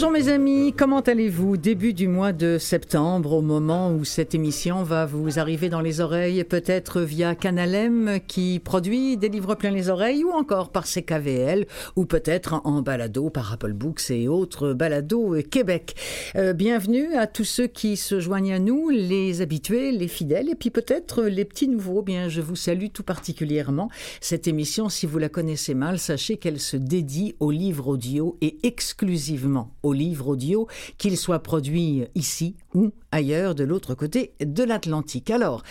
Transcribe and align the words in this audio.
Bonjour 0.00 0.12
mes 0.12 0.28
amis, 0.30 0.72
comment 0.74 1.00
allez-vous? 1.00 1.58
Début 1.58 1.92
du 1.92 2.08
mois 2.08 2.32
de 2.32 2.56
septembre, 2.56 3.34
au 3.34 3.42
moment 3.42 3.92
où 3.92 4.06
cette 4.06 4.34
émission 4.34 4.82
va 4.82 5.04
vous 5.04 5.38
arriver 5.38 5.68
dans 5.68 5.82
les 5.82 6.00
oreilles, 6.00 6.42
peut-être 6.44 7.02
via 7.02 7.34
Canalem 7.34 8.18
qui 8.26 8.60
produit 8.60 9.18
des 9.18 9.28
livres 9.28 9.56
plein 9.56 9.70
les 9.70 9.90
oreilles, 9.90 10.24
ou 10.24 10.30
encore 10.30 10.70
par 10.70 10.86
CKVL, 10.86 11.66
ou 11.96 12.06
peut-être 12.06 12.62
en 12.64 12.80
balado 12.80 13.28
par 13.28 13.52
Apple 13.52 13.74
Books 13.74 14.10
et 14.10 14.26
autres 14.26 14.72
balados 14.72 15.36
Québec. 15.42 15.94
Euh, 16.34 16.54
bienvenue 16.54 17.14
à 17.14 17.26
tous 17.26 17.44
ceux 17.44 17.66
qui 17.66 17.98
se 17.98 18.20
joignent 18.20 18.54
à 18.54 18.58
nous, 18.58 18.88
les 18.88 19.42
habitués, 19.42 19.92
les 19.92 20.08
fidèles, 20.08 20.48
et 20.48 20.54
puis 20.54 20.70
peut-être 20.70 21.24
les 21.24 21.44
petits 21.44 21.68
nouveaux. 21.68 22.00
Bien, 22.00 22.30
je 22.30 22.40
vous 22.40 22.56
salue 22.56 22.86
tout 22.90 23.02
particulièrement. 23.02 23.90
Cette 24.22 24.48
émission, 24.48 24.88
si 24.88 25.04
vous 25.04 25.18
la 25.18 25.28
connaissez 25.28 25.74
mal, 25.74 25.98
sachez 25.98 26.38
qu'elle 26.38 26.58
se 26.58 26.78
dédie 26.78 27.34
aux 27.38 27.50
livres 27.50 27.88
audio 27.88 28.38
et 28.40 28.56
exclusivement 28.62 29.68
aux 29.82 29.89
livres 29.92 30.28
audio, 30.28 30.68
qu'ils 30.98 31.16
soient 31.16 31.42
produits 31.42 32.04
ici 32.14 32.56
ou 32.74 32.92
ailleurs 33.12 33.54
de 33.54 33.64
l'autre 33.64 33.94
côté 33.94 34.32
de 34.40 34.62
l'Atlantique. 34.62 35.30
Alors, 35.30 35.62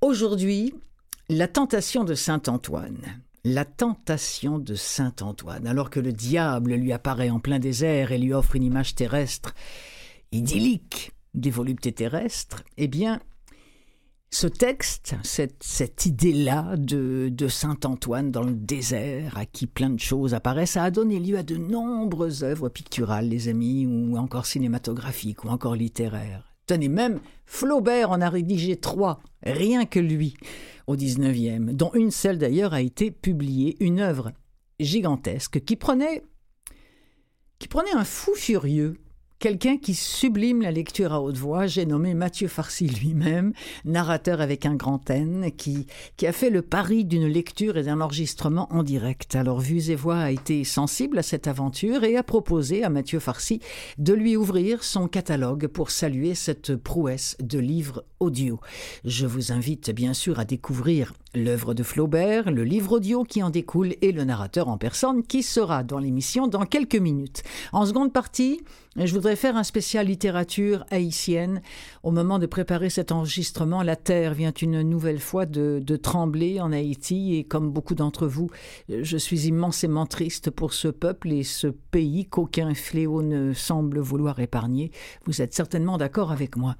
aujourd'hui, 0.00 0.74
la 1.28 1.48
tentation 1.48 2.04
de 2.04 2.14
Saint 2.14 2.42
Antoine. 2.48 3.22
La 3.46 3.66
tentation 3.66 4.58
de 4.58 4.74
Saint 4.74 5.14
Antoine, 5.20 5.66
alors 5.66 5.90
que 5.90 6.00
le 6.00 6.12
diable 6.12 6.74
lui 6.74 6.92
apparaît 6.92 7.28
en 7.28 7.40
plein 7.40 7.58
désert 7.58 8.10
et 8.10 8.18
lui 8.18 8.32
offre 8.32 8.56
une 8.56 8.62
image 8.62 8.94
terrestre 8.94 9.54
idyllique 10.32 11.12
des 11.34 11.50
voluptés 11.50 11.92
terrestres, 11.92 12.62
eh 12.78 12.88
bien, 12.88 13.20
ce 14.30 14.48
texte, 14.48 15.14
cette, 15.22 16.06
idée-là 16.06 16.76
de, 16.76 17.48
Saint 17.48 17.78
Antoine 17.84 18.30
dans 18.32 18.42
le 18.42 18.54
désert, 18.54 19.38
à 19.38 19.46
qui 19.46 19.66
plein 19.66 19.90
de 19.90 20.00
choses 20.00 20.34
apparaissent, 20.34 20.76
a 20.76 20.90
donné 20.90 21.20
lieu 21.20 21.38
à 21.38 21.44
de 21.44 21.56
nombreuses 21.56 22.42
œuvres 22.42 22.68
picturales, 22.68 23.28
les 23.28 23.48
amis, 23.48 23.86
ou 23.86 24.16
encore 24.16 24.46
cinématographiques, 24.46 25.44
ou 25.44 25.48
encore 25.48 25.76
littéraires. 25.76 26.54
Tenez, 26.66 26.88
même 26.88 27.20
Flaubert 27.46 28.10
en 28.10 28.20
a 28.20 28.28
rédigé 28.28 28.76
trois, 28.76 29.20
rien 29.42 29.84
que 29.84 30.00
lui, 30.00 30.34
au 30.86 30.96
XIXe, 30.96 31.72
dont 31.72 31.92
une 31.94 32.10
seule 32.10 32.38
d'ailleurs 32.38 32.74
a 32.74 32.80
été 32.80 33.10
publiée, 33.10 33.76
une 33.80 34.00
œuvre 34.00 34.32
gigantesque 34.80 35.62
qui 35.64 35.76
prenait, 35.76 36.22
qui 37.58 37.68
prenait 37.68 37.92
un 37.92 38.04
fou 38.04 38.34
furieux 38.34 38.96
Quelqu'un 39.38 39.76
qui 39.76 39.94
sublime 39.94 40.62
la 40.62 40.70
lecture 40.70 41.12
à 41.12 41.20
haute 41.20 41.36
voix, 41.36 41.66
j'ai 41.66 41.84
nommé 41.84 42.14
Mathieu 42.14 42.48
Farcy 42.48 42.86
lui-même, 42.86 43.52
narrateur 43.84 44.40
avec 44.40 44.64
un 44.64 44.74
grand 44.74 45.10
N, 45.10 45.50
qui, 45.56 45.86
a 46.26 46.32
fait 46.32 46.48
le 46.48 46.62
pari 46.62 47.04
d'une 47.04 47.26
lecture 47.26 47.76
et 47.76 47.82
d'un 47.82 48.00
enregistrement 48.00 48.72
en 48.72 48.82
direct. 48.82 49.34
Alors 49.34 49.60
Vues 49.60 49.90
et 49.90 49.96
Voix 49.96 50.16
a 50.16 50.30
été 50.30 50.64
sensible 50.64 51.18
à 51.18 51.22
cette 51.22 51.46
aventure 51.46 52.04
et 52.04 52.16
a 52.16 52.22
proposé 52.22 52.84
à 52.84 52.88
Mathieu 52.88 53.18
Farcy 53.18 53.60
de 53.98 54.14
lui 54.14 54.36
ouvrir 54.36 54.82
son 54.82 55.08
catalogue 55.08 55.66
pour 55.66 55.90
saluer 55.90 56.34
cette 56.34 56.76
prouesse 56.76 57.36
de 57.40 57.58
livres 57.58 58.04
audio. 58.20 58.60
Je 59.04 59.26
vous 59.26 59.52
invite 59.52 59.90
bien 59.90 60.14
sûr 60.14 60.38
à 60.38 60.46
découvrir 60.46 61.12
l'œuvre 61.34 61.74
de 61.74 61.82
Flaubert, 61.82 62.50
le 62.50 62.64
livre 62.64 62.92
audio 62.92 63.24
qui 63.24 63.42
en 63.42 63.50
découle 63.50 63.94
et 64.02 64.12
le 64.12 64.24
narrateur 64.24 64.68
en 64.68 64.78
personne 64.78 65.22
qui 65.22 65.42
sera 65.42 65.82
dans 65.82 65.98
l'émission 65.98 66.46
dans 66.46 66.64
quelques 66.64 66.96
minutes. 66.96 67.42
En 67.72 67.86
seconde 67.86 68.12
partie, 68.12 68.60
je 68.96 69.12
voudrais 69.12 69.36
faire 69.36 69.56
un 69.56 69.64
spécial 69.64 70.06
littérature 70.06 70.84
haïtienne. 70.90 71.62
Au 72.02 72.10
moment 72.10 72.38
de 72.38 72.46
préparer 72.46 72.90
cet 72.90 73.10
enregistrement, 73.10 73.82
la 73.82 73.96
terre 73.96 74.34
vient 74.34 74.52
une 74.52 74.82
nouvelle 74.82 75.20
fois 75.20 75.46
de, 75.46 75.82
de 75.84 75.96
trembler 75.96 76.60
en 76.60 76.72
Haïti 76.72 77.36
et 77.36 77.44
comme 77.44 77.70
beaucoup 77.70 77.94
d'entre 77.94 78.26
vous, 78.26 78.50
je 78.88 79.16
suis 79.16 79.48
immensément 79.48 80.06
triste 80.06 80.50
pour 80.50 80.72
ce 80.72 80.88
peuple 80.88 81.32
et 81.32 81.42
ce 81.42 81.66
pays 81.66 82.26
qu'aucun 82.26 82.74
fléau 82.74 83.22
ne 83.22 83.52
semble 83.52 83.98
vouloir 83.98 84.38
épargner. 84.38 84.92
Vous 85.26 85.42
êtes 85.42 85.54
certainement 85.54 85.98
d'accord 85.98 86.30
avec 86.30 86.56
moi. 86.56 86.76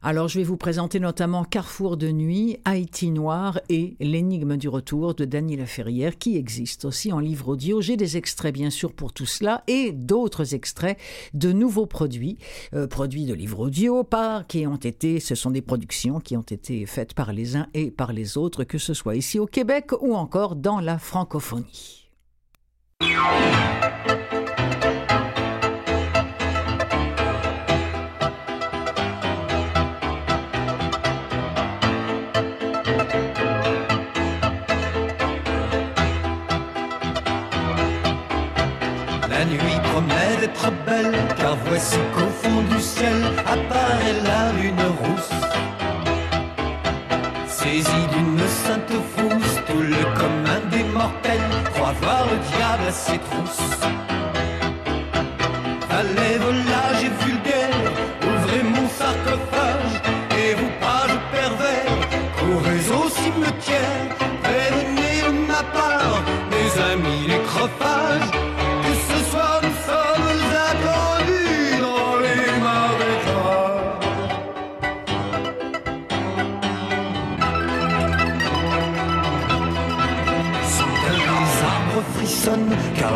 Alors 0.00 0.28
je 0.28 0.38
vais 0.38 0.44
vous 0.44 0.56
présenter 0.56 1.00
notamment 1.00 1.42
Carrefour 1.42 1.96
de 1.96 2.12
nuit, 2.12 2.58
Haïti 2.64 3.10
noir 3.10 3.60
et 3.68 3.96
L'énigme 3.98 4.56
du 4.56 4.68
retour 4.68 5.14
de 5.14 5.24
Daniela 5.24 5.66
Ferrière 5.66 6.18
qui 6.18 6.36
existe 6.36 6.84
aussi 6.84 7.12
en 7.12 7.18
livre 7.18 7.48
audio. 7.48 7.80
J'ai 7.80 7.96
des 7.96 8.16
extraits 8.16 8.54
bien 8.54 8.70
sûr 8.70 8.92
pour 8.92 9.12
tout 9.12 9.26
cela 9.26 9.64
et 9.66 9.90
d'autres 9.90 10.54
extraits 10.54 10.98
de 11.34 11.50
nouveaux 11.50 11.86
produits, 11.86 12.38
euh, 12.74 12.86
produits 12.86 13.26
de 13.26 13.34
livres 13.34 13.58
audio 13.58 14.04
par 14.04 14.46
qui 14.46 14.68
ont 14.68 14.76
été, 14.76 15.18
ce 15.18 15.34
sont 15.34 15.50
des 15.50 15.62
productions 15.62 16.20
qui 16.20 16.36
ont 16.36 16.42
été 16.42 16.86
faites 16.86 17.14
par 17.14 17.32
les 17.32 17.56
uns 17.56 17.66
et 17.74 17.90
par 17.90 18.12
les 18.12 18.38
autres, 18.38 18.62
que 18.62 18.78
ce 18.78 18.94
soit 18.94 19.16
ici 19.16 19.40
au 19.40 19.46
Québec 19.46 19.90
ou 20.00 20.14
encore 20.14 20.54
dans 20.54 20.78
la 20.78 20.98
francophonie. 20.98 22.08
Belle, 40.86 41.12
car 41.36 41.56
voici 41.66 41.98
qu'au 42.14 42.28
fond 42.40 42.62
du 42.70 42.80
ciel 42.80 43.22
apparaît 43.46 44.20
la 44.24 44.52
lune 44.60 44.84
rousse. 45.00 45.30
Saisi 47.46 48.02
d'une 48.12 48.38
sainte 48.64 48.96
frousse, 49.12 49.56
tout 49.66 49.80
le 49.80 50.02
commun 50.18 50.60
des 50.70 50.84
mortels 50.84 51.50
croit 51.72 51.94
voir 52.00 52.26
le 52.30 52.36
diable 52.56 52.88
à 52.88 52.92
ses 52.92 53.18
trousses. 53.18 54.07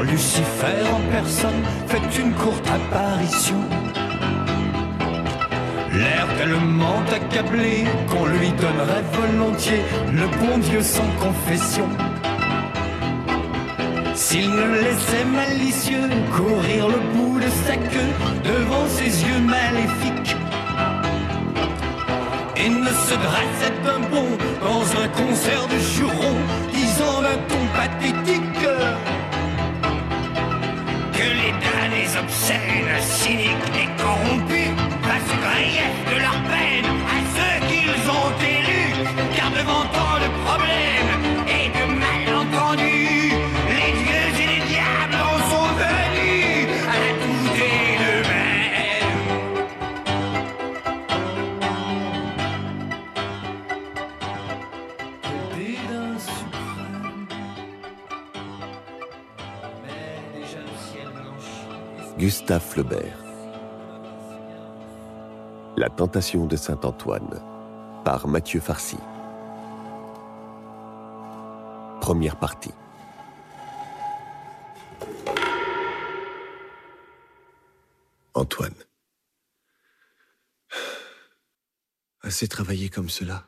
Lucifer 0.02 0.82
en 0.92 1.00
personne 1.12 1.62
fait 1.86 2.20
une 2.20 2.32
courte 2.32 2.66
apparition. 2.68 3.56
L'air 5.92 6.26
tellement 6.36 7.02
accablé 7.14 7.84
qu'on 8.10 8.26
lui 8.26 8.50
donnerait 8.52 9.04
volontiers 9.12 9.82
le 10.12 10.26
bon 10.40 10.58
Dieu 10.58 10.82
sans 10.82 11.08
confession. 11.20 11.88
S'il 14.14 14.50
ne 14.50 14.80
laissait 14.80 15.24
malicieux 15.24 16.08
courir 16.36 16.88
le 16.88 16.98
bout 17.14 17.38
de 17.38 17.48
sa 17.66 17.76
queue 17.76 18.12
devant 18.44 18.86
ses 18.88 19.22
yeux 19.24 19.40
maléfiques, 19.40 20.36
et 22.56 22.68
ne 22.68 22.86
se 22.86 23.14
dressait 23.14 23.74
d'un 23.84 24.00
bond 24.10 24.36
dans 24.62 24.82
un 25.02 25.08
concert 25.08 25.66
de 25.68 25.78
jurons, 25.78 26.40
disant 26.72 27.22
d'un 27.22 27.38
ton 27.48 27.64
pathétique 27.76 28.51
obscènes, 32.92 33.00
cyniques 33.00 33.48
et 33.74 34.02
corrompus 34.02 34.61
Gustave. 62.42 62.84
La 65.76 65.88
tentation 65.88 66.46
de 66.46 66.56
Saint-Antoine 66.56 67.40
par 68.04 68.26
Mathieu 68.26 68.60
Farcy. 68.60 68.96
Première 72.00 72.36
partie. 72.38 72.72
Antoine. 78.34 78.74
Assez 82.22 82.48
travaillé 82.48 82.88
comme 82.88 83.08
cela. 83.08 83.46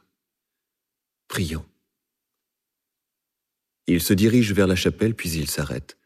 Prions. 1.26 1.66
Il 3.88 4.00
se 4.00 4.14
dirige 4.14 4.52
vers 4.52 4.68
la 4.68 4.76
chapelle, 4.76 5.16
puis 5.16 5.30
il 5.32 5.50
s'arrête. 5.50 5.98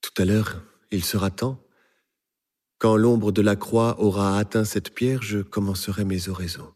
Tout 0.00 0.22
à 0.22 0.24
l'heure, 0.24 0.60
il 0.94 1.04
sera 1.04 1.30
temps. 1.30 1.60
Quand 2.78 2.96
l'ombre 2.96 3.32
de 3.32 3.42
la 3.42 3.56
croix 3.56 4.00
aura 4.00 4.38
atteint 4.38 4.64
cette 4.64 4.94
pierre, 4.94 5.22
je 5.22 5.40
commencerai 5.40 6.04
mes 6.04 6.28
oraisons. 6.28 6.72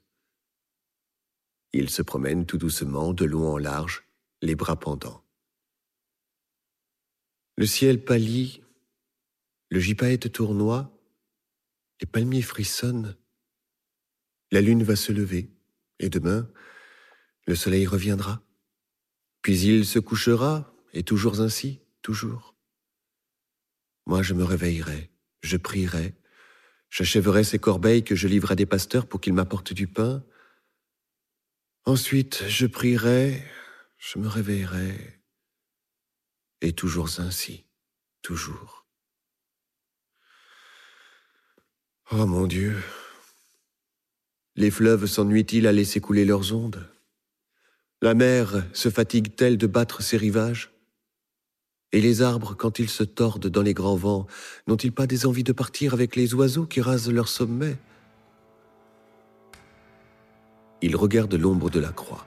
Il 1.72 1.88
se 1.88 2.02
promène 2.02 2.46
tout 2.46 2.58
doucement, 2.58 3.12
de 3.12 3.24
long 3.24 3.52
en 3.52 3.58
large, 3.58 4.04
les 4.42 4.54
bras 4.54 4.78
pendants. 4.78 5.22
Le 7.56 7.66
ciel 7.66 8.04
pâlit, 8.04 8.62
le 9.68 9.80
gypaète 9.80 10.32
tournoie, 10.32 10.90
les 12.00 12.06
palmiers 12.06 12.42
frissonnent, 12.42 13.16
la 14.50 14.60
lune 14.60 14.82
va 14.82 14.96
se 14.96 15.12
lever, 15.12 15.50
et 15.98 16.08
demain, 16.08 16.50
le 17.46 17.54
soleil 17.54 17.86
reviendra. 17.86 18.42
Puis 19.42 19.60
il 19.60 19.84
se 19.84 19.98
couchera, 19.98 20.72
et 20.92 21.02
toujours 21.02 21.40
ainsi, 21.40 21.82
toujours. 22.02 22.47
Moi, 24.08 24.22
je 24.22 24.32
me 24.32 24.42
réveillerai, 24.42 25.10
je 25.42 25.58
prierai, 25.58 26.14
j'achèverai 26.88 27.44
ces 27.44 27.58
corbeilles 27.58 28.04
que 28.04 28.14
je 28.14 28.26
livre 28.26 28.50
à 28.50 28.54
des 28.54 28.64
pasteurs 28.64 29.06
pour 29.06 29.20
qu'ils 29.20 29.34
m'apportent 29.34 29.74
du 29.74 29.86
pain. 29.86 30.24
Ensuite, 31.84 32.42
je 32.48 32.64
prierai, 32.64 33.44
je 33.98 34.18
me 34.18 34.26
réveillerai, 34.26 35.20
et 36.62 36.72
toujours 36.72 37.20
ainsi, 37.20 37.66
toujours. 38.22 38.86
Oh 42.10 42.24
mon 42.24 42.46
Dieu, 42.46 42.82
les 44.56 44.70
fleuves 44.70 45.04
s'ennuient-ils 45.04 45.66
à 45.66 45.72
laisser 45.72 46.00
couler 46.00 46.24
leurs 46.24 46.54
ondes? 46.54 46.90
La 48.00 48.14
mer 48.14 48.64
se 48.72 48.88
fatigue-t-elle 48.88 49.58
de 49.58 49.66
battre 49.66 50.00
ses 50.00 50.16
rivages? 50.16 50.77
Et 51.92 52.00
les 52.00 52.20
arbres, 52.20 52.54
quand 52.54 52.78
ils 52.78 52.90
se 52.90 53.02
tordent 53.02 53.46
dans 53.46 53.62
les 53.62 53.72
grands 53.72 53.96
vents, 53.96 54.26
n'ont-ils 54.66 54.92
pas 54.92 55.06
des 55.06 55.24
envies 55.24 55.44
de 55.44 55.52
partir 55.52 55.94
avec 55.94 56.16
les 56.16 56.34
oiseaux 56.34 56.66
qui 56.66 56.80
rasent 56.80 57.10
leur 57.10 57.28
sommet? 57.28 57.76
Il 60.82 60.96
regarde 60.96 61.34
l'ombre 61.34 61.70
de 61.70 61.80
la 61.80 61.92
croix. 61.92 62.26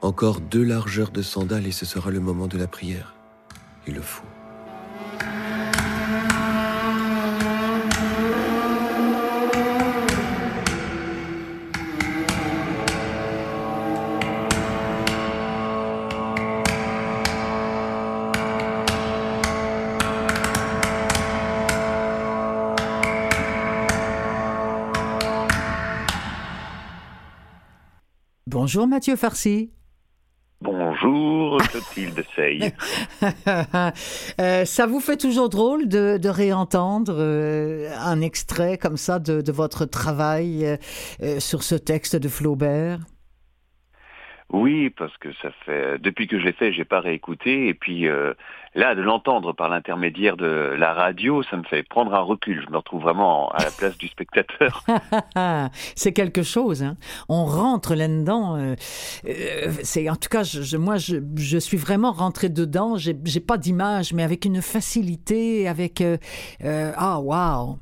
Encore 0.00 0.40
deux 0.40 0.64
largeurs 0.64 1.10
de 1.10 1.20
sandales 1.20 1.66
et 1.66 1.72
ce 1.72 1.84
sera 1.84 2.10
le 2.10 2.20
moment 2.20 2.46
de 2.46 2.56
la 2.56 2.66
prière. 2.66 3.14
Il 3.86 3.94
le 3.94 4.02
faut. 4.02 4.24
Bonjour 28.72 28.86
Mathieu 28.86 29.16
Farcy. 29.16 29.72
Bonjour 30.60 31.58
Clotilde 31.58 32.24
Sey. 32.36 32.72
euh, 34.40 34.64
ça 34.64 34.86
vous 34.86 35.00
fait 35.00 35.16
toujours 35.16 35.48
drôle 35.48 35.88
de, 35.88 36.18
de 36.18 36.28
réentendre 36.28 37.16
euh, 37.18 37.90
un 37.98 38.20
extrait 38.20 38.78
comme 38.78 38.96
ça 38.96 39.18
de, 39.18 39.40
de 39.40 39.50
votre 39.50 39.86
travail 39.86 40.64
euh, 41.20 41.40
sur 41.40 41.64
ce 41.64 41.74
texte 41.74 42.14
de 42.14 42.28
Flaubert? 42.28 43.00
Oui, 44.52 44.90
parce 44.90 45.16
que 45.16 45.32
ça 45.42 45.50
fait 45.66 45.98
depuis 45.98 46.28
que 46.28 46.38
je 46.38 46.44
l'ai 46.44 46.52
fait, 46.52 46.72
j'ai 46.72 46.84
pas 46.84 47.00
réécouté 47.00 47.66
et 47.66 47.74
puis 47.74 48.06
là 48.74 48.94
de 48.94 49.02
l'entendre 49.02 49.52
par 49.52 49.68
l'intermédiaire 49.68 50.36
de 50.36 50.74
la 50.76 50.92
radio, 50.92 51.42
ça 51.42 51.56
me 51.56 51.64
fait 51.64 51.82
prendre 51.82 52.14
un 52.14 52.20
recul. 52.20 52.62
Je 52.64 52.70
me 52.70 52.76
retrouve 52.76 53.02
vraiment 53.02 53.50
à 53.50 53.64
la 53.64 53.70
place 53.70 53.96
du 53.98 54.08
spectateur. 54.08 54.84
c'est 55.96 56.12
quelque 56.12 56.42
chose. 56.42 56.82
Hein. 56.82 56.96
On 57.28 57.44
rentre 57.44 57.94
là-dedans. 57.94 58.56
Euh, 58.56 58.74
euh, 59.26 59.72
c'est 59.82 60.08
en 60.08 60.16
tout 60.16 60.28
cas, 60.28 60.42
moi, 60.78 60.96
je, 60.96 61.58
suis 61.58 61.76
vraiment 61.76 62.12
rentré 62.12 62.48
dedans. 62.48 62.96
J'ai, 62.96 63.16
j'ai 63.24 63.40
pas 63.40 63.58
d'image, 63.58 64.12
mais 64.12 64.22
avec 64.22 64.44
une 64.44 64.62
facilité, 64.62 65.68
avec 65.68 66.00
euh, 66.00 66.16
ah 66.96 67.20
waouh. 67.20 67.78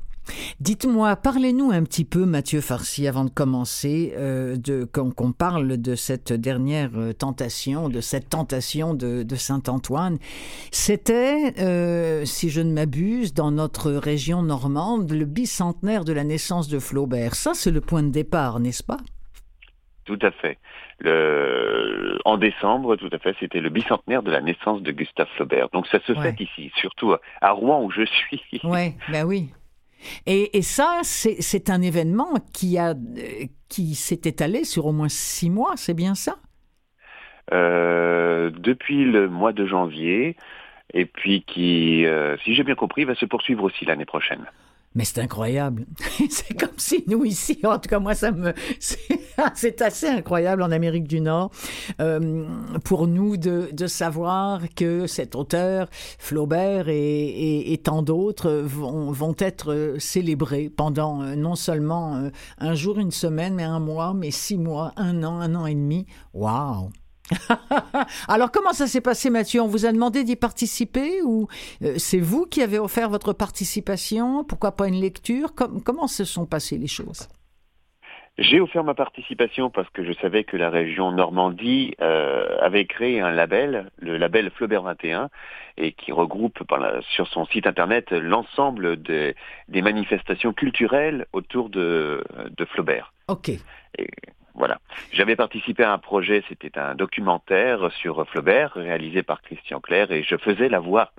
Dites-moi, 0.59 1.15
parlez-nous 1.15 1.71
un 1.71 1.83
petit 1.83 2.05
peu, 2.05 2.25
Mathieu 2.25 2.61
Farcy, 2.61 3.07
avant 3.07 3.25
de 3.25 3.29
commencer, 3.29 4.13
euh, 4.17 4.55
de, 4.57 4.85
qu'on, 4.85 5.31
parle 5.31 5.77
de 5.77 5.95
cette 5.95 6.33
dernière 6.33 6.91
tentation, 7.17 7.89
de 7.89 8.01
cette 8.01 8.29
tentation 8.29 8.93
de, 8.93 9.23
de 9.23 9.35
Saint-Antoine. 9.35 10.17
C'était, 10.71 11.53
euh, 11.59 12.25
si 12.25 12.49
je 12.49 12.61
ne 12.61 12.71
m'abuse, 12.71 13.33
dans 13.33 13.51
notre 13.51 13.91
région 13.91 14.41
normande, 14.41 15.11
le 15.11 15.25
bicentenaire 15.25 16.05
de 16.05 16.13
la 16.13 16.23
naissance 16.23 16.67
de 16.67 16.79
Flaubert. 16.79 17.35
Ça, 17.35 17.51
c'est 17.53 17.71
le 17.71 17.81
point 17.81 18.03
de 18.03 18.09
départ, 18.09 18.59
n'est-ce 18.59 18.83
pas? 18.83 18.97
Tout 20.05 20.19
à 20.21 20.31
fait. 20.31 20.57
Le... 20.99 22.17
En 22.25 22.37
décembre, 22.37 22.95
tout 22.95 23.09
à 23.11 23.19
fait, 23.19 23.35
c'était 23.39 23.61
le 23.61 23.69
bicentenaire 23.69 24.23
de 24.23 24.31
la 24.31 24.41
naissance 24.41 24.81
de 24.81 24.91
Gustave 24.91 25.27
Flaubert. 25.35 25.69
Donc 25.69 25.87
ça 25.87 25.99
se 26.05 26.11
ouais. 26.11 26.21
fait 26.21 26.43
ici, 26.43 26.71
surtout 26.75 27.13
à 27.41 27.51
Rouen 27.51 27.83
où 27.83 27.91
je 27.91 28.05
suis. 28.05 28.41
Oui, 28.63 28.95
ben 29.11 29.23
oui. 29.25 29.49
Et, 30.25 30.61
ça, 30.61 31.01
c'est 31.03 31.69
un 31.69 31.81
événement 31.81 32.33
qui, 32.53 32.77
a, 32.77 32.95
qui 33.67 33.95
s'est 33.95 34.21
étalé 34.25 34.63
sur 34.63 34.85
au 34.85 34.91
moins 34.91 35.09
six 35.09 35.49
mois, 35.49 35.73
c'est 35.75 35.93
bien 35.93 36.15
ça? 36.15 36.37
Euh, 37.53 38.49
Depuis 38.51 39.05
le 39.05 39.29
mois 39.29 39.53
de 39.53 39.65
janvier, 39.65 40.35
et 40.93 41.05
puis 41.05 41.43
qui, 41.43 42.05
euh, 42.05 42.37
si 42.43 42.55
j'ai 42.55 42.63
bien 42.63 42.75
compris, 42.75 43.03
va 43.03 43.15
se 43.15 43.25
poursuivre 43.25 43.63
aussi 43.63 43.85
l'année 43.85 44.05
prochaine. 44.05 44.45
Mais 44.95 45.05
c'est 45.05 45.21
incroyable. 45.21 45.85
c'est 46.29 46.57
comme 46.57 46.77
si 46.77 47.03
nous 47.07 47.23
ici, 47.23 47.59
en 47.63 47.77
tout 47.77 47.89
cas 47.89 47.99
moi 47.99 48.15
ça 48.15 48.31
me, 48.31 48.53
c'est 49.55 49.81
assez 49.81 50.07
incroyable 50.07 50.63
en 50.63 50.71
Amérique 50.71 51.07
du 51.07 51.21
Nord 51.21 51.51
euh, 52.01 52.45
pour 52.83 53.07
nous 53.07 53.37
de, 53.37 53.69
de, 53.71 53.87
savoir 53.87 54.61
que 54.75 55.05
cet 55.07 55.35
auteur 55.35 55.89
Flaubert 55.91 56.89
et, 56.89 57.71
et, 57.71 57.77
tant 57.77 58.01
d'autres 58.01 58.51
vont, 58.51 59.11
vont, 59.11 59.35
être 59.39 59.95
célébrés 59.99 60.69
pendant 60.69 61.21
euh, 61.21 61.35
non 61.35 61.55
seulement 61.55 62.15
euh, 62.15 62.29
un 62.57 62.73
jour, 62.73 62.97
une 62.97 63.11
semaine, 63.11 63.53
mais 63.55 63.63
un 63.63 63.79
mois, 63.79 64.13
mais 64.13 64.31
six 64.31 64.57
mois, 64.57 64.93
un 64.97 65.23
an, 65.23 65.39
un 65.39 65.55
an 65.55 65.65
et 65.65 65.75
demi. 65.75 66.07
Waouh. 66.33 66.89
Alors 68.27 68.51
comment 68.51 68.73
ça 68.73 68.87
s'est 68.87 69.01
passé 69.01 69.29
Mathieu? 69.29 69.61
On 69.61 69.67
vous 69.67 69.85
a 69.85 69.91
demandé 69.91 70.23
d'y 70.23 70.35
participer 70.35 71.21
ou 71.23 71.47
euh, 71.83 71.93
c'est 71.97 72.19
vous 72.19 72.45
qui 72.45 72.61
avez 72.61 72.79
offert 72.79 73.09
votre 73.09 73.33
participation? 73.33 74.43
Pourquoi 74.43 74.71
pas 74.71 74.87
une 74.87 74.99
lecture? 74.99 75.53
Com 75.55 75.81
Comment 75.83 76.07
se 76.07 76.25
sont 76.25 76.45
passées 76.45 76.77
les 76.77 76.87
choses? 76.87 77.27
J'ai 78.37 78.61
offert 78.61 78.85
ma 78.85 78.93
participation 78.93 79.69
parce 79.69 79.89
que 79.89 80.05
je 80.05 80.13
savais 80.13 80.45
que 80.45 80.55
la 80.55 80.69
région 80.69 81.11
Normandie 81.11 81.93
euh, 81.99 82.57
avait 82.61 82.85
créé 82.85 83.19
un 83.19 83.31
label, 83.31 83.91
le 83.99 84.17
label 84.17 84.49
Flaubert 84.51 84.83
21, 84.83 85.29
et 85.75 85.91
qui 85.91 86.13
regroupe 86.13 86.63
par 86.63 86.79
la, 86.79 87.01
sur 87.01 87.27
son 87.27 87.45
site 87.45 87.67
internet 87.67 88.11
l'ensemble 88.11 89.01
des, 89.01 89.35
des 89.67 89.81
manifestations 89.81 90.53
culturelles 90.53 91.25
autour 91.33 91.69
de, 91.69 92.23
de 92.55 92.65
Flaubert. 92.65 93.11
Ok. 93.27 93.49
Et, 93.49 94.07
voilà. 94.59 94.79
J'avais 95.13 95.37
participé 95.37 95.83
à 95.83 95.93
un 95.93 95.97
projet, 95.97 96.43
c'était 96.49 96.77
un 96.77 96.93
documentaire 96.93 97.89
sur 97.93 98.27
Flaubert 98.27 98.73
réalisé 98.73 99.23
par 99.23 99.41
Christian 99.41 99.79
Clair 99.79 100.11
et 100.11 100.21
je 100.21 100.35
faisais 100.35 100.67
la 100.67 100.79
voix 100.79 101.13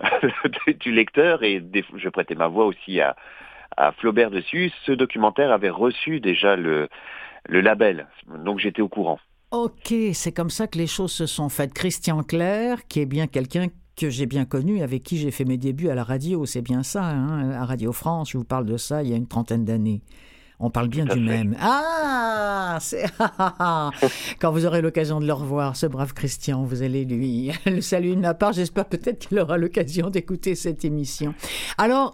du 0.80 0.90
lecteur 0.90 1.44
et 1.44 1.62
je 1.96 2.08
prêtais 2.08 2.34
ma 2.34 2.48
voix 2.48 2.66
aussi 2.66 3.00
à, 3.00 3.14
Flaubert 3.98 4.32
dessus. 4.32 4.72
Ce 4.84 4.90
documentaire 4.90 5.52
avait 5.52 5.70
reçu 5.70 6.18
déjà 6.18 6.56
le, 6.56 6.88
label, 7.48 8.08
donc 8.44 8.58
j'étais 8.58 8.82
au 8.82 8.88
courant. 8.88 9.20
Ok, 9.52 9.94
c'est 10.12 10.32
comme 10.32 10.50
ça 10.50 10.66
que 10.66 10.76
les 10.76 10.88
choses 10.88 11.12
se 11.12 11.26
sont 11.26 11.48
faites. 11.48 11.72
Christian 11.72 12.24
Clair, 12.24 12.86
qui 12.88 13.00
est 13.00 13.06
bien 13.06 13.28
quelqu'un 13.28 13.68
que 13.96 14.10
j'ai 14.10 14.26
bien 14.26 14.44
connu, 14.44 14.82
avec 14.82 15.04
qui 15.04 15.18
j'ai 15.18 15.30
fait 15.30 15.44
mes 15.44 15.56
débuts 15.56 15.88
à 15.88 15.94
la 15.94 16.02
radio, 16.02 16.46
c'est 16.46 16.62
bien 16.62 16.82
ça, 16.82 17.04
hein, 17.04 17.52
à 17.52 17.64
Radio 17.64 17.92
France, 17.92 18.32
je 18.32 18.38
vous 18.38 18.44
parle 18.44 18.66
de 18.66 18.76
ça 18.76 19.04
il 19.04 19.10
y 19.10 19.12
a 19.12 19.16
une 19.16 19.28
trentaine 19.28 19.64
d'années. 19.64 20.00
On 20.64 20.70
parle 20.70 20.86
bien 20.86 21.04
du 21.04 21.18
même. 21.18 21.56
Ah, 21.60 22.78
c'est 22.80 23.06
quand 24.38 24.52
vous 24.52 24.64
aurez 24.64 24.80
l'occasion 24.80 25.18
de 25.18 25.26
le 25.26 25.32
revoir, 25.32 25.74
ce 25.74 25.86
brave 25.86 26.14
Christian, 26.14 26.62
vous 26.62 26.82
allez 26.82 27.04
lui 27.04 27.50
le 27.66 27.80
saluer 27.80 28.14
de 28.14 28.20
ma 28.20 28.32
part. 28.32 28.52
J'espère 28.52 28.84
peut-être 28.84 29.26
qu'il 29.26 29.40
aura 29.40 29.58
l'occasion 29.58 30.08
d'écouter 30.08 30.54
cette 30.54 30.84
émission. 30.84 31.34
Alors, 31.78 32.12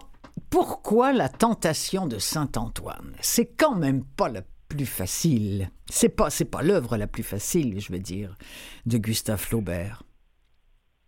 pourquoi 0.49 1.13
la 1.13 1.29
tentation 1.29 2.07
de 2.07 2.17
Saint-Antoine? 2.17 3.13
C'est 3.21 3.45
quand 3.45 3.75
même 3.75 4.03
pas 4.03 4.29
la 4.29 4.41
plus 4.67 4.87
facile. 4.87 5.69
C'est 5.87 6.09
pas 6.09 6.31
c'est 6.31 6.45
pas 6.45 6.63
l'œuvre 6.63 6.97
la 6.97 7.05
plus 7.05 7.23
facile, 7.23 7.79
je 7.79 7.91
veux 7.93 7.99
dire, 7.99 8.35
de 8.87 8.97
Gustave 8.97 9.39
Flaubert. 9.39 10.01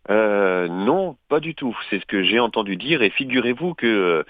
Euh, 0.09 0.67
non, 0.67 1.17
pas 1.29 1.39
du 1.39 1.53
tout. 1.53 1.77
C'est 1.89 1.99
ce 1.99 2.05
que 2.05 2.23
j'ai 2.23 2.39
entendu 2.39 2.75
dire 2.75 3.01
et 3.01 3.11
figurez-vous 3.11 3.75
que 3.75 3.87
euh, 3.87 4.23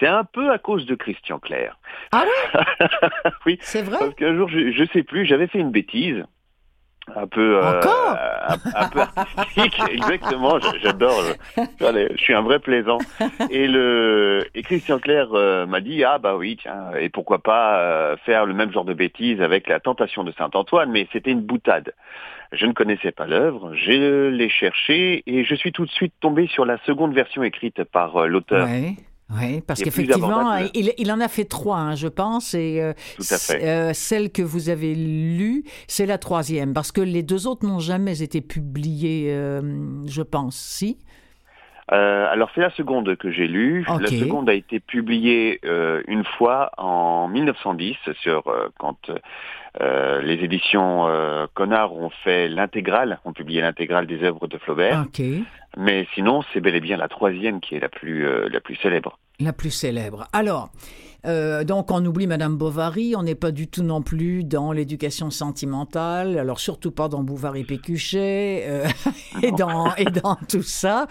c'est 0.00 0.06
un 0.06 0.24
peu 0.24 0.50
à 0.50 0.58
cause 0.58 0.86
de 0.86 0.94
Christian 0.94 1.38
Clair. 1.38 1.78
Ah 2.12 2.24
oui 3.46 3.58
C'est 3.60 3.82
vrai 3.82 3.98
Parce 3.98 4.14
qu'un 4.14 4.34
jour, 4.34 4.48
je, 4.48 4.72
je 4.72 4.84
sais 4.92 5.02
plus, 5.02 5.26
j'avais 5.26 5.46
fait 5.46 5.58
une 5.58 5.70
bêtise. 5.70 6.24
Un 7.16 7.26
peu, 7.26 7.56
euh, 7.56 7.78
Encore 7.78 8.16
un, 8.48 8.56
un 8.74 8.88
peu 8.88 9.00
artistique, 9.00 9.80
exactement. 9.90 10.58
J'adore. 10.82 11.22
Je, 11.56 12.16
suis 12.16 12.34
un 12.34 12.42
vrai 12.42 12.58
plaisant. 12.58 12.98
Et 13.50 13.66
le 13.66 14.46
et 14.54 14.62
Christian 14.62 14.98
Clair 14.98 15.28
euh, 15.32 15.64
m'a 15.64 15.80
dit 15.80 16.04
ah 16.04 16.18
bah 16.18 16.36
oui 16.36 16.58
tiens 16.60 16.90
et 16.98 17.08
pourquoi 17.08 17.42
pas 17.42 18.14
faire 18.26 18.44
le 18.44 18.52
même 18.52 18.72
genre 18.72 18.84
de 18.84 18.92
bêtise 18.92 19.40
avec 19.40 19.68
la 19.68 19.80
Tentation 19.80 20.22
de 20.22 20.32
Saint 20.32 20.50
Antoine, 20.52 20.90
mais 20.90 21.08
c'était 21.10 21.30
une 21.30 21.40
boutade. 21.40 21.94
Je 22.52 22.64
ne 22.66 22.72
connaissais 22.72 23.12
pas 23.12 23.26
l'œuvre, 23.26 23.74
je 23.74 24.28
l'ai 24.28 24.48
cherché 24.48 25.22
et 25.26 25.44
je 25.44 25.54
suis 25.54 25.70
tout 25.72 25.84
de 25.84 25.90
suite 25.90 26.14
tombé 26.20 26.46
sur 26.46 26.64
la 26.64 26.78
seconde 26.86 27.12
version 27.14 27.42
écrite 27.42 27.84
par 27.84 28.16
euh, 28.16 28.26
l'auteur. 28.26 28.66
Oui, 28.70 28.96
oui, 29.38 29.60
parce 29.66 29.82
qu'effectivement, 29.82 30.48
avantageux. 30.48 30.70
il, 30.74 30.92
il 30.96 31.12
en 31.12 31.20
a 31.20 31.28
fait 31.28 31.44
trois, 31.44 31.76
hein, 31.76 31.94
je 31.94 32.08
pense, 32.08 32.54
et 32.54 32.80
euh, 32.80 32.94
Tout 33.16 33.22
à 33.30 33.36
fait. 33.36 33.60
c- 33.60 33.68
euh, 33.68 33.92
celle 33.92 34.32
que 34.32 34.40
vous 34.40 34.70
avez 34.70 34.94
lue, 34.94 35.64
c'est 35.88 36.06
la 36.06 36.16
troisième, 36.16 36.72
parce 36.72 36.90
que 36.90 37.02
les 37.02 37.22
deux 37.22 37.46
autres 37.46 37.66
n'ont 37.66 37.80
jamais 37.80 38.22
été 38.22 38.40
publiées, 38.40 39.26
euh, 39.28 39.60
je 40.06 40.22
pense, 40.22 40.56
si? 40.56 40.96
Euh, 41.90 42.26
alors 42.30 42.50
c'est 42.54 42.60
la 42.60 42.70
seconde 42.70 43.16
que 43.16 43.30
j'ai 43.30 43.46
lue. 43.48 43.84
La 44.00 44.08
seconde 44.18 44.48
a 44.50 44.54
été 44.54 44.78
publiée 44.78 45.58
une 46.06 46.22
fois 46.36 46.70
en 46.76 47.28
1910 47.28 47.96
sur 48.20 48.42
quand 48.78 49.10
euh, 49.80 50.20
les 50.22 50.44
éditions 50.44 51.06
euh, 51.06 51.46
Connard 51.54 51.94
ont 51.94 52.10
fait 52.24 52.48
l'intégrale, 52.48 53.20
ont 53.24 53.32
publié 53.32 53.60
l'intégrale 53.60 54.06
des 54.06 54.22
œuvres 54.24 54.48
de 54.48 54.58
Flaubert. 54.58 55.06
Mais 55.76 56.06
sinon 56.14 56.42
c'est 56.52 56.60
bel 56.60 56.74
et 56.74 56.80
bien 56.80 56.96
la 56.96 57.08
troisième 57.08 57.60
qui 57.60 57.76
est 57.76 57.80
la 57.80 57.88
plus 57.88 58.26
euh, 58.26 58.48
la 58.48 58.60
plus 58.60 58.76
célèbre. 58.76 59.18
La 59.38 59.52
plus 59.52 59.70
célèbre. 59.70 60.26
Alors, 60.32 60.70
donc 61.24 61.90
on 61.90 62.04
oublie 62.04 62.26
Madame 62.26 62.56
Bovary, 62.56 63.14
on 63.14 63.22
n'est 63.22 63.34
pas 63.34 63.52
du 63.52 63.68
tout 63.68 63.82
non 63.82 64.02
plus 64.02 64.44
dans 64.44 64.72
l'éducation 64.72 65.30
sentimentale, 65.30 66.38
alors 66.38 66.58
surtout 66.58 66.90
pas 66.90 67.08
dans 67.08 67.22
Bovary 67.22 67.64
Pécuchet 67.64 68.64
euh, 68.66 68.86
et, 69.42 69.52
dans, 69.52 69.94
et 69.96 70.06
dans 70.06 70.36
tout 70.48 70.62
ça. 70.62 71.06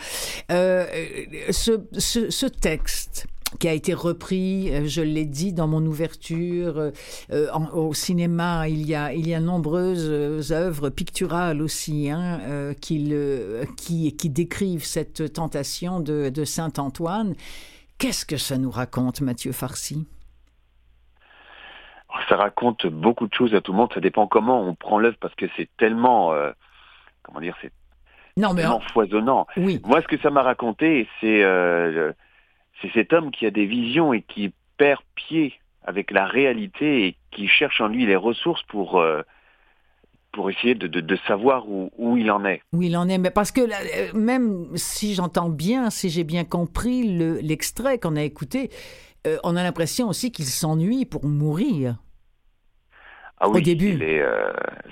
Ce, 0.50 1.80
ce, 2.00 2.30
ce 2.30 2.46
texte 2.48 3.28
qui 3.60 3.68
a 3.68 3.74
été 3.74 3.94
repris, 3.94 4.70
euh, 4.74 4.86
je 4.86 5.02
l'ai 5.02 5.26
dit 5.26 5.54
dans 5.54 5.68
mon 5.68 5.86
ouverture, 5.86 6.78
euh, 6.78 6.92
euh, 7.32 7.48
en- 7.54 7.70
au 7.74 7.94
cinéma, 7.94 8.68
il 8.70 8.88
y 8.88 8.96
a, 8.96 9.14
il 9.14 9.28
y 9.28 9.34
a 9.34 9.40
nombreuses 9.40 10.52
œuvres 10.52 10.90
picturales 10.90 11.62
aussi 11.62 12.10
hein, 12.10 12.40
euh, 12.44 12.74
qui, 12.74 13.00
le- 13.08 13.64
qui, 13.78 14.16
qui 14.16 14.30
décrivent 14.30 14.86
cette 14.86 15.34
tentation 15.34 16.00
de, 16.00 16.30
de 16.30 16.46
Saint-Antoine. 16.46 17.36
Qu'est-ce 17.98 18.26
que 18.26 18.38
ça 18.38 18.58
nous 18.58 18.70
raconte, 18.72 19.22
Mathieu 19.22 19.52
Farcy? 19.52 20.06
Ça 22.30 22.36
raconte 22.36 22.88
beaucoup 22.88 23.28
de 23.28 23.34
choses 23.34 23.54
à 23.54 23.62
tout 23.62 23.72
le 23.74 23.78
monde. 23.78 23.92
Ça 23.94 24.00
dépend 24.00 24.28
comment 24.28 24.62
on 24.62 24.76
prend 24.76 24.98
l'œuvre 25.00 25.18
parce 25.20 25.36
que 25.36 25.46
c'est 25.56 25.70
tellement 25.78 26.34
euh, 26.34 26.52
comment 27.24 27.40
dire 27.40 27.56
c'est 27.62 27.72
Non, 28.38 28.54
mais 28.54 28.62
tellement 28.62 28.80
foisonnant. 28.92 29.46
oui, 29.56 29.80
Moi, 29.86 30.02
ce 30.02 30.08
que 30.08 30.18
ça 30.20 30.30
m'a 30.30 30.42
raconté, 30.42 31.08
c'est 31.22 31.44
c'est 32.82 32.92
cet 32.94 33.14
homme 33.14 33.32
qui 33.32 33.46
a 33.46 33.52
des 33.52 33.66
visions 33.66 34.14
et 34.14 34.22
qui 34.22 34.52
perd 34.78 35.02
pied 35.16 35.54
avec 35.84 36.12
la 36.12 36.26
réalité 36.26 37.08
et 37.08 37.16
qui 37.32 37.48
cherche 37.48 37.82
en 37.82 37.88
lui 37.88 38.06
les 38.06 38.16
ressources 38.16 38.64
pour 38.64 39.00
euh, 39.00 39.22
pour 40.34 40.52
essayer 40.52 40.76
de, 40.76 40.86
de, 40.88 41.00
de 41.02 41.16
savoir 41.28 41.68
où, 41.68 41.90
où 41.98 42.16
il 42.18 42.30
en 42.30 42.46
est. 42.46 42.62
où 42.74 42.84
il 42.84 42.96
en 42.96 43.08
est. 43.10 43.18
Mais 43.18 43.32
parce 43.32 43.52
que 43.52 43.62
là, 43.62 43.78
euh, 43.98 44.14
même 44.14 44.68
si 44.76 45.16
j'entends 45.16 45.50
bien, 45.50 45.90
si 45.90 46.10
j'ai 46.10 46.24
bien 46.24 46.44
compris 46.44 47.18
le- 47.18 47.40
l'extrait 47.42 47.98
qu'on 47.98 48.16
a 48.18 48.22
écouté, 48.22 48.70
euh, 49.26 49.38
on 49.44 49.56
a 49.56 49.64
l'impression 49.64 50.08
aussi 50.10 50.32
qu'il 50.32 50.46
s'ennuie 50.46 51.06
pour 51.06 51.26
mourir. 51.26 51.96
Ah 53.40 53.48
Au 53.50 53.54
oui, 53.56 53.64
début. 53.64 53.94
il 53.94 54.04
est, 54.04 54.22
euh, 54.22 54.52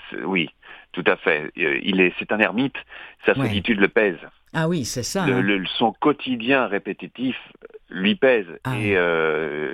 c'est- 0.10 0.24
oui, 0.24 0.50
tout 0.94 1.04
à 1.06 1.16
fait. 1.18 1.52
Il 1.56 2.00
est, 2.00 2.14
c'est 2.18 2.32
un 2.32 2.40
ermite. 2.40 2.76
Sa 3.26 3.34
Ouais. 3.38 3.48
solitude 3.48 3.80
le 3.80 3.88
pèse. 3.88 4.18
Ah 4.54 4.68
oui, 4.68 4.86
c'est 4.86 5.04
ça. 5.04 5.26
Le- 5.28 5.34
hein. 5.34 5.42
le- 5.42 5.66
son 5.78 5.92
quotidien 5.94 6.66
répétitif 6.68 7.36
lui 7.96 8.16
pèse. 8.16 8.46
Ah. 8.64 8.78
Et 8.78 8.96
euh, 8.96 9.74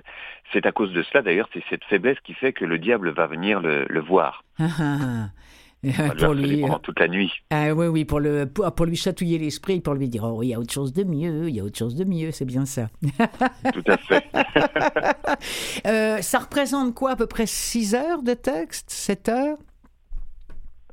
c'est 0.53 0.65
à 0.65 0.71
cause 0.71 0.93
de 0.93 1.03
cela, 1.03 1.21
d'ailleurs, 1.21 1.49
c'est 1.53 1.63
cette 1.69 1.83
faiblesse 1.85 2.17
qui 2.23 2.33
fait 2.33 2.53
que 2.53 2.65
le 2.65 2.77
diable 2.77 3.09
va 3.11 3.27
venir 3.27 3.59
le, 3.61 3.85
le 3.89 3.99
voir. 4.01 4.43
Ah, 5.83 5.93
ah, 5.97 6.13
le 6.13 6.25
pour 6.25 6.33
lui, 6.35 6.61
pendant 6.61 6.77
toute 6.77 6.99
la 6.99 7.07
nuit. 7.07 7.31
ah 7.49 7.73
oui, 7.73 7.87
oui, 7.87 8.05
pour, 8.05 8.19
le, 8.19 8.45
pour, 8.45 8.71
pour 8.75 8.85
lui 8.85 8.95
chatouiller 8.95 9.39
l'esprit, 9.39 9.79
pour 9.81 9.95
lui 9.95 10.09
dire, 10.09 10.23
oh, 10.25 10.43
il 10.43 10.49
y 10.49 10.53
a 10.53 10.59
autre 10.59 10.71
chose 10.71 10.93
de 10.93 11.03
mieux, 11.03 11.49
il 11.49 11.55
y 11.55 11.59
a 11.59 11.63
autre 11.63 11.79
chose 11.79 11.95
de 11.95 12.03
mieux, 12.03 12.29
c'est 12.29 12.45
bien 12.45 12.65
ça. 12.67 12.87
Tout 13.73 13.83
à 13.87 13.97
fait. 13.97 14.23
Euh, 15.87 16.21
ça 16.21 16.37
représente 16.37 16.93
quoi, 16.93 17.11
à 17.11 17.15
peu 17.15 17.25
près 17.25 17.47
6 17.47 17.95
heures 17.95 18.21
de 18.21 18.33
texte 18.35 18.91
7 18.91 19.29
heures? 19.29 19.57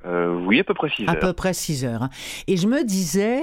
Euh, 0.06 0.34
oui, 0.46 0.60
à 0.60 0.64
peu 0.64 0.72
près 0.72 0.88
6 0.88 1.04
À 1.06 1.10
heures. 1.12 1.18
peu 1.18 1.32
près 1.34 1.52
6 1.52 1.84
heures. 1.84 2.04
hein. 2.04 2.10
Et 2.46 2.56
je 2.56 2.66
me 2.66 2.82
disais, 2.84 3.42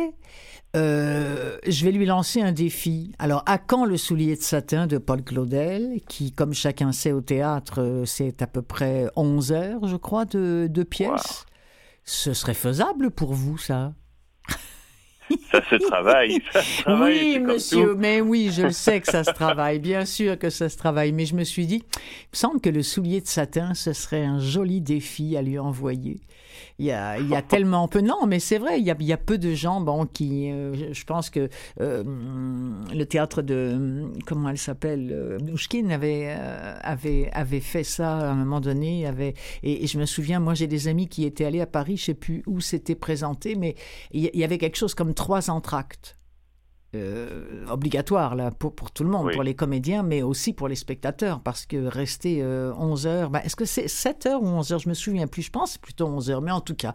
euh, 0.76 1.58
je 1.66 1.86
vais 1.86 1.92
lui 1.92 2.06
lancer 2.06 2.42
un 2.42 2.52
défi. 2.52 3.12
Alors, 3.20 3.44
à 3.46 3.58
quand 3.58 3.86
le 3.86 3.98
soulier 3.98 4.36
de 4.36 4.42
satin 4.42 4.88
de 4.88 4.98
Paul 4.98 5.24
Claudel, 5.24 6.02
qui, 6.08 6.32
comme 6.32 6.54
chacun 6.54 6.92
sait 6.92 7.12
au 7.12 7.22
théâtre, 7.22 7.82
euh, 7.82 8.06
c'est 8.06 8.42
à 8.42 8.48
peu 8.48 8.62
près 8.62 9.08
11 9.16 9.52
heures, 9.52 9.88
je 9.88 9.96
crois, 9.96 10.26
de, 10.26 10.68
de 10.70 10.84
pièces? 10.84 11.46
Ce 12.04 12.34
serait 12.34 12.54
faisable 12.54 13.10
pour 13.12 13.34
vous, 13.34 13.58
ça? 13.58 13.94
Ça 15.52 15.60
se 15.70 15.76
travaille. 15.88 16.40
Ça 16.54 16.62
se 16.62 16.82
travaille, 16.84 17.20
Oui, 17.20 17.40
monsieur, 17.40 17.94
tout. 17.94 17.98
mais 17.98 18.22
oui, 18.22 18.52
je 18.54 18.64
le 18.64 18.72
sais 18.72 19.02
que 19.02 19.10
ça 19.10 19.24
se 19.24 19.32
travaille, 19.32 19.80
bien 19.80 20.06
sûr 20.06 20.38
que 20.38 20.52
ça 20.52 20.70
se 20.70 20.78
travaille. 20.78 21.14
Mais 21.14 21.26
je 21.26 21.36
me 21.36 21.44
suis 21.44 21.66
dit, 21.66 21.82
il 21.96 22.30
me 22.34 22.38
semble 22.38 22.62
que 22.62 22.70
le 22.70 22.84
soulier 22.84 23.22
de 23.22 23.28
satin, 23.28 23.74
ce 23.74 23.92
serait 23.94 24.24
un 24.24 24.38
joli 24.40 24.82
défi 24.82 25.36
à 25.36 25.42
lui 25.42 25.58
envoyer. 25.58 26.22
Il 26.80 26.86
y 26.86 26.92
a, 26.92 27.18
il 27.20 27.28
y 27.28 27.36
a 27.36 27.42
tellement 27.42 27.88
peu. 27.88 28.02
Non, 28.02 28.26
mais 28.28 28.40
c'est 28.40 28.58
vrai, 28.58 28.80
il 28.80 28.86
y 28.86 28.92
a, 28.92 28.96
il 29.00 29.06
y 29.06 29.14
a 29.14 29.18
peu 29.18 29.38
de 29.38 29.54
gens, 29.54 29.82
qui. 30.06 30.52
euh, 30.52 30.94
je- 30.94 31.04
pense 31.06 31.30
que 31.30 31.50
euh, 31.82 32.04
le 32.94 33.04
théâtre 33.06 33.42
de. 33.42 34.06
Comment 34.26 34.50
elle 34.50 34.58
s'appelle 34.58 35.12
euh, 35.12 35.38
Mnouchkine 35.40 35.92
avait, 35.92 36.36
euh, 36.38 36.78
avait, 36.82 37.30
avait 37.34 37.60
fait 37.60 37.84
ça 37.84 38.18
à 38.18 38.32
un 38.32 38.36
moment 38.36 38.60
donné. 38.60 39.06
Avait, 39.06 39.34
et, 39.64 39.86
je 39.88 40.00
me 40.00 40.06
souviens, 40.06 40.40
moi, 40.40 40.54
j'ai 40.56 40.68
des 40.68 40.88
amis 40.88 41.08
qui 41.08 41.26
étaient 41.26 41.46
allés 41.46 41.62
à 41.62 41.68
Paris, 41.68 41.98
je 41.98 42.06
sais 42.06 42.14
plus 42.14 42.44
où 42.48 42.60
c'était 42.60 42.96
présenté, 42.96 43.56
mais 43.56 43.76
il 44.12 44.30
y 44.34 44.44
avait 44.44 44.58
quelque 44.58 44.78
chose 44.78 44.96
comme 44.96 45.14
trois 45.14 45.50
entractes. 45.50 46.18
Euh, 46.96 47.66
obligatoire 47.70 48.36
là 48.36 48.52
pour, 48.52 48.74
pour 48.74 48.92
tout 48.92 49.04
le 49.04 49.10
monde, 49.10 49.26
Oui. 49.28 49.34
pour 49.34 49.44
les 49.44 49.54
comédiens, 49.56 50.02
mais 50.04 50.22
aussi 50.22 50.54
pour 50.54 50.68
les 50.68 50.76
spectateurs, 50.76 51.40
parce 51.42 51.66
que 51.66 51.86
rester 51.88 52.40
euh, 52.42 52.72
11 52.78 53.08
heures, 53.08 53.30
ben, 53.30 53.40
est-ce 53.44 53.56
que 53.56 53.66
c'est 53.66 53.88
7 53.88 54.26
heures 54.28 54.42
ou 54.44 54.48
11 54.48 54.72
heures? 54.72 54.80
Je 54.80 54.90
me 54.90 54.94
souviens 54.94 55.28
plus, 55.28 55.42
je 55.42 55.52
pense 55.52 55.72
c'est 55.74 55.82
plutôt 55.82 56.06
11 56.08 56.30
heures, 56.30 56.42
mais 56.42 56.52
en 56.52 56.62
tout 56.62 56.76
cas, 56.76 56.94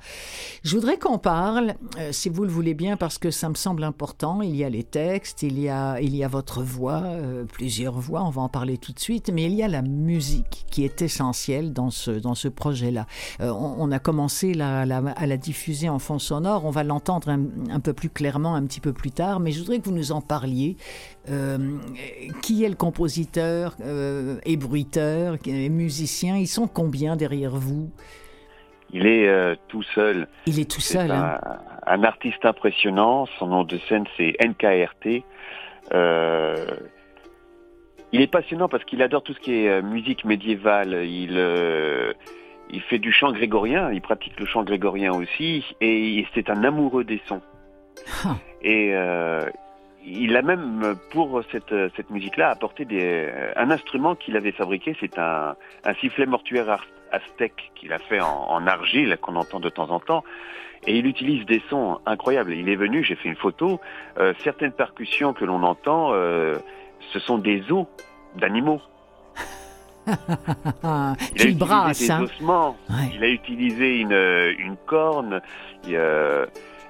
je 0.63 0.75
voudrais 0.77 0.99
qu'on 0.99 1.19
parle, 1.19 1.75
euh, 1.99 2.13
si 2.13 2.29
vous 2.29 2.45
le 2.45 2.51
voulez 2.51 2.75
bien, 2.75 2.97
parce 2.97 3.19
que 3.19 3.31
ça 3.31 3.49
me 3.49 3.55
semble 3.55 3.85
important, 3.85 4.41
il 4.43 4.57
y 4.57 4.65
a 4.65 4.69
les 4.71 4.85
textes, 4.85 5.43
il 5.43 5.59
y 5.61 5.69
a, 5.69 6.01
il 6.01 6.15
y 6.17 6.25
a 6.25 6.29
votre 6.29 6.63
voix, 6.63 7.03
euh, 7.05 7.45
plusieurs 7.45 7.99
voix, 7.99 8.23
on 8.23 8.31
va 8.31 8.43
en 8.43 8.49
parler 8.49 8.79
tout 8.79 8.93
de 8.93 9.01
suite, 9.01 9.31
mais 9.33 9.45
il 9.45 9.53
y 9.55 9.63
a 9.63 9.69
la 9.69 9.83
musique 9.83 10.65
qui 10.71 10.85
est 10.85 11.03
essentielle 11.03 11.73
dans 11.73 11.91
ce, 11.91 12.11
dans 12.13 12.35
ce 12.35 12.49
projet-là. 12.49 13.07
On, 13.41 13.75
on 13.79 13.91
a 13.93 13.99
commencé 13.99 14.55
la- 14.55 14.87
la- 14.87 14.99
à 15.17 15.27
la 15.27 15.37
diffuser 15.37 15.89
en 15.89 15.99
fond 15.99 16.19
sonore, 16.19 16.65
on 16.65 16.71
va 16.71 16.85
l'entendre 16.85 17.29
un, 17.29 17.41
un 17.71 17.81
peu 17.81 17.93
plus 17.93 18.09
clairement 18.11 18.55
un 18.55 18.65
petit 18.65 18.81
peu 18.81 18.93
plus 18.93 19.11
tard, 19.11 19.41
mais 19.41 19.53
je 19.53 19.59
voudrais 19.61 19.79
que 19.79 19.85
vous 19.85 19.90
nous 19.91 20.13
en 20.13 20.21
parliez. 20.21 20.77
Euh, 21.29 21.59
qui 22.43 22.65
est 22.65 22.69
le 22.69 22.75
compositeur 22.75 23.77
euh, 23.83 24.39
et 24.47 24.57
bruiteur, 24.57 25.37
et 25.47 25.69
musicien 25.69 26.37
Ils 26.39 26.47
sont 26.47 26.67
combien 26.67 27.15
derrière 27.17 27.51
vous? 27.51 27.91
Il 28.93 29.07
est 29.07 29.29
euh, 29.29 29.55
tout 29.69 29.83
seul. 29.83 30.27
Il 30.47 30.59
est 30.59 30.71
tout 30.71 30.81
seul. 30.81 31.11
hein. 31.11 31.39
un, 31.87 32.03
artiste 32.05 32.45
impressionnant. 32.45 33.27
Son 33.39 33.47
nom 33.47 33.65
de 33.65 33.79
scène, 33.89 34.05
c'est 34.17 34.35
NKRT. 34.45 35.23
Euh, 35.93 36.67
il 38.13 38.21
est 38.21 38.27
passionnant 38.27 38.69
parce 38.69 38.85
qu'il 38.85 39.03
adore 39.03 39.23
tout 39.23 39.35
ce 39.35 39.41
qui 39.41 39.65
est 39.65 39.83
musique 39.83 40.25
médiévale. 40.25 41.05
Il, 41.05 41.37
euh, 41.37 42.13
il 42.71 42.81
fait 42.83 42.99
du 42.99 43.13
chant 43.13 43.31
grégorien. 43.33 43.93
Il 43.93 44.01
pratique 44.01 44.39
le 44.41 44.47
chant 44.47 44.65
grégorien 44.65 45.13
aussi. 45.13 45.65
Et 45.81 46.27
c'est 46.35 46.51
un 46.51 46.65
amoureux 46.65 47.05
des 47.05 47.21
sons. 47.29 47.43
Ah. 48.25 48.37
Et 48.63 48.93
il 50.05 50.37
a 50.37 50.43
même, 50.43 50.95
pour 51.11 51.43
cette, 51.53 51.75
cette 51.97 52.11
musique-là, 52.11 52.51
apporté 52.51 52.85
des, 52.85 53.29
un 53.57 53.71
instrument 53.71 54.15
qu'il 54.15 54.37
avait 54.37 54.53
fabriqué. 54.53 54.97
C'est 55.01 55.19
un, 55.19 55.55
un 55.85 55.95
sifflet 55.95 56.27
mortuaire 56.27 56.85
aztèque 57.13 57.71
qu'il 57.75 57.93
a 57.93 57.99
fait 57.99 58.21
en, 58.21 58.47
en 58.49 58.67
argile, 58.67 59.17
qu'on 59.21 59.37
entend 59.37 59.61
de 59.61 59.69
temps 59.69 59.91
en 59.91 60.01
temps. 60.01 60.25
Et 60.87 60.97
il 60.97 61.07
utilise 61.07 61.45
des 61.45 61.63
sons 61.69 62.01
incroyables. 62.07 62.55
Il 62.55 62.69
est 62.71 62.77
venu, 62.77 63.05
j'ai 63.05 63.15
fait 63.17 63.29
une 63.29 63.37
photo. 63.37 63.81
euh, 64.19 64.33
certaines 64.43 64.73
percussions 64.73 65.35
que 65.35 65.45
l'on 65.45 65.63
entend, 65.63 66.13
euh, 66.15 66.57
ce 67.13 67.19
sont 67.19 67.37
des 67.39 67.71
os 67.71 67.87
d'animaux. 68.37 68.81
Il 70.07 70.87
a 70.87 71.15
Qu'il 71.37 71.51
utilisé 71.51 71.55
brasse. 71.59 71.99
des 71.99 72.11
hein. 72.11 72.23
ossements. 72.23 72.77
Ouais. 72.89 73.11
Il 73.15 73.23
a 73.23 73.29
utilisé 73.29 74.01
une, 74.01 74.13
une 74.59 74.77
corne. 74.87 75.43
Il, 75.87 75.95
euh, 75.97 76.47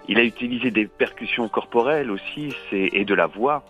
il 0.08 0.18
a 0.18 0.22
utilisé 0.24 0.70
des 0.70 0.86
percussions 0.86 1.48
corporelles 1.48 2.10
aussi, 2.10 2.54
c'est 2.68 2.88
et 2.92 3.04
de 3.04 3.14
la 3.14 3.26
voix. 3.26 3.64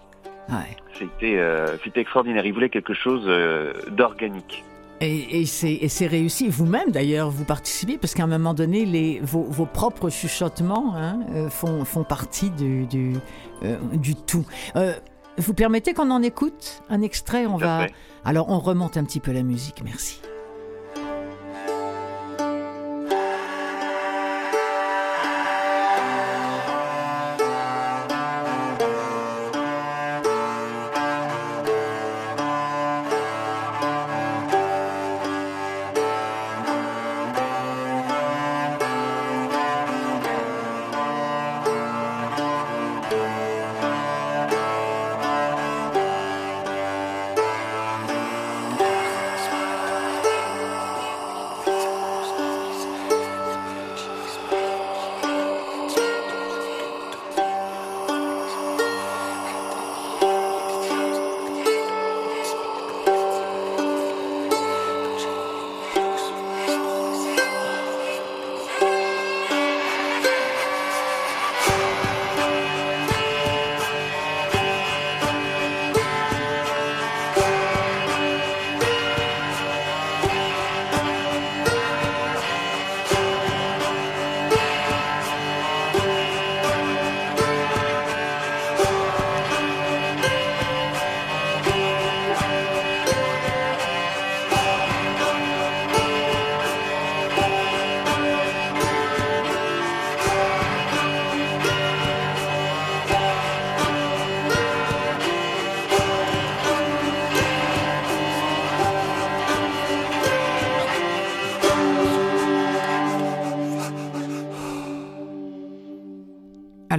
Ouais. 0.48 0.76
C'était 0.98 1.36
euh, 1.38 1.76
c'était 1.84 2.00
extraordinaire. 2.00 2.44
Il 2.46 2.52
voulait 2.52 2.70
quelque 2.70 2.94
chose 2.94 3.24
euh, 3.26 3.72
d'organique. 3.90 4.64
Et, 5.02 5.40
et 5.40 5.46
c'est 5.46 6.06
réussi. 6.06 6.48
Vous-même, 6.48 6.90
d'ailleurs, 6.90 7.30
vous 7.30 7.46
participez 7.46 7.96
parce 7.96 8.12
qu'à 8.12 8.24
un 8.24 8.26
moment 8.26 8.52
donné, 8.52 8.84
les, 8.84 9.18
vos, 9.20 9.44
vos 9.44 9.64
propres 9.64 10.10
chuchotements 10.10 10.94
hein, 10.94 11.20
euh, 11.30 11.48
font, 11.48 11.86
font 11.86 12.04
partie 12.04 12.50
du, 12.50 12.84
du, 12.84 13.14
euh, 13.62 13.78
du 13.94 14.14
tout. 14.14 14.44
Vous 15.38 15.54
permettez 15.54 15.94
qu'on 15.94 16.10
en 16.10 16.22
écoute 16.22 16.82
un 16.90 17.00
extrait? 17.00 17.46
On 17.46 17.54
Tout 17.54 17.64
va. 17.64 17.86
fait. 17.86 17.94
Alors, 18.26 18.50
on 18.50 18.58
remonte 18.58 18.98
un 18.98 19.04
petit 19.04 19.20
peu 19.20 19.32
la 19.32 19.42
musique. 19.42 19.82
Merci. 19.82 20.20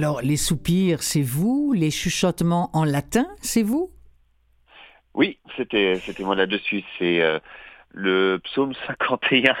Alors, 0.02 0.20
les 0.20 0.36
soupirs, 0.36 1.00
c'est 1.00 1.22
vous? 1.22 1.72
Les 1.76 1.92
chuchotements 1.92 2.70
en 2.72 2.82
latin, 2.82 3.24
c'est 3.40 3.62
vous? 3.62 3.88
Oui, 5.14 5.38
c'était 5.56 5.96
moi 6.18 6.34
là-dessus. 6.34 6.82
C'est 6.98 7.22
euh, 7.22 7.38
le 7.92 8.40
psaume 8.42 8.74
51. 8.88 9.54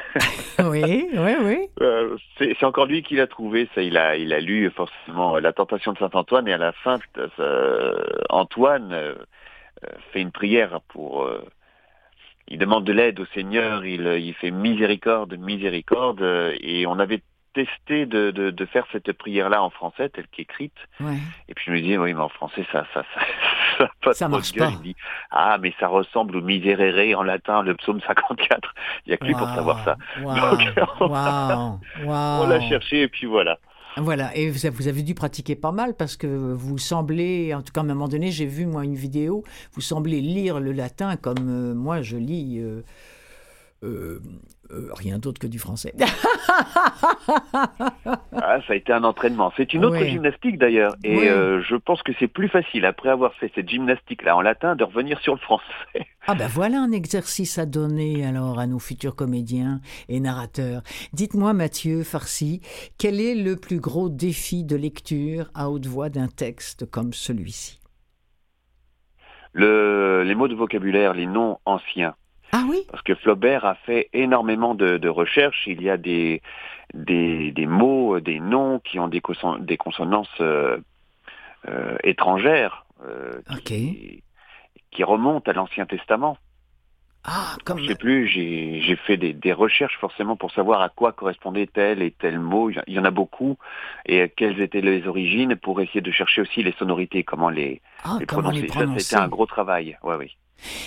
Oui, 0.68 1.06
oui, 1.14 1.34
oui. 1.42 1.68
Euh, 1.80 2.16
c'est 2.38 2.64
encore 2.64 2.86
lui 2.86 3.04
qui 3.04 3.14
l'a 3.14 3.28
trouvé. 3.28 3.68
Ça, 3.76 3.82
il 3.82 3.96
a 3.96 4.16
il 4.16 4.32
a 4.32 4.40
lu 4.40 4.68
forcément 4.72 5.36
euh, 5.36 5.40
la 5.40 5.52
tentation 5.52 5.92
de 5.92 5.98
saint 5.98 6.10
Antoine 6.12 6.48
et 6.48 6.52
à 6.52 6.58
la 6.58 6.72
fin, 6.72 6.98
euh, 7.38 8.02
Antoine 8.28 9.14
fait 10.12 10.22
une 10.22 10.32
prière 10.32 10.80
pour. 10.88 11.30
il 12.48 12.58
demande 12.58 12.82
de 12.82 12.92
l'aide 12.92 13.20
au 13.20 13.26
Seigneur. 13.26 13.84
Il 13.84 14.08
il 14.08 14.34
fait 14.34 14.50
miséricorde, 14.50 15.38
miséricorde. 15.38 16.20
Et 16.60 16.84
on 16.88 16.98
avait 16.98 17.22
testé 17.54 18.06
de, 18.06 18.30
de, 18.30 18.50
de 18.50 18.66
faire 18.66 18.86
cette 18.92 19.12
prière-là 19.12 19.62
en 19.62 19.70
français, 19.70 20.08
telle 20.08 20.26
qu'écrite. 20.28 20.72
Ouais. 21.00 21.16
Et 21.48 21.54
puis 21.54 21.64
je 21.66 21.72
me 21.72 21.80
disais, 21.80 21.98
oui, 21.98 22.14
mais 22.14 22.20
en 22.20 22.28
français, 22.28 22.64
ça, 22.72 22.86
ça, 22.94 23.04
ça, 23.14 23.20
ça 23.78 23.90
pas 24.02 24.12
Ça 24.14 24.28
marche 24.28 24.52
gueule. 24.52 24.68
pas. 24.68 24.74
Il 24.76 24.82
dit, 24.82 24.96
ah, 25.30 25.58
mais 25.60 25.74
ça 25.78 25.88
ressemble 25.88 26.36
au 26.36 26.40
Miserere 26.42 27.18
en 27.18 27.22
latin, 27.22 27.62
le 27.62 27.74
psaume 27.74 28.00
54. 28.00 28.74
Il 29.06 29.10
n'y 29.10 29.14
a 29.14 29.16
que 29.18 29.24
lui 29.24 29.34
pour 29.34 29.48
savoir 29.48 29.84
ça. 29.84 29.96
Donc, 30.22 30.60
on- 31.00 31.08
waouh. 32.06 32.48
l'a 32.48 32.60
cherché 32.68 33.02
et 33.02 33.08
puis 33.08 33.26
voilà. 33.26 33.58
Voilà, 33.98 34.34
et 34.34 34.48
vous 34.50 34.64
avez, 34.64 34.74
vous 34.74 34.88
avez 34.88 35.02
dû 35.02 35.14
pratiquer 35.14 35.54
pas 35.54 35.70
mal 35.70 35.94
parce 35.94 36.16
que 36.16 36.26
vous 36.26 36.78
semblez, 36.78 37.52
en 37.52 37.60
tout 37.60 37.72
cas 37.74 37.82
à 37.82 37.84
un 37.84 37.86
moment 37.86 38.08
donné, 38.08 38.30
j'ai 38.30 38.46
vu 38.46 38.64
moi 38.64 38.84
une 38.84 38.94
vidéo, 38.94 39.44
vous 39.74 39.82
semblez 39.82 40.22
lire 40.22 40.60
le 40.60 40.72
latin 40.72 41.16
comme 41.16 41.36
euh, 41.46 41.74
moi 41.74 42.00
je 42.00 42.16
lis 42.16 42.58
euh, 42.58 42.80
euh, 43.84 44.20
euh, 44.72 44.88
rien 44.94 45.18
d'autre 45.18 45.40
que 45.40 45.46
du 45.46 45.58
français. 45.58 45.94
Ah, 48.34 48.58
ça 48.66 48.72
a 48.72 48.76
été 48.76 48.92
un 48.92 49.04
entraînement. 49.04 49.52
C'est 49.56 49.72
une 49.72 49.84
autre 49.84 49.96
Ouais. 49.98 50.08
gymnastique 50.10 50.58
d'ailleurs. 50.58 50.96
Et 51.04 51.16
Ouais. 51.16 51.28
euh, 51.28 51.62
je 51.62 51.76
pense 51.76 52.02
que 52.02 52.12
c'est 52.18 52.26
plus 52.28 52.48
facile, 52.48 52.84
après 52.84 53.08
avoir 53.08 53.32
fait 53.34 53.50
cette 53.54 53.68
gymnastique-là 53.68 54.36
en 54.36 54.40
latin, 54.40 54.74
de 54.74 54.84
revenir 54.84 55.20
sur 55.20 55.34
le 55.34 55.40
français. 55.40 55.64
Ah 56.28 56.34
ben 56.36 56.46
voilà 56.46 56.80
un 56.80 56.92
exercice 56.92 57.58
à 57.58 57.66
donner 57.66 58.24
alors 58.24 58.60
à 58.60 58.68
nos 58.68 58.78
futurs 58.78 59.16
comédiens 59.16 59.80
et 60.08 60.20
narrateurs. 60.20 60.82
Dites-moi 61.12 61.52
Mathieu 61.52 62.04
Farcy, 62.04 62.60
quel 62.96 63.20
est 63.20 63.34
le 63.34 63.56
plus 63.56 63.80
gros 63.80 64.08
défi 64.08 64.62
de 64.62 64.76
lecture 64.76 65.50
à 65.54 65.68
haute 65.68 65.86
voix 65.86 66.10
d'un 66.10 66.28
texte 66.28 66.88
comme 66.88 67.12
celui-ci? 67.12 67.80
Le, 69.52 70.22
les 70.24 70.34
mots 70.36 70.46
de 70.48 70.54
vocabulaire, 70.54 71.12
les 71.12 71.26
noms 71.26 71.58
anciens. 71.66 72.14
Ah 72.52 72.64
oui 72.68 72.82
Parce 72.90 73.02
que 73.02 73.14
Flaubert 73.14 73.64
a 73.64 73.74
fait 73.74 74.08
énormément 74.12 74.74
de, 74.74 74.98
de 74.98 75.08
recherches. 75.08 75.66
Il 75.66 75.82
y 75.82 75.88
a 75.90 75.96
des, 75.96 76.42
des, 76.94 77.50
des 77.52 77.66
mots, 77.66 78.20
des 78.20 78.40
noms 78.40 78.78
qui 78.80 78.98
ont 78.98 79.08
des, 79.08 79.20
conson- 79.20 79.58
des 79.58 79.76
consonances 79.78 80.28
euh, 80.40 80.78
euh, 81.68 81.96
étrangères 82.04 82.84
euh, 83.06 83.40
qui, 83.64 84.22
qui 84.90 85.04
remontent 85.04 85.50
à 85.50 85.54
l'Ancien 85.54 85.86
Testament. 85.86 86.36
Ah 87.24 87.56
comme 87.64 87.78
Je 87.78 87.86
sais 87.86 87.94
plus, 87.94 88.26
j'ai 88.26 88.80
j'ai 88.82 88.96
fait 88.96 89.16
des, 89.16 89.32
des 89.32 89.52
recherches 89.52 89.96
forcément 89.98 90.34
pour 90.36 90.50
savoir 90.50 90.82
à 90.82 90.88
quoi 90.88 91.12
correspondait 91.12 91.68
tel 91.68 92.02
et 92.02 92.10
tel 92.10 92.40
mot. 92.40 92.68
Il 92.68 92.82
y 92.88 92.98
en- 92.98 93.04
a 93.04 93.10
beaucoup. 93.12 93.58
Et 94.06 94.22
euh, 94.22 94.28
quelles 94.36 94.60
étaient 94.60 94.80
les 94.80 95.06
origines 95.06 95.54
pour 95.54 95.80
essayer 95.80 96.00
de 96.00 96.10
chercher 96.10 96.40
aussi 96.40 96.64
les 96.64 96.72
sonorités, 96.72 97.22
comment 97.22 97.48
les, 97.48 97.80
ah, 98.02 98.16
les 98.18 98.26
comment 98.26 98.50
prononcer 98.50 98.98
c'était 98.98 99.16
un 99.22 99.28
gros 99.28 99.46
travail. 99.46 99.96
Ouais, 100.02 100.16
oui. 100.18 100.36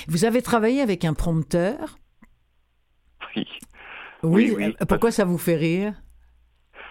Vous 0.08 0.26
avez 0.26 0.42
travaillé 0.42 0.82
avec 0.82 1.06
un 1.06 1.14
prompteur 1.14 1.98
Oui. 3.36 3.48
Oui, 4.24 4.52
Oui, 4.52 4.54
oui. 4.58 4.76
euh, 4.82 4.86
pourquoi 4.86 5.12
ça 5.12 5.26
vous 5.26 5.38
fait 5.38 5.56
rire 5.56 5.94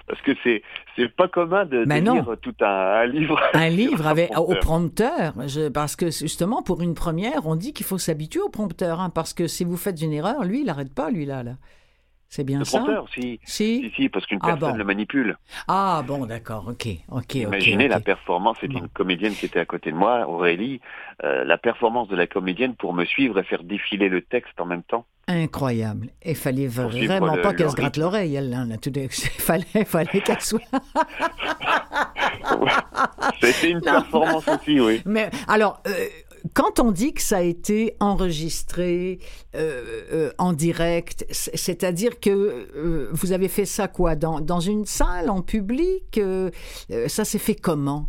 Parce 0.07 0.21
que 0.23 0.33
c'est 0.45 0.63
c'est 0.97 1.09
pas 1.09 1.27
commun 1.29 1.65
de, 1.67 1.85
non. 2.01 2.15
lire 2.15 2.37
tout 2.41 2.55
un, 2.61 2.67
un 2.67 3.07
livre. 3.07 3.41
Un 3.55 3.69
livre 3.83 4.07
avec, 4.07 4.31
au 4.39 4.55
prompteur. 4.55 5.33
prompteur, 5.33 5.49
je- 5.49 5.69
parce 5.69 5.97
que 5.97 6.07
justement, 6.11 6.63
pour 6.63 6.83
une 6.83 6.95
première, 6.95 7.47
on 7.47 7.57
dit 7.57 7.73
qu'il 7.73 7.87
faut 7.87 7.99
s'habituer 7.99 8.41
au 8.41 8.49
prompteur, 8.51 9.01
hein, 9.01 9.11
parce 9.11 9.35
que 9.35 9.49
si 9.49 9.65
vous 9.65 9.77
faites 9.77 10.01
une 10.01 10.13
erreur, 10.13 10.45
lui, 10.45 10.61
il 10.61 10.67
n'arrête 10.67 10.95
pas, 10.95 11.11
lui, 11.11 11.25
là. 11.27 11.43
là. 11.43 11.57
C'est 12.29 12.43
bien 12.45 12.59
Le 12.59 12.65
ça 12.65 12.79
prompteur, 12.79 13.07
si. 13.15 13.39
Si 13.45 13.83
Si, 13.85 13.93
si, 13.95 14.09
parce 14.09 14.27
qu'une 14.27 14.41
Ah, 14.43 14.47
personne 14.49 14.73
bon. 14.73 14.77
le 14.79 14.85
manipule. 14.85 15.39
Ah, 15.69 16.03
bon, 16.07 16.27
d'accord, 16.27 16.67
ok, 16.69 16.89
ok. 17.13 17.35
Imaginez 17.37 17.87
la 17.87 18.01
performance, 18.01 18.57
c'était 18.61 18.75
Bon. 18.75 18.81
une 18.81 18.89
comédienne 18.89 19.35
qui 19.35 19.47
était 19.47 19.61
à 19.61 19.65
côté 19.65 19.93
de 19.93 19.97
moi, 19.97 20.27
Aurélie, 20.29 20.81
euh, 21.23 21.45
la 21.45 21.59
performance 21.59 22.09
de 22.09 22.17
la 22.17 22.27
comédienne 22.27 22.75
pour 22.75 22.93
me 22.93 23.05
suivre 23.05 23.39
et 23.39 23.45
faire 23.45 23.63
défiler 23.63 24.09
le 24.09 24.21
texte 24.23 24.61
en 24.61 24.67
même 24.67 24.83
temps. 24.83 25.07
Incroyable. 25.29 26.09
Il 26.25 26.35
fallait 26.35 26.67
vraiment 26.67 27.35
le- 27.37 27.43
pas 27.43 27.53
le 27.53 27.57
qu'elle 27.57 27.71
se 27.71 27.77
gratte 27.77 27.97
l'oreille, 27.97 28.35
elle, 28.35 28.51
là, 28.51 28.65
là, 28.67 28.77
tout 28.79 28.91
de- 28.91 29.07
fallait, 29.11 29.85
fallait 29.85 30.21
qu'elle 30.21 30.41
soit... 30.41 30.61
C'était 33.41 33.71
une 33.71 33.79
Non. 33.79 33.83
performance 33.83 34.49
aussi, 34.49 34.81
oui. 34.81 35.03
Mais 35.07 35.31
alors, 35.49 35.83
euh, 35.87 35.91
quand 36.53 36.79
on 36.79 36.91
dit 36.91 37.15
que 37.15 37.23
ça 37.23 37.39
a 37.39 37.43
été 37.43 37.95
enregistré 38.01 39.19
euh, 39.55 39.81
euh, 40.13 40.31
en 40.39 40.53
direct, 40.53 41.25
c'est-à-dire 41.31 42.21
que 42.21 42.31
euh, 42.31 43.09
vous 43.13 43.33
avez 43.33 43.49
fait 43.49 43.65
ça 43.65 43.89
quoi? 43.89 44.15
Dans, 44.15 44.41
dans 44.41 44.61
une 44.61 44.85
salle, 44.85 45.31
en 45.31 45.41
public 45.41 46.21
Ça 47.07 47.25
s'est 47.25 47.39
fait 47.39 47.55
comment? 47.55 48.09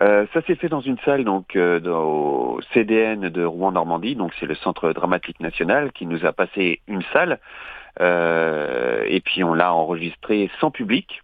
Ça 0.00 0.42
s'est 0.46 0.54
fait 0.54 0.68
dans 0.68 0.80
une 0.80 0.98
salle 0.98 1.24
donc 1.24 1.56
au 1.56 2.60
CDN 2.72 3.30
de 3.30 3.44
Rouen-Normandie, 3.44 4.14
donc 4.14 4.32
c'est 4.38 4.46
le 4.46 4.54
Centre 4.54 4.92
dramatique 4.92 5.40
national 5.40 5.90
qui 5.90 6.06
nous 6.06 6.24
a 6.24 6.32
passé 6.32 6.82
une 6.86 7.02
salle 7.12 7.40
et 8.00 9.20
puis 9.24 9.42
on 9.42 9.54
l'a 9.54 9.74
enregistré 9.74 10.52
sans 10.60 10.70
public. 10.70 11.22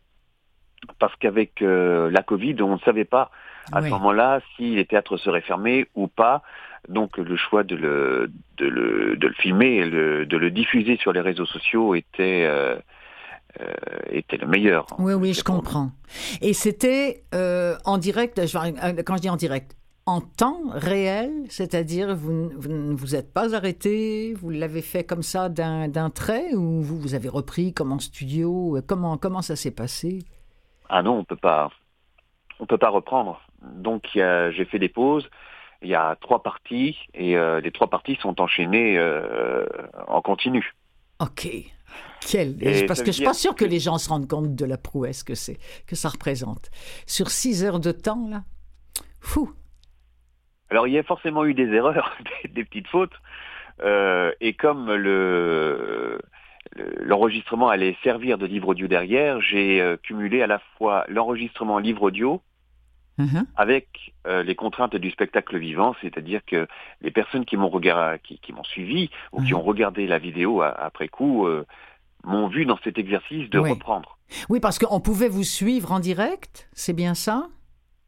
parce 0.98 1.14
qu'avec 1.20 1.60
la 1.60 2.22
Covid, 2.24 2.60
on 2.62 2.74
ne 2.74 2.80
savait 2.80 3.04
pas 3.04 3.30
à 3.72 3.80
Oui. 3.80 3.88
ce 3.88 3.94
moment-là 3.94 4.40
si 4.56 4.74
les 4.74 4.84
théâtres 4.84 5.16
seraient 5.16 5.40
fermés 5.40 5.86
ou 5.94 6.06
pas. 6.08 6.42
Donc 6.88 7.16
le 7.16 7.36
choix 7.36 7.62
de 7.64 7.76
le, 7.76 8.30
de 8.58 8.66
le, 8.66 9.16
de 9.16 9.26
le 9.28 9.34
filmer 9.34 9.76
et 9.76 9.86
le- 9.86 10.26
de 10.26 10.36
le 10.36 10.50
diffuser 10.50 10.96
sur 10.98 11.12
les 11.12 11.20
réseaux 11.20 11.46
sociaux 11.46 11.94
était, 11.94 12.44
euh, 12.46 12.76
euh, 13.60 13.72
était 14.10 14.36
le 14.36 14.46
meilleur. 14.46 14.86
Oui, 14.98 15.14
oui, 15.14 15.32
je 15.32 15.42
comprends. 15.42 15.92
Et 16.42 16.52
c'était 16.52 17.22
euh, 17.34 17.76
en 17.86 17.96
direct, 17.96 18.38
quand 19.06 19.16
je 19.16 19.22
dis 19.22 19.30
en 19.30 19.36
direct, 19.36 19.76
en 20.06 20.20
temps 20.20 20.60
réel, 20.68 21.30
c'est-à-dire 21.48 22.14
vous, 22.14 22.50
ne 22.68 22.94
vous 22.94 23.14
êtes 23.16 23.32
pas 23.32 23.54
arrêté, 23.54 24.34
vous 24.34 24.50
l'avez 24.50 24.82
fait 24.82 25.04
comme 25.04 25.22
ça 25.22 25.48
d'un 25.48 26.10
trait 26.10 26.52
ou 26.54 26.82
vous, 26.82 26.98
vous 26.98 27.14
avez 27.14 27.30
repris 27.30 27.72
comme 27.72 27.92
en 27.92 27.98
studio, 27.98 28.78
comment, 28.86 29.16
comment 29.16 29.40
ça 29.40 29.56
s'est 29.56 29.70
passé? 29.70 30.18
Ah 30.90 31.02
non, 31.02 31.16
on 31.20 31.24
peut 31.24 31.36
pas, 31.36 31.70
on 32.60 32.66
peut 32.66 32.76
pas 32.76 32.90
reprendre. 32.90 33.40
Donc 33.76 34.04
j'ai 34.14 34.64
fait 34.64 34.78
des 34.78 34.88
pauses. 34.88 35.28
Il 35.82 35.88
y 35.88 35.94
a 35.94 36.16
trois 36.20 36.42
parties 36.42 36.96
et 37.12 37.36
euh, 37.36 37.60
les 37.60 37.70
trois 37.70 37.88
parties 37.88 38.16
sont 38.22 38.40
enchaînées 38.40 38.96
euh, 38.98 39.66
en 40.08 40.22
continu. 40.22 40.72
Ok. 41.20 41.46
Quel... 42.26 42.56
Et 42.62 42.86
Parce 42.86 43.00
que 43.02 43.06
je 43.08 43.12
suis 43.12 43.24
pas 43.24 43.34
sûre 43.34 43.54
que 43.54 43.64
que- 43.64 43.70
les 43.70 43.80
gens 43.80 43.98
se 43.98 44.08
rendent 44.08 44.26
compte 44.28 44.54
de 44.54 44.64
la 44.64 44.78
prouesse 44.78 45.22
que 45.22 45.34
c'est, 45.34 45.58
que 45.86 45.94
ça 45.94 46.08
représente. 46.08 46.70
Sur 47.06 47.28
six 47.30 47.64
heures 47.64 47.80
de 47.80 47.92
temps, 47.92 48.26
là, 48.30 48.44
fou. 49.20 49.52
Alors 50.70 50.88
il 50.88 50.94
y 50.94 50.98
a 50.98 51.02
forcément 51.02 51.44
eu 51.44 51.52
des 51.54 51.68
erreurs, 51.72 52.16
des, 52.44 52.48
des 52.48 52.64
petites 52.64 52.88
fautes, 52.88 53.12
Euh, 53.82 54.30
et 54.40 54.54
comme 54.54 54.86
le 54.94 56.20
le- 56.76 56.94
l'enregistrement 57.04 57.68
allait 57.68 57.96
servir 58.04 58.38
de 58.38 58.46
livre 58.46 58.68
audio 58.68 58.86
derrière, 58.88 59.40
j'ai 59.40 59.96
cumulé 60.04 60.42
à 60.42 60.46
la 60.46 60.60
fois 60.78 61.04
l'enregistrement 61.08 61.78
livre 61.78 62.02
audio 62.02 62.40
Mhm. 63.18 63.46
avec 63.56 64.12
euh, 64.26 64.42
les 64.42 64.54
contraintes 64.56 64.96
du 64.96 65.10
spectacle 65.10 65.56
vivant, 65.58 65.94
c'est-à-dire 66.02 66.40
que 66.44 66.66
les 67.00 67.10
personnes 67.12 67.44
qui 67.44 67.56
m'ont 67.56 67.68
regardé, 67.68 68.18
qui, 68.24 68.38
qui 68.40 68.52
m'ont 68.52 68.64
suivi 68.64 69.08
ou 69.32 69.40
qui 69.42 69.52
Mhm. 69.52 69.60
ont 69.60 69.62
regardé 69.62 70.06
la 70.08 70.18
vidéo 70.18 70.62
après 70.62 71.06
coup 71.08 71.46
euh, 71.46 71.64
m'ont 72.24 72.48
vu 72.48 72.64
dans 72.66 72.78
cet 72.82 72.98
exercice 72.98 73.48
de 73.50 73.58
Oui. 73.60 73.70
reprendre. 73.70 74.18
Oui, 74.48 74.58
parce 74.58 74.78
qu'on 74.80 75.00
pouvait 75.00 75.28
vous 75.28 75.44
suivre 75.44 75.92
en 75.92 76.00
direct, 76.00 76.68
c'est 76.72 76.94
bien 76.94 77.14
ça? 77.14 77.46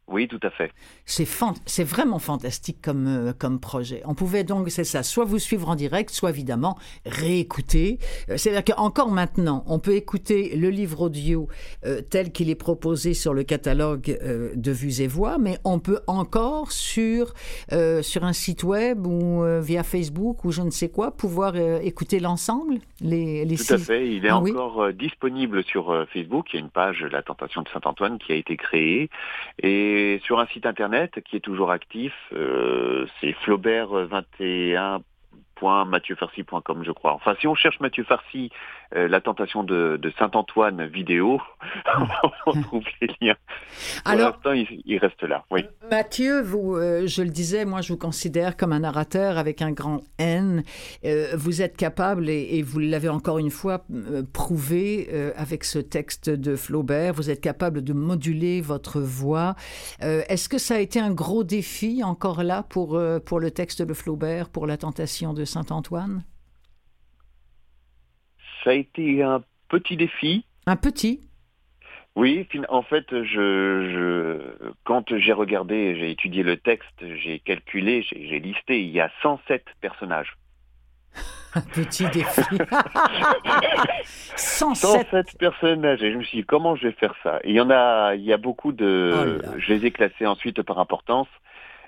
Oui, 0.09 0.27
tout 0.29 0.39
à 0.43 0.49
fait. 0.49 0.71
C'est 1.05 1.25
fan- 1.25 1.53
vraiment 1.79 2.19
fantastique 2.19 2.77
comme, 2.81 3.07
euh, 3.07 3.33
comme 3.37 3.59
projet. 3.59 4.01
On 4.05 4.15
pouvait 4.15 4.45
donc, 4.45 4.69
c'est 4.71 4.85
ça, 4.85 5.03
soit 5.03 5.25
vous 5.25 5.37
suivre 5.39 5.67
en 5.67 5.75
direct, 5.75 6.11
soit 6.11 6.29
évidemment 6.29 6.77
réécouter. 7.05 7.97
Euh, 8.29 8.37
C'est-à-dire 8.37 8.73
qu'encore 8.75 9.11
maintenant, 9.11 9.63
on 9.67 9.79
peut 9.79 9.95
écouter 9.95 10.55
le 10.55 10.69
livre 10.69 11.01
audio 11.01 11.49
euh, 11.85 12.01
tel 12.01 12.31
qu'il 12.31 12.49
est 12.49 12.55
proposé 12.55 13.13
sur 13.13 13.33
le 13.33 13.43
catalogue 13.43 14.17
de 14.55 14.71
Vues 14.71 15.01
et 15.01 15.07
Voix, 15.07 15.37
mais 15.37 15.57
on 15.65 15.79
peut 15.79 15.99
encore 16.07 16.71
sur, 16.71 17.33
sur 18.01 18.23
un 18.23 18.33
site 18.33 18.63
web 18.63 19.05
ou 19.05 19.43
via 19.61 19.83
Facebook 19.83 20.45
ou 20.45 20.51
je 20.51 20.61
ne 20.61 20.69
sais 20.69 20.89
quoi 20.89 21.11
pouvoir 21.11 21.55
écouter 21.57 22.19
l'ensemble 22.19 22.75
les, 23.01 23.43
les 23.45 23.57
Tout 23.57 23.73
à 23.73 23.77
fait. 23.77 24.07
Il 24.07 24.25
est 24.25 24.29
Ah 24.29 24.37
encore 24.37 24.93
disponible 24.93 25.63
sur 25.65 26.05
Facebook. 26.13 26.47
Il 26.53 26.55
y 26.55 26.59
a 26.59 26.61
une 26.61 26.69
page 26.71 27.03
La 27.11 27.21
Tentation 27.21 27.61
de 27.61 27.69
Saint-Antoine 27.69 28.17
qui 28.19 28.31
a 28.31 28.35
été 28.35 28.55
créée. 28.57 29.09
Et 29.61 29.96
sur 30.23 30.39
un 30.39 30.47
site 30.47 30.65
internet 30.65 31.21
qui 31.23 31.35
est 31.35 31.41
toujours 31.41 31.71
actif, 31.71 32.13
euh, 32.33 33.05
c'est 33.19 33.35
flaubert21.mathieufarcy.com, 35.61 36.83
je 36.85 36.91
crois. 36.91 37.13
Enfin, 37.13 37.35
si 37.39 37.47
on 37.47 37.55
cherche 37.55 37.79
Mathieu 37.79 38.03
Farcy, 38.03 38.51
euh, 38.95 39.07
La 39.07 39.21
Tentation 39.21 39.63
de, 39.63 39.97
de 40.01 40.13
Saint-Antoine 40.17 40.85
vidéo, 40.85 41.41
on 42.45 42.61
trouve 42.61 42.83
les 43.01 43.09
liens. 43.21 43.35
Pour 44.03 44.11
Alors, 44.11 44.31
l'instant, 44.31 44.51
il, 44.53 44.81
il 44.85 44.97
reste 44.97 45.23
là. 45.23 45.43
Oui. 45.51 45.65
Mathieu, 45.89 46.41
vous, 46.41 46.75
euh, 46.75 47.05
je 47.07 47.21
le 47.21 47.29
disais, 47.29 47.65
moi 47.65 47.81
je 47.81 47.93
vous 47.93 47.99
considère 47.99 48.55
comme 48.55 48.73
un 48.73 48.79
narrateur 48.79 49.37
avec 49.37 49.61
un 49.61 49.71
grand 49.71 50.01
N. 50.17 50.63
Euh, 51.05 51.27
vous 51.35 51.61
êtes 51.61 51.75
capable, 51.75 52.29
et, 52.29 52.57
et 52.57 52.61
vous 52.61 52.79
l'avez 52.79 53.09
encore 53.09 53.39
une 53.39 53.51
fois 53.51 53.83
euh, 53.91 54.23
prouvé 54.31 55.09
euh, 55.11 55.31
avec 55.35 55.63
ce 55.63 55.79
texte 55.79 56.29
de 56.29 56.55
Flaubert, 56.55 57.13
vous 57.13 57.29
êtes 57.29 57.41
capable 57.41 57.83
de 57.83 57.93
moduler 57.93 58.61
votre 58.61 58.99
voix. 58.99 59.55
Euh, 60.03 60.21
Est-ce 60.29 60.49
que 60.49 60.57
ça 60.57 60.75
a 60.75 60.79
été 60.79 60.99
un 60.99 61.11
gros 61.11 61.43
défi 61.43 62.03
encore 62.03 62.43
là 62.43 62.63
pour, 62.63 62.95
euh, 62.95 63.19
pour 63.19 63.39
le 63.39 63.51
texte 63.51 63.81
de 63.81 63.93
Flaubert, 63.93 64.49
pour 64.49 64.67
la 64.67 64.77
tentation 64.77 65.33
de 65.33 65.45
Saint-Antoine? 65.47 66.23
Ça 68.63 68.69
a 68.69 68.73
été 68.73 69.23
un 69.23 69.41
petit 69.69 69.97
défi. 69.97 70.45
Un 70.67 70.75
petit? 70.75 71.27
Oui, 72.17 72.47
en 72.69 72.81
fait, 72.81 73.05
je, 73.11 73.23
je 73.23 74.71
quand 74.85 75.15
j'ai 75.17 75.33
regardé, 75.33 75.95
j'ai 75.99 76.09
étudié 76.09 76.41
le 76.41 76.57
texte, 76.57 76.95
j'ai 76.99 77.37
calculé, 77.39 78.03
j'ai 78.09 78.39
listé, 78.39 78.81
il 78.81 78.89
y 78.89 78.99
a 78.99 79.11
107 79.21 79.63
personnages. 79.81 80.35
Un 81.53 81.61
petit 81.61 82.05
défi 82.09 82.41
107 84.35 85.07
107 85.11 85.37
personnages 85.37 86.01
et 86.01 86.11
je 86.11 86.17
me 86.17 86.23
suis 86.23 86.39
dit 86.39 86.45
comment 86.45 86.75
je 86.75 86.87
vais 86.87 86.93
faire 86.93 87.13
ça? 87.21 87.39
Et 87.43 87.51
il 87.51 87.55
y 87.55 87.61
en 87.61 87.69
a, 87.69 88.15
il 88.15 88.23
y 88.23 88.33
a 88.33 88.37
beaucoup 88.37 88.71
de, 88.71 89.39
Oh 89.43 89.51
je 89.59 89.73
les 89.73 89.85
ai 89.85 89.91
classés 89.91 90.25
ensuite 90.25 90.61
par 90.63 90.79
importance. 90.79 91.27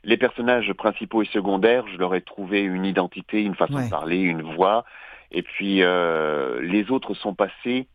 Les 0.04 0.18
personnages 0.18 0.72
principaux 0.74 1.22
et 1.24 1.26
secondaires, 1.28 1.86
je 1.88 1.98
leur 1.98 2.16
ai 2.16 2.22
trouvé 2.22 2.62
une 2.62 2.86
identité, 2.86 3.44
une 3.44 3.56
façon 3.56 3.76
Ouais. 3.76 3.86
de 3.86 3.90
parler, 3.90 4.18
une 4.20 4.42
voix. 4.42 4.86
Et 5.32 5.44
puis 5.44 5.84
euh, 5.84 6.62
les 6.62 6.90
autres 6.90 7.14
sont 7.14 7.36
passés, 7.36 7.88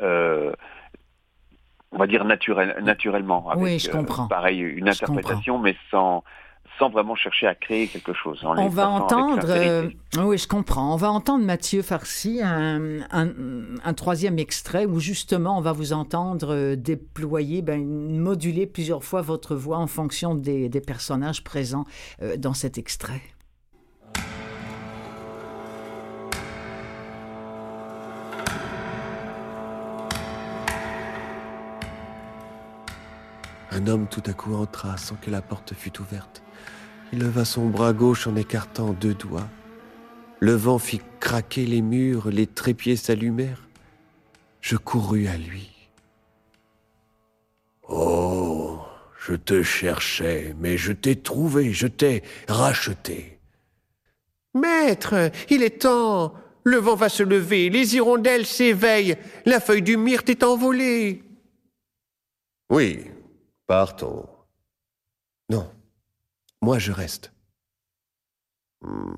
euh, 0.00 0.52
on 1.92 1.98
va 1.98 2.06
dire 2.06 2.24
naturel, 2.24 2.76
naturellement. 2.82 3.50
Avec, 3.50 3.62
Oui, 3.64 3.78
je 3.78 3.88
euh, 3.88 3.92
comprends. 3.92 4.26
pareil, 4.28 4.58
une 4.60 4.88
interprétation, 4.88 5.58
mais 5.58 5.76
sans 5.90 6.24
sans 6.78 6.88
vraiment 6.90 7.14
chercher 7.14 7.46
à 7.46 7.54
créer 7.54 7.86
quelque 7.86 8.12
chose. 8.12 8.40
en 8.44 8.56
On 8.58 8.68
va 8.68 8.88
entendre, 8.88 9.46
euh, 9.48 9.88
oui, 10.18 10.38
je 10.38 10.48
comprends. 10.48 10.92
On 10.92 10.96
va 10.96 11.10
entendre 11.10 11.44
Mathieu 11.44 11.82
Farcy, 11.82 12.40
un, 12.42 13.00
un- 13.10 13.32
un 13.84 13.94
troisième 13.94 14.38
extrait 14.38 14.84
où 14.84 14.98
justement 14.98 15.56
on 15.56 15.60
va 15.60 15.72
vous 15.72 15.92
entendre 15.92 16.52
euh, 16.54 16.76
déployer, 16.76 17.62
ben, 17.62 17.84
moduler 17.86 18.66
plusieurs 18.66 19.04
fois 19.04 19.22
votre 19.22 19.54
voix 19.54 19.78
en 19.78 19.86
fonction 19.86 20.34
des, 20.34 20.68
des 20.68 20.80
personnages 20.80 21.44
présents 21.44 21.84
euh, 22.22 22.36
dans 22.36 22.54
cet 22.54 22.76
extrait. 22.78 23.22
Un 33.70 33.86
homme 33.88 34.06
tout 34.08 34.22
à 34.26 34.32
coup 34.32 34.54
entra 34.54 34.96
sans 34.96 35.16
que 35.16 35.30
la 35.30 35.42
porte 35.42 35.74
fût 35.74 36.00
ouverte. 36.00 36.42
Il 37.14 37.20
leva 37.20 37.44
son 37.44 37.68
bras 37.68 37.92
gauche 37.92 38.26
en 38.26 38.34
écartant 38.34 38.92
deux 38.92 39.14
doigts. 39.14 39.46
Le 40.40 40.54
vent 40.54 40.80
fit 40.80 41.00
craquer 41.20 41.64
les 41.64 41.80
murs, 41.80 42.28
les 42.28 42.48
trépieds 42.48 42.96
s'allumèrent. 42.96 43.68
Je 44.60 44.76
courus 44.76 45.28
à 45.28 45.36
lui. 45.36 45.70
Oh, 47.88 48.80
je 49.24 49.34
te 49.34 49.62
cherchais, 49.62 50.56
mais 50.58 50.76
je 50.76 50.90
t'ai 50.90 51.14
trouvé, 51.14 51.72
je 51.72 51.86
t'ai 51.86 52.24
racheté. 52.48 53.38
Maître, 54.52 55.30
il 55.50 55.62
est 55.62 55.82
temps. 55.82 56.34
Le 56.64 56.78
vent 56.78 56.96
va 56.96 57.08
se 57.08 57.22
lever, 57.22 57.70
les 57.70 57.94
hirondelles 57.94 58.46
s'éveillent, 58.46 59.18
la 59.46 59.60
feuille 59.60 59.82
du 59.82 59.96
myrte 59.96 60.30
est 60.30 60.42
envolée. 60.42 61.22
Oui, 62.70 63.04
partons. 63.68 64.33
Moi 66.64 66.78
je 66.78 66.92
reste. 66.92 67.30
Hmm. 68.80 69.12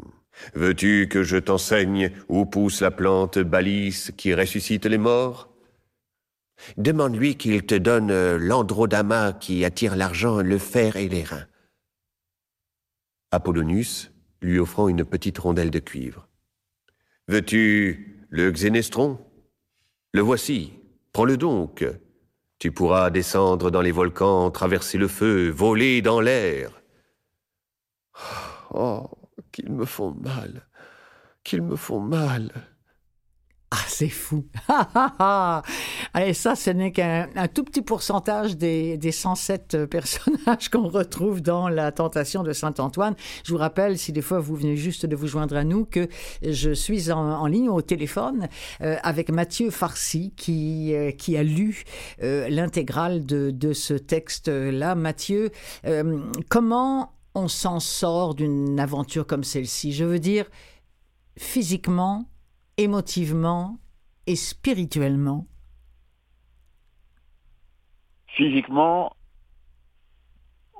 Veux-tu 0.55 1.07
que 1.09 1.23
je 1.23 1.37
t'enseigne 1.37 2.11
où 2.29 2.45
pousse 2.45 2.81
la 2.81 2.91
plante 2.91 3.39
balise 3.39 4.11
qui 4.17 4.35
ressuscite 4.35 4.85
les 4.85 4.99
morts? 4.99 5.49
Demande-lui 6.77 7.37
qu'il 7.37 7.65
te 7.65 7.77
donne 7.77 8.11
euh, 8.11 8.37
l'androdama 8.37 9.33
qui 9.33 9.65
attire 9.65 9.95
l'argent, 9.95 10.41
le 10.41 10.59
fer 10.59 10.97
et 10.97 11.09
les 11.09 11.23
reins. 11.23 11.47
Apollonius 13.31 14.11
lui 14.43 14.59
offrant 14.59 14.89
une 14.89 15.05
petite 15.05 15.39
rondelle 15.39 15.71
de 15.71 15.79
cuivre. 15.79 16.27
Veux-tu 17.29 18.27
le 18.29 18.51
xénestron? 18.51 19.21
Le 20.13 20.21
voici, 20.21 20.73
prends-le 21.13 21.37
donc. 21.37 21.87
Tu 22.59 22.73
pourras 22.73 23.11
descendre 23.11 23.71
dans 23.71 23.83
les 23.83 23.93
volcans, 23.93 24.51
traverser 24.51 24.99
le 24.99 25.07
feu, 25.07 25.49
voler 25.49 26.03
dans 26.03 26.21
l'air. 26.21 26.83
Oh, 28.71 29.11
qu'ils 29.53 29.71
me 29.71 29.85
font 29.85 30.13
mal, 30.13 30.67
qu'ils 31.45 31.63
me 31.63 31.77
font 31.77 32.01
mal. 32.01 32.51
Ah, 33.73 33.85
c'est 33.89 34.09
fou. 34.09 34.45
Allez, 36.15 36.35
ça, 36.35 36.55
ce 36.55 36.71
n'est 36.71 36.93
qu'un 36.93 37.27
tout 37.53 37.65
petit 37.65 37.83
pourcentage 37.83 38.57
des, 38.57 38.97
des 38.97 39.11
107 39.11 39.87
personnages 39.91 40.69
qu'on 40.69 40.89
retrouve 40.89 41.43
dans 41.43 41.69
La 41.69 41.91
Tentation 41.91 42.45
de 42.45 42.53
Saint-Antoine. 42.53 43.17
Je 43.45 43.53
vous 43.53 43.59
rappelle, 43.59 43.99
si 43.99 44.13
des 44.13 44.23
fois 44.23 44.39
vous 44.39 44.55
venez 44.55 44.77
juste 44.77 45.05
de 45.05 45.17
vous 45.17 45.27
joindre 45.27 45.57
à 45.57 45.65
nous, 45.65 45.85
que 45.85 46.09
je 46.43 46.71
suis 46.71 47.11
en, 47.11 47.45
ligne 47.47 47.69
au 47.69 47.83
téléphone 47.83 48.49
euh, 48.83 48.97
avec 49.03 49.31
Mathieu 49.31 49.71
Farcy 49.71 50.33
qui, 50.37 50.95
euh, 50.95 51.11
qui 51.11 51.37
a 51.37 51.43
lu 51.43 51.83
euh, 52.23 52.49
l'intégrale 52.49 53.27
de, 53.27 53.51
de 53.51 53.73
ce 53.73 53.95
texte-là. 53.95 54.95
Mathieu, 54.95 55.51
comment 56.49 57.16
on 57.37 57.49
s'en 57.49 57.81
sort 57.81 58.35
d'une 58.35 58.81
aventure 58.81 59.27
comme 59.27 59.44
celle-ci 59.44 59.92
Je 59.92 60.05
veux 60.05 60.18
dire, 60.18 60.46
physiquement, 61.37 62.25
émotivement 62.79 63.79
et 64.27 64.37
spirituellement 64.37 65.46
Physiquement, 68.29 69.14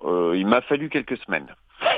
euh, 0.05 0.35
il 0.37 0.47
m'a 0.47 0.63
fallu 0.63 0.89
quelques 0.89 1.19
semaines. 1.19 1.55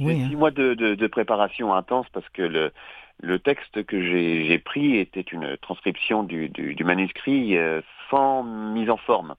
oui, 0.00 0.16
six 0.16 0.34
hein. 0.34 0.38
mois 0.38 0.50
de, 0.50 1.06
préparation 1.06 1.72
intense 1.72 2.06
parce 2.12 2.28
que 2.30 2.42
le, 2.42 2.72
le 3.20 3.38
texte 3.38 3.84
que 3.86 4.00
j'ai 4.02 4.58
pris 4.58 4.96
était 4.96 5.20
une 5.20 5.56
transcription 5.58 6.24
du, 6.24 6.76
manuscrit 6.84 7.56
euh, 7.56 7.80
sans 8.10 8.42
mise 8.42 8.90
en 8.90 8.96
forme. 8.96 9.34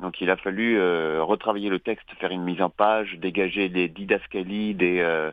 Donc 0.00 0.20
il 0.20 0.30
a 0.30 0.36
fallu 0.36 0.78
euh, 0.78 1.22
retravailler 1.22 1.68
le 1.68 1.78
texte, 1.78 2.08
faire 2.18 2.30
une 2.30 2.42
mise 2.42 2.62
en 2.62 2.70
page, 2.70 3.18
dégager 3.18 3.68
des 3.68 3.88
didascalies, 3.88 4.74
des, 4.74 5.30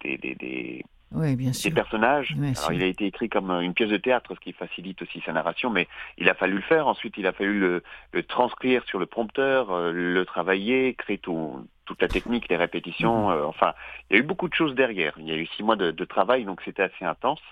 des, 0.00 0.18
des, 0.18 0.84
oui, 1.12 1.36
bien 1.36 1.52
sûr. 1.52 1.70
Des 1.70 1.74
personnages. 1.74 2.34
Alors, 2.36 2.72
il 2.72 2.82
a 2.82 2.86
été 2.86 3.06
écrit 3.06 3.28
comme 3.28 3.50
une 3.50 3.74
pièce 3.74 3.90
de 3.90 3.96
théâtre, 3.96 4.34
ce 4.34 4.40
qui 4.40 4.52
facilite 4.52 5.00
aussi 5.02 5.22
sa 5.24 5.32
narration, 5.32 5.70
mais 5.70 5.86
il 6.18 6.28
a 6.28 6.34
fallu 6.34 6.56
le 6.56 6.62
faire. 6.62 6.88
Ensuite, 6.88 7.14
il 7.16 7.26
a 7.26 7.32
fallu 7.32 7.80
le, 8.12 8.22
transcrire 8.24 8.84
sur 8.84 8.98
le 8.98 9.06
prompteur, 9.06 9.70
euh, 9.70 9.92
le 9.92 10.24
travailler, 10.24 10.94
créer 10.94 11.18
toute 11.18 12.02
la 12.02 12.08
technique, 12.08 12.48
les 12.48 12.56
répétitions. 12.56 13.28
Mhm. 13.28 13.36
Euh, 13.36 13.46
enfin, 13.46 13.72
il 14.10 14.16
y 14.16 14.16
a 14.16 14.22
eu 14.22 14.26
beaucoup 14.26 14.48
de 14.48 14.54
choses 14.54 14.74
derrière. 14.74 15.14
Il 15.18 15.26
y 15.26 15.32
a 15.32 15.36
eu 15.36 15.46
six 15.46 15.62
mois 15.62 15.76
de, 15.76 16.04
travail, 16.04 16.44
donc 16.44 16.60
c'était 16.64 16.82
assez 16.82 17.04
intense. 17.04 17.42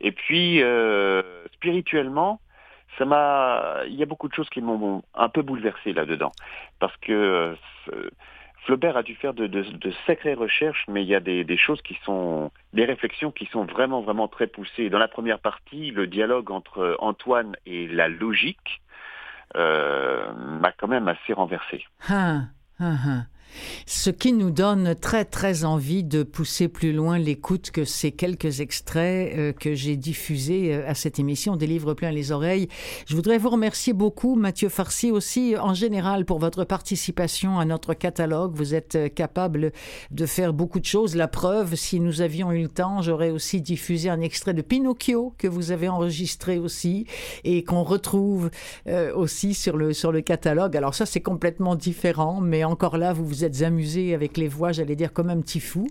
Et 0.00 0.12
puis, 0.12 0.62
euh, 0.62 1.22
spirituellement, 1.54 2.40
ça 2.98 3.04
m'a, 3.04 3.82
il 3.86 3.94
y 3.94 4.02
a 4.02 4.06
beaucoup 4.06 4.28
de 4.28 4.34
choses 4.34 4.48
qui 4.50 4.60
m'ont 4.60 5.02
un 5.14 5.28
peu 5.28 5.42
bouleversé 5.42 5.92
là-dedans, 5.92 6.32
parce 6.78 6.96
que 6.98 7.56
Flaubert 8.64 8.96
a 8.96 9.02
dû 9.02 9.14
faire 9.14 9.34
de, 9.34 9.64
sacrées 10.06 10.34
recherches, 10.34 10.84
mais 10.88 11.02
il 11.02 11.08
y 11.08 11.14
a 11.14 11.20
des, 11.20 11.56
choses 11.56 11.80
qui 11.82 11.98
sont, 12.04 12.50
des 12.72 12.84
réflexions 12.84 13.30
qui 13.30 13.46
sont 13.46 13.64
vraiment, 13.64 14.02
vraiment 14.02 14.28
très 14.28 14.46
poussées. 14.46 14.90
Dans 14.90 14.98
la 14.98 15.08
première 15.08 15.38
partie, 15.38 15.90
le 15.90 16.06
dialogue 16.06 16.50
entre 16.50 16.96
Antoine 17.00 17.56
et 17.66 17.88
la 17.88 18.08
logique 18.08 18.82
euh, 19.56 20.32
m'a 20.34 20.72
quand 20.72 20.88
même 20.88 21.08
assez 21.08 21.32
renversé. 21.32 21.84
Ah, 22.08 22.42
ah, 22.78 22.94
ah 23.06 23.22
ce 23.86 24.10
qui 24.10 24.32
nous 24.32 24.50
donne 24.50 24.94
très 24.94 25.24
très 25.24 25.64
envie 25.64 26.04
de 26.04 26.22
pousser 26.22 26.68
plus 26.68 26.92
loin 26.92 27.18
l'écoute 27.18 27.70
que 27.70 27.84
ces 27.84 28.12
quelques 28.12 28.60
extraits 28.60 29.32
euh, 29.36 29.52
que 29.52 29.74
j'ai 29.74 29.96
diffusés 29.96 30.74
euh, 30.74 30.88
à 30.88 30.94
cette 30.94 31.18
émission 31.18 31.56
des 31.56 31.66
livres 31.66 31.94
pleins 31.94 32.10
les 32.10 32.32
oreilles. 32.32 32.68
Je 33.06 33.14
voudrais 33.14 33.38
vous 33.38 33.50
remercier 33.50 33.92
beaucoup 33.92 34.34
Mathieu 34.34 34.68
Farcy 34.68 35.10
aussi 35.10 35.54
en 35.58 35.74
général 35.74 36.24
pour 36.24 36.38
votre 36.38 36.64
participation 36.64 37.58
à 37.58 37.64
notre 37.64 37.94
catalogue. 37.94 38.52
Vous 38.54 38.74
êtes 38.74 38.96
euh, 38.96 39.08
capable 39.08 39.72
de 40.10 40.26
faire 40.26 40.52
beaucoup 40.52 40.80
de 40.80 40.84
choses. 40.84 41.16
La 41.16 41.28
preuve, 41.28 41.74
si 41.74 42.00
nous 42.00 42.20
avions 42.20 42.52
eu 42.52 42.62
le 42.62 42.68
temps, 42.68 43.02
j'aurais 43.02 43.30
aussi 43.30 43.60
diffusé 43.60 44.08
un 44.08 44.20
extrait 44.20 44.54
de 44.54 44.62
Pinocchio 44.62 45.34
que 45.38 45.48
vous 45.48 45.70
avez 45.70 45.88
enregistré 45.88 46.58
aussi 46.58 47.06
et 47.44 47.64
qu'on 47.64 47.82
retrouve 47.82 48.50
aussi 49.14 49.54
sur 49.54 49.76
le 49.76 49.92
sur 49.92 50.12
le 50.12 50.20
catalogue. 50.20 50.76
Alors 50.76 50.94
ça 50.94 51.06
c'est 51.06 51.20
complètement 51.20 51.74
différent, 51.74 52.40
mais 52.40 52.64
encore 52.64 52.96
là 52.96 53.12
vous 53.12 53.26
vous 53.26 53.39
vous 53.40 53.46
êtes 53.46 53.62
amusé 53.62 54.14
avec 54.14 54.36
les 54.36 54.48
voix, 54.48 54.72
j'allais 54.72 54.96
dire 54.96 55.14
comme 55.14 55.30
un 55.30 55.40
petit 55.40 55.60
fou, 55.60 55.88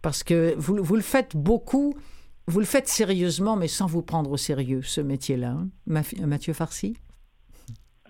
parce 0.00 0.22
que 0.22 0.54
vous, 0.56 0.94
le 0.94 1.02
faites 1.02 1.36
beaucoup, 1.36 1.94
vous 2.46 2.60
le 2.60 2.66
faites 2.66 2.86
sérieusement, 2.86 3.56
mais 3.56 3.66
sans 3.66 3.86
vous 3.86 4.02
prendre 4.02 4.30
au 4.30 4.36
sérieux, 4.36 4.82
ce 4.82 5.00
métier-là. 5.00 5.56
Hein. 5.58 6.02
Mathieu 6.24 6.52
Farcy? 6.52 6.96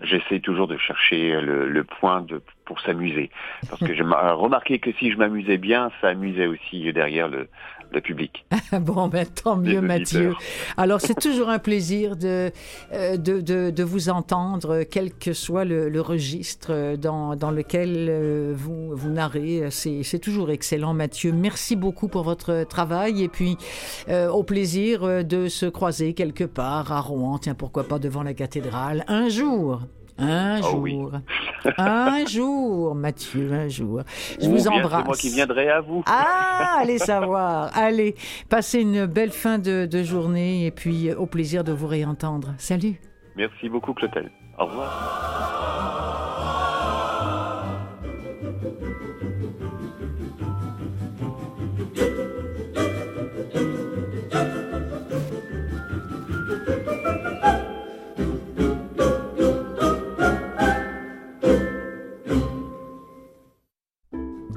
J'essaie 0.01 0.39
toujours 0.39 0.67
de 0.67 0.77
chercher 0.77 1.41
le, 1.41 1.83
point 1.83 2.21
de, 2.21 2.43
pour 2.65 2.79
s'amuser. 2.81 3.31
Parce 3.69 3.79
que 3.79 3.95
j'ai 3.95 4.03
remarqué 4.03 4.77
que 4.77 4.91
si 4.99 5.09
je 5.09 5.17
m'amusais 5.17 5.57
bien, 5.57 5.89
ça 6.01 6.09
amusait 6.09 6.47
aussi 6.47 6.91
derrière 6.93 7.27
le, 7.27 7.49
le 7.91 8.01
public. 8.01 8.45
bon, 8.81 9.07
ben, 9.07 9.25
tant 9.25 9.55
mieux, 9.55 9.81
Mathieu. 9.81 10.33
Alors, 10.77 11.01
c'est 11.01 11.19
toujours 11.19 11.49
un 11.49 11.59
plaisir 11.59 12.15
de, 12.15 12.51
euh, 12.93 13.17
de, 13.17 13.41
de, 13.41 13.69
de, 13.69 13.83
vous 13.83 14.09
entendre, 14.09 14.83
quel 14.83 15.13
que 15.13 15.33
soit 15.33 15.65
le, 15.65 15.89
le 15.89 16.01
registre 16.01 16.95
dans, 16.95 17.35
dans 17.35 17.51
lequel 17.51 18.07
euh, 18.09 18.53
vous, 18.55 18.95
vous 18.95 19.09
narrez. 19.09 19.69
C'est 19.71 20.19
toujours 20.19 20.49
excellent, 20.49 20.93
Mathieu. 20.93 21.31
Merci 21.31 21.75
beaucoup 21.75 22.07
pour 22.07 22.23
votre 22.23 22.63
travail 22.63 23.23
et 23.23 23.29
puis 23.29 23.57
euh, 24.09 24.29
au 24.29 24.43
plaisir 24.43 25.23
de 25.23 25.47
se 25.47 25.65
croiser 25.65 26.13
quelque 26.13 26.43
part 26.43 26.91
à 26.91 27.01
Rouen, 27.01 27.37
tiens, 27.37 27.55
pourquoi 27.55 27.87
pas 27.87 27.99
devant 27.99 28.23
la 28.23 28.33
cathédrale, 28.33 29.03
un 29.07 29.29
jour. 29.29 29.81
Un 30.17 30.61
oh 30.63 30.87
jour. 30.87 31.11
un 31.77 32.25
jour, 32.25 32.95
Mathieu, 32.95 33.51
un 33.51 33.67
jour. 33.67 34.01
Je 34.41 34.47
vous 34.47 34.67
embrasse. 34.67 35.01
C'est 35.01 35.05
moi 35.05 35.17
qui 35.17 35.29
viendrai 35.29 35.69
à 35.69 35.81
vous. 35.81 36.03
Ah, 36.07 36.77
allez 36.79 36.97
savoir. 36.99 37.71
Allez, 37.75 38.15
passez 38.49 38.81
une 38.81 39.05
belle 39.05 39.31
fin 39.31 39.57
de, 39.57 39.85
de 39.85 40.03
journée 40.03 40.65
et 40.65 40.71
puis 40.71 41.11
au 41.13 41.25
plaisir 41.25 41.63
de 41.63 41.73
vous 41.73 41.87
réentendre. 41.87 42.53
Salut. 42.57 42.99
Merci 43.35 43.67
beaucoup, 43.67 43.93
Clotel. 43.93 44.31
Au 44.57 44.65
revoir. 44.65 46.71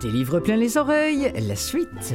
Des 0.00 0.10
livres 0.10 0.38
plein 0.38 0.56
les 0.56 0.76
oreilles, 0.76 1.32
la 1.48 1.56
suite. 1.56 2.14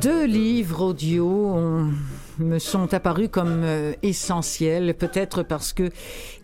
Deux 0.00 0.24
livres 0.24 0.82
audio 0.82 1.88
me 2.38 2.58
sont 2.58 2.92
apparus 2.92 3.28
comme 3.30 3.62
euh, 3.64 3.92
essentiels, 4.02 4.94
peut-être 4.94 5.42
parce 5.42 5.72
que 5.72 5.90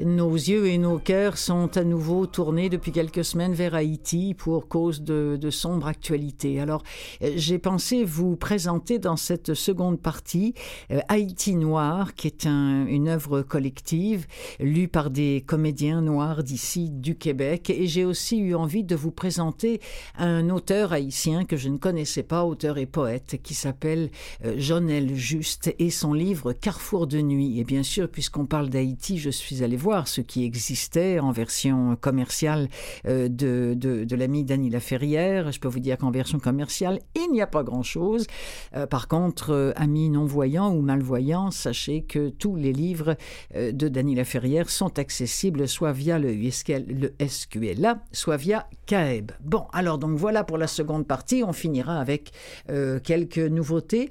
nos 0.01 0.33
yeux 0.35 0.67
et 0.67 0.79
nos 0.79 0.99
cœurs 0.99 1.39
sont 1.39 1.77
à 1.77 1.85
nouveau 1.85 2.27
tournés 2.27 2.69
depuis 2.69 2.93
quelques 2.93 3.25
semaines 3.25 3.53
vers 3.53 3.75
Haïti 3.75 4.35
pour 4.35 4.69
cause 4.69 5.03
de, 5.03 5.39
de 5.41 5.51
sombre 5.51 5.87
actualité. 5.87 6.61
Alors, 6.61 6.83
euh, 7.23 7.33
j'ai 7.37 7.59
pensé 7.59 8.05
vous 8.05 8.37
présenter 8.37 8.99
dans 8.99 9.17
cette 9.17 9.55
seconde 9.55 10.01
partie 10.01 10.55
euh, 10.91 11.01
Haïti 11.09 11.57
Noir, 11.57 12.15
qui 12.15 12.27
est 12.27 12.47
un, 12.47 12.87
une 12.87 13.09
œuvre 13.09 13.43
collective 13.43 14.27
lue 14.61 14.89
par 14.89 15.11
des 15.11 15.45
comédiens 15.47 16.01
noirs 16.01 16.43
d'ici 16.43 16.91
du 16.91 17.17
Québec. 17.17 17.71
Et 17.71 17.87
j'ai 17.87 18.05
aussi 18.05 18.39
eu 18.39 18.55
envie 18.55 18.85
de 18.85 18.97
vous 18.97 19.11
présenter 19.11 19.81
un 20.17 20.51
auteur 20.51 20.93
haïtien 20.93 21.45
que 21.45 21.57
je 21.57 21.69
ne 21.69 21.77
connaissais 21.77 22.23
pas, 22.23 22.45
auteur 22.45 22.79
et 22.79 22.87
poète, 22.87 23.41
qui 23.43 23.55
s'appelle 23.55 24.11
Jonel 24.57 25.15
Juste 25.15 25.75
et 25.83 25.91
son 25.91 26.13
livre 26.13 26.53
Carrefour 26.53 27.09
de 27.09 27.21
nuit. 27.21 27.59
Et 27.59 27.65
bien 27.65 27.83
sûr, 27.83 28.09
puisqu'on 28.09 28.47
parle 28.47 28.69
d'Haïti, 28.69 29.19
je 29.19 29.31
suis 29.31 29.65
allé 29.65 29.77
voir 29.77 30.07
ce 30.07 30.21
qui 30.21 30.45
existait 30.45 31.19
en 31.19 31.33
version 31.33 31.97
commerciale 31.97 32.69
euh, 33.09 33.29
de, 33.29 33.75
de, 33.75 34.15
l'ami 34.15 34.45
Dany 34.45 34.71
Laferrière. 34.71 35.51
Je 35.51 35.59
peux 35.59 35.67
vous 35.67 35.81
dire 35.81 35.99
qu'en 35.99 36.13
version 36.13 36.39
commerciale, 36.39 37.01
il 37.17 37.33
n'y 37.33 37.43
a 37.43 37.49
pas 37.49 37.65
grand-chose. 37.65 38.29
Euh, 38.77 38.87
par 38.87 39.09
contre, 39.09 39.51
euh, 39.51 39.73
amis 39.75 40.09
non-voyants 40.09 40.73
ou 40.73 40.83
malvoyants, 40.83 41.51
sachez 41.51 42.03
que 42.03 42.29
tous 42.29 42.55
les 42.55 42.73
livres 42.73 43.17
de 43.53 43.89
Dany 43.89 44.15
Laferrière 44.15 44.71
sont 44.71 45.01
accessibles 45.01 45.67
soit 45.67 45.93
via 45.93 46.21
le, 46.21 46.33
le 46.33 47.27
SQLA, 47.27 48.05
soit 48.13 48.37
via 48.37 48.69
CAEB. 48.87 49.33
Bon, 49.41 49.67
alors 49.73 49.99
donc 49.99 50.17
voilà 50.17 50.45
pour 50.45 50.59
la 50.59 50.69
seconde 50.69 51.09
partie. 51.09 51.43
On 51.43 51.53
finira 51.53 51.99
avec 51.99 52.31
quelques 53.03 53.39
nouveautés. 53.39 54.11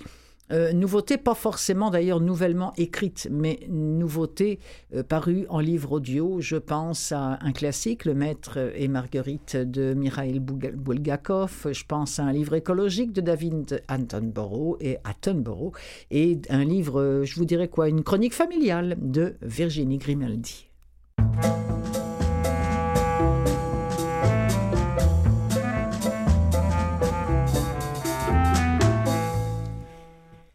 Euh, 0.51 0.73
nouveauté, 0.73 1.17
pas 1.17 1.33
forcément 1.33 1.89
d'ailleurs 1.89 2.19
nouvellement 2.19 2.73
écrite, 2.77 3.27
mais 3.31 3.59
nouveauté 3.69 4.59
euh, 4.93 5.03
parue 5.03 5.45
en 5.49 5.59
livre 5.59 5.93
audio. 5.93 6.41
Je 6.41 6.57
pense 6.57 7.11
à 7.11 7.39
un 7.41 7.51
classique, 7.51 8.05
Le 8.05 8.13
Maître 8.13 8.71
et 8.75 8.87
Marguerite 8.87 9.55
de 9.55 9.93
Mikhail 9.93 10.39
Bulgakov. 10.39 11.67
Je 11.71 11.83
pense 11.87 12.19
à 12.19 12.23
un 12.23 12.33
livre 12.33 12.55
écologique 12.55 13.13
de 13.13 13.21
David 13.21 13.83
Attenborough 13.87 14.77
et 14.81 14.97
Attenborough. 15.03 15.73
Et 16.09 16.39
un 16.49 16.63
livre, 16.63 17.21
je 17.23 17.35
vous 17.35 17.45
dirais 17.45 17.67
quoi, 17.67 17.87
une 17.87 18.03
chronique 18.03 18.33
familiale 18.33 18.97
de 18.99 19.35
Virginie 19.41 19.97
Grimaldi. 19.97 20.67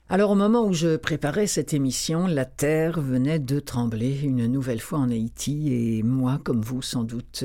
Alors 0.09 0.31
au 0.31 0.35
moment 0.37 0.65
où 0.65 0.73
je 0.73 0.95
préparais 0.95 1.49
cette 1.49 1.75
émission, 1.75 2.29
la 2.29 2.45
terre 2.45 3.01
venait 3.01 3.41
de 3.41 3.59
trembler 3.59 4.21
une 4.23 4.47
nouvelle 4.47 4.79
fois 4.79 5.01
en 5.01 5.11
Haïti 5.11 5.73
et 5.73 6.05
moi, 6.05 6.39
comme 6.45 6.61
vous 6.61 6.81
sans 6.81 7.03
doute, 7.03 7.43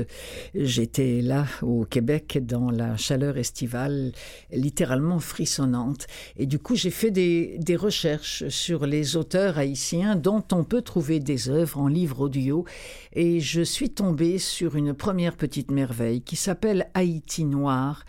j'étais 0.53 1.21
là 1.23 1.47
au 1.63 1.85
Québec 1.85 2.37
dans 2.45 2.69
la 2.69 2.97
chaleur 2.97 3.39
estivale 3.39 4.11
littéralement 4.51 5.19
frissonnante. 5.19 6.05
Et 6.37 6.45
du 6.45 6.59
coup, 6.59 6.75
j'ai 6.75 6.91
fait 6.91 7.09
des, 7.09 7.57
recherches 7.75 8.47
sur 8.49 8.85
les 8.85 9.15
auteurs 9.15 9.57
haïtiens 9.57 10.15
dont 10.15 10.43
on 10.51 10.63
peut 10.63 10.83
trouver 10.83 11.19
des 11.19 11.49
œuvres 11.49 11.79
en 11.79 11.87
livre 11.87 12.19
audio 12.19 12.65
et 13.13 13.39
je 13.39 13.63
suis 13.63 13.89
tombée 13.89 14.37
sur 14.37 14.75
une 14.75 14.93
première 14.93 15.35
petite 15.35 15.71
merveille 15.71 16.21
qui 16.21 16.35
s'appelle 16.35 16.91
Haïti 16.93 17.43
Noir. 17.45 18.03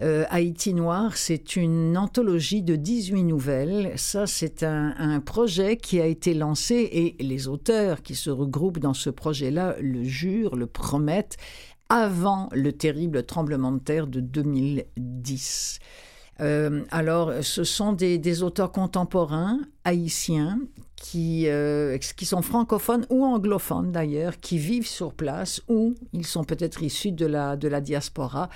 Euh, 0.00 0.24
Haïti 0.30 0.72
Noir, 0.72 1.18
c'est 1.18 1.56
une 1.56 1.98
anthologie 1.98 2.62
de 2.62 2.74
18 2.74 3.24
nouvelles 3.24 3.98
ça, 4.08 4.26
c'est 4.26 4.62
un, 4.62 5.20
projet 5.20 5.76
qui 5.76 6.00
a 6.00 6.06
été 6.06 6.32
lancé 6.32 6.88
et 6.90 7.22
les 7.22 7.46
auteurs 7.46 8.00
qui 8.00 8.14
se 8.14 8.30
regroupent 8.30 8.78
dans 8.78 8.94
ce 8.94 9.10
projet-là 9.10 9.76
le 9.82 10.02
jurent, 10.02 10.56
le 10.56 10.66
promettent, 10.66 11.36
avant 11.90 12.48
le 12.52 12.72
terrible 12.72 13.24
tremblement 13.24 13.70
de 13.70 13.80
terre 13.80 14.06
de 14.06 14.20
2010. 14.20 15.78
Euh, 16.40 16.84
alors, 16.90 17.34
ce 17.42 17.64
sont 17.64 17.92
des, 17.92 18.42
auteurs 18.42 18.72
contemporains 18.72 19.60
haïtiens 19.84 20.58
qui, 20.96 21.46
euh, 21.48 21.98
qui 21.98 22.24
sont 22.24 22.40
francophones 22.40 23.04
ou 23.10 23.26
anglophones 23.26 23.92
d'ailleurs, 23.92 24.38
qui 24.38 24.56
vivent 24.56 24.86
sur 24.86 25.12
place 25.12 25.60
ou 25.68 25.94
ils 26.14 26.26
sont 26.26 26.44
peut-être 26.44 26.82
issus 26.82 27.12
de 27.12 27.26
la 27.26 27.80
diaspora 27.82 28.48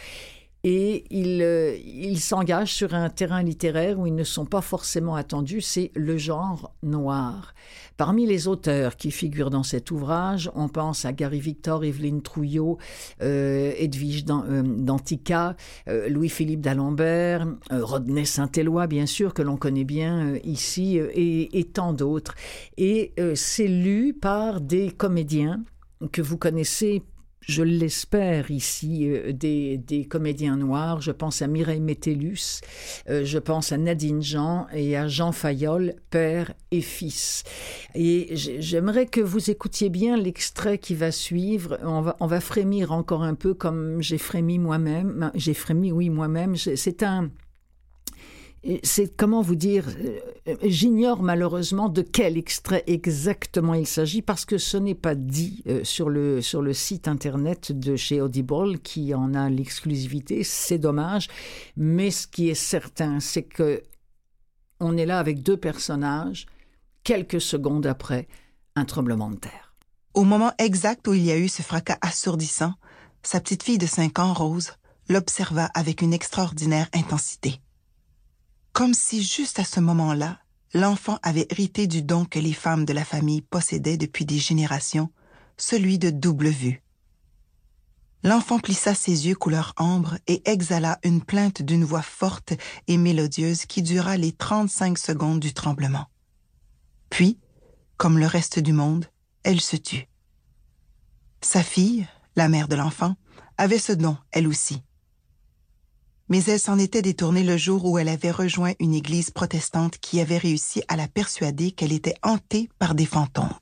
et 0.64 1.04
euh, 1.12 1.76
ils 1.84 2.20
s'engagent 2.20 2.72
sur 2.72 2.94
un 2.94 3.08
terrain 3.10 3.42
littéraire 3.42 3.98
où 3.98 4.06
ils 4.06 4.14
ne 4.14 4.22
sont 4.22 4.46
pas 4.46 4.60
forcément 4.60 5.16
attendus, 5.16 5.60
c'est 5.60 5.90
le 5.94 6.16
genre 6.16 6.72
noir. 6.84 7.54
Parmi 7.96 8.26
les 8.26 8.46
auteurs 8.46 8.96
qui 8.96 9.10
figurent 9.10 9.50
dans 9.50 9.64
cet 9.64 9.90
ouvrage, 9.90 10.50
on 10.54 10.68
pense 10.68 11.04
à 11.04 11.12
Gary 11.12 11.40
Victor, 11.40 11.84
Evelyne 11.84 12.22
Trouillot, 12.22 12.78
euh, 13.22 13.72
Edwige 13.76 14.24
euh, 14.30 14.62
Dantica, 14.64 15.56
Louis-Philippe 15.86 16.60
d'Alembert, 16.60 17.46
Rodney 17.70 18.24
Saint-Éloi, 18.24 18.86
bien 18.86 19.06
sûr, 19.06 19.34
que 19.34 19.42
l'on 19.42 19.56
connaît 19.56 19.84
bien 19.84 20.34
ici, 20.44 20.96
et 20.96 21.64
tant 21.72 21.92
d'autres. 21.92 22.34
Et 22.76 23.14
c'est 23.34 23.68
lu 23.68 24.14
par 24.14 24.60
des 24.60 24.90
comédiens 24.90 25.62
que 26.10 26.22
vous 26.22 26.36
connaissez 26.36 27.02
je 27.46 27.62
l'espère 27.62 28.50
ici, 28.50 29.08
euh, 29.08 29.32
des, 29.32 30.06
comédiens 30.08 30.56
noirs. 30.56 31.00
Je 31.00 31.10
pense 31.10 31.42
à 31.42 31.46
Mireille 31.46 31.80
Métellus, 31.80 32.60
euh, 33.08 33.24
je 33.24 33.38
pense 33.38 33.72
à 33.72 33.78
Nadine 33.78 34.22
Jean 34.22 34.66
et 34.72 34.96
à 34.96 35.08
Jean 35.08 35.32
Fayol, 35.32 35.94
père 36.10 36.52
et 36.70 36.80
fils. 36.80 37.44
Et 37.94 38.30
j'aimerais 38.34 39.06
que 39.06 39.20
vous 39.20 39.50
écoutiez 39.50 39.90
bien 39.90 40.16
l'extrait 40.16 40.78
qui 40.78 40.94
va 40.94 41.10
suivre. 41.10 41.78
On 41.82 42.00
va, 42.00 42.16
on 42.20 42.26
va 42.26 42.40
frémir 42.40 42.92
encore 42.92 43.22
un 43.22 43.34
peu 43.34 43.54
comme 43.54 44.00
j'ai 44.00 44.18
frémi 44.18 44.58
moi-même. 44.58 45.30
J'ai 45.34 45.54
frémi, 45.54 45.92
oui, 45.92 46.10
moi-même. 46.10 46.56
C'est 46.56 47.02
un 47.02 47.30
c'est 48.84 49.16
comment 49.16 49.42
vous 49.42 49.56
dire, 49.56 49.88
euh, 50.46 50.56
j'ignore 50.62 51.22
malheureusement 51.22 51.88
de 51.88 52.02
quel 52.02 52.38
extrait 52.38 52.84
exactement 52.86 53.74
il 53.74 53.86
s'agit 53.86 54.22
parce 54.22 54.44
que 54.44 54.56
ce 54.56 54.76
n'est 54.76 54.94
pas 54.94 55.16
dit 55.16 55.64
euh, 55.66 55.82
sur 55.82 56.08
le 56.08 56.40
sur 56.40 56.62
le 56.62 56.72
site 56.72 57.08
internet 57.08 57.72
de 57.72 57.96
chez 57.96 58.20
Audible 58.20 58.78
qui 58.78 59.14
en 59.14 59.34
a 59.34 59.50
l'exclusivité. 59.50 60.44
C'est 60.44 60.78
dommage, 60.78 61.28
mais 61.76 62.10
ce 62.10 62.26
qui 62.28 62.50
est 62.50 62.54
certain, 62.54 63.18
c'est 63.18 63.42
que 63.42 63.82
on 64.78 64.96
est 64.96 65.06
là 65.06 65.18
avec 65.18 65.42
deux 65.42 65.56
personnages 65.56 66.46
quelques 67.02 67.40
secondes 67.40 67.86
après 67.86 68.28
un 68.76 68.84
tremblement 68.84 69.30
de 69.30 69.36
terre. 69.36 69.74
Au 70.14 70.22
moment 70.22 70.52
exact 70.58 71.08
où 71.08 71.14
il 71.14 71.24
y 71.24 71.32
a 71.32 71.38
eu 71.38 71.48
ce 71.48 71.62
fracas 71.62 71.98
assourdissant, 72.00 72.74
sa 73.24 73.40
petite 73.40 73.62
fille 73.62 73.78
de 73.78 73.86
cinq 73.86 74.18
ans, 74.18 74.34
Rose, 74.34 74.72
l'observa 75.08 75.64
avec 75.74 76.02
une 76.02 76.12
extraordinaire 76.12 76.88
intensité 76.94 77.61
comme 78.72 78.94
si 78.94 79.22
juste 79.22 79.58
à 79.58 79.64
ce 79.64 79.80
moment-là, 79.80 80.40
l'enfant 80.74 81.18
avait 81.22 81.46
hérité 81.50 81.86
du 81.86 82.02
don 82.02 82.24
que 82.24 82.38
les 82.38 82.52
femmes 82.52 82.84
de 82.84 82.92
la 82.92 83.04
famille 83.04 83.42
possédaient 83.42 83.98
depuis 83.98 84.24
des 84.24 84.38
générations, 84.38 85.10
celui 85.56 85.98
de 85.98 86.10
double 86.10 86.48
vue. 86.48 86.82
L'enfant 88.24 88.60
plissa 88.60 88.94
ses 88.94 89.26
yeux 89.26 89.34
couleur 89.34 89.74
ambre 89.76 90.16
et 90.28 90.48
exhala 90.48 90.98
une 91.02 91.22
plainte 91.22 91.60
d'une 91.60 91.84
voix 91.84 92.02
forte 92.02 92.54
et 92.86 92.96
mélodieuse 92.96 93.66
qui 93.66 93.82
dura 93.82 94.16
les 94.16 94.32
35 94.32 94.96
secondes 94.96 95.40
du 95.40 95.52
tremblement. 95.52 96.06
Puis, 97.10 97.38
comme 97.96 98.18
le 98.18 98.26
reste 98.26 98.58
du 98.58 98.72
monde, 98.72 99.06
elle 99.42 99.60
se 99.60 99.76
tut. 99.76 100.08
Sa 101.40 101.64
fille, 101.64 102.06
la 102.36 102.48
mère 102.48 102.68
de 102.68 102.76
l'enfant, 102.76 103.16
avait 103.58 103.78
ce 103.78 103.92
don, 103.92 104.16
elle 104.30 104.46
aussi, 104.46 104.82
mais 106.32 106.44
elle 106.44 106.58
s'en 106.58 106.78
était 106.78 107.02
détournée 107.02 107.42
le 107.42 107.58
jour 107.58 107.84
où 107.84 107.98
elle 107.98 108.08
avait 108.08 108.30
rejoint 108.30 108.72
une 108.80 108.94
église 108.94 109.30
protestante 109.30 109.98
qui 109.98 110.18
avait 110.18 110.38
réussi 110.38 110.82
à 110.88 110.96
la 110.96 111.06
persuader 111.06 111.72
qu'elle 111.72 111.92
était 111.92 112.16
hantée 112.22 112.70
par 112.78 112.94
des 112.94 113.04
fantômes. 113.04 113.52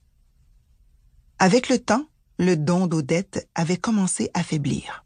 Avec 1.41 1.69
le 1.69 1.81
temps, 1.81 2.07
le 2.39 2.57
don 2.57 2.87
d'Odette 2.87 3.49
avait 3.57 3.77
commencé 3.77 4.31
à 4.35 4.45
faiblir. 4.45 5.05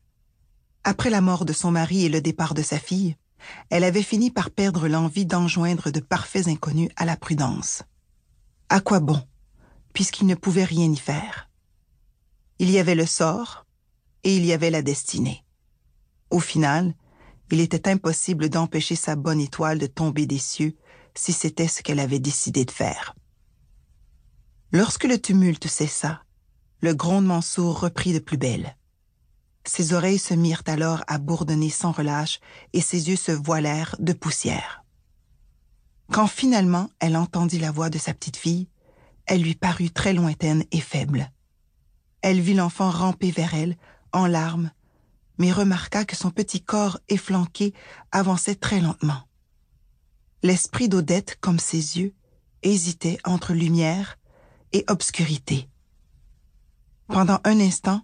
Après 0.82 1.08
la 1.08 1.22
mort 1.22 1.46
de 1.46 1.54
son 1.54 1.70
mari 1.70 2.04
et 2.04 2.10
le 2.10 2.20
départ 2.20 2.52
de 2.52 2.60
sa 2.60 2.78
fille, 2.78 3.16
elle 3.70 3.84
avait 3.84 4.02
fini 4.02 4.30
par 4.30 4.50
perdre 4.50 4.86
l'envie 4.86 5.24
d'enjoindre 5.24 5.90
de 5.90 6.00
parfaits 6.00 6.48
inconnus 6.48 6.90
à 6.96 7.06
la 7.06 7.16
prudence. 7.16 7.82
À 8.68 8.80
quoi 8.80 9.00
bon, 9.00 9.26
puisqu'il 9.94 10.26
ne 10.26 10.34
pouvait 10.34 10.64
rien 10.64 10.92
y 10.92 10.98
faire? 10.98 11.48
Il 12.58 12.70
y 12.70 12.78
avait 12.78 12.94
le 12.94 13.06
sort 13.06 13.64
et 14.22 14.36
il 14.36 14.44
y 14.44 14.52
avait 14.52 14.70
la 14.70 14.82
destinée. 14.82 15.46
Au 16.28 16.40
final, 16.40 16.94
il 17.50 17.60
était 17.60 17.88
impossible 17.88 18.48
d'empêcher 18.48 18.96
sa 18.96 19.16
bonne 19.16 19.40
étoile 19.40 19.78
de 19.78 19.86
tomber 19.86 20.26
des 20.26 20.38
cieux 20.38 20.76
si 21.14 21.32
c'était 21.32 21.68
ce 21.68 21.82
qu'elle 21.82 22.00
avait 22.00 22.18
décidé 22.18 22.64
de 22.64 22.70
faire. 22.70 23.14
Lorsque 24.72 25.04
le 25.04 25.20
tumulte 25.20 25.68
cessa, 25.68 26.22
le 26.80 26.94
grondement 26.94 27.40
sourd 27.40 27.80
reprit 27.80 28.12
de 28.12 28.18
plus 28.18 28.36
belle. 28.36 28.76
Ses 29.66 29.94
oreilles 29.94 30.18
se 30.18 30.34
mirent 30.34 30.64
alors 30.66 31.02
à 31.06 31.18
bourdonner 31.18 31.70
sans 31.70 31.92
relâche 31.92 32.40
et 32.72 32.80
ses 32.80 33.08
yeux 33.08 33.16
se 33.16 33.32
voilèrent 33.32 33.96
de 33.98 34.12
poussière. 34.12 34.84
Quand 36.12 36.26
finalement 36.26 36.90
elle 36.98 37.16
entendit 37.16 37.58
la 37.58 37.70
voix 37.70 37.88
de 37.88 37.98
sa 37.98 38.12
petite 38.12 38.36
fille, 38.36 38.68
elle 39.26 39.42
lui 39.42 39.54
parut 39.54 39.90
très 39.90 40.12
lointaine 40.12 40.64
et 40.70 40.80
faible. 40.80 41.30
Elle 42.20 42.40
vit 42.40 42.54
l'enfant 42.54 42.90
ramper 42.90 43.30
vers 43.30 43.54
elle, 43.54 43.76
en 44.12 44.26
larmes, 44.26 44.70
mais 45.38 45.52
remarqua 45.52 46.04
que 46.04 46.16
son 46.16 46.30
petit 46.30 46.60
corps 46.60 46.98
efflanqué 47.08 47.74
avançait 48.12 48.54
très 48.54 48.80
lentement. 48.80 49.28
L'esprit 50.42 50.88
d'Odette, 50.88 51.38
comme 51.40 51.58
ses 51.58 51.98
yeux, 51.98 52.14
hésitait 52.62 53.18
entre 53.24 53.52
lumière 53.52 54.18
et 54.72 54.84
obscurité. 54.88 55.68
Pendant 57.06 57.38
un 57.44 57.60
instant, 57.60 58.02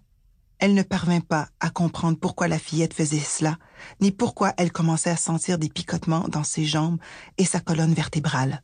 elle 0.59 0.75
ne 0.75 0.83
parvint 0.83 1.21
pas 1.21 1.49
à 1.59 1.71
comprendre 1.71 2.19
pourquoi 2.19 2.47
la 2.47 2.59
fillette 2.59 2.93
faisait 2.93 3.19
cela, 3.19 3.59
ni 4.01 4.13
pourquoi 4.13 4.53
elle 4.59 4.73
commençait 4.73 5.11
à 5.11 5.17
sentir 5.17 5.59
des 5.59 5.71
picotements 5.71 6.29
dans 6.29 6.45
ses 6.45 6.67
jambes 6.67 6.99
et 7.39 7.47
sa 7.47 7.61
colonne 7.61 7.95
vertébrale. 7.95 8.63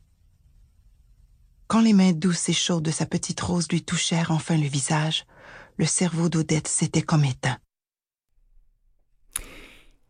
Quand 1.67 1.81
les 1.81 1.93
mains 1.93 2.13
douces 2.13 2.49
et 2.49 2.53
chaudes 2.53 2.83
de 2.83 2.91
sa 2.91 3.05
petite 3.05 3.41
rose 3.41 3.67
lui 3.69 3.83
touchèrent 3.83 4.31
enfin 4.31 4.57
le 4.57 4.67
visage, 4.67 5.25
le 5.77 5.85
cerveau 5.85 6.29
d'Odette 6.29 6.67
s'était 6.67 7.01
comme 7.01 7.25
éteint. 7.25 7.57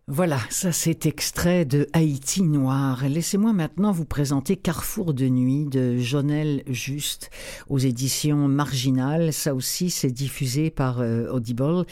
Voilà, 0.10 0.40
ça 0.50 0.72
c'est 0.72 1.06
extrait 1.06 1.66
de 1.66 1.90
Haïti 1.92 2.42
Noir. 2.42 3.04
Laissez-moi 3.10 3.52
maintenant 3.52 3.92
vous 3.92 4.06
présenter 4.06 4.56
Carrefour 4.56 5.14
de 5.14 5.28
nuit 5.28 5.66
de 5.66 5.98
Jonel 5.98 6.64
Juste 6.66 7.30
aux 7.68 7.78
éditions 7.78 8.48
Marginales. 8.48 9.34
Ça 9.34 9.54
aussi 9.54 9.90
c'est 9.90 10.12
diffusé 10.12 10.70
par 10.70 11.02
euh, 11.02 11.30
Audible 11.30 11.84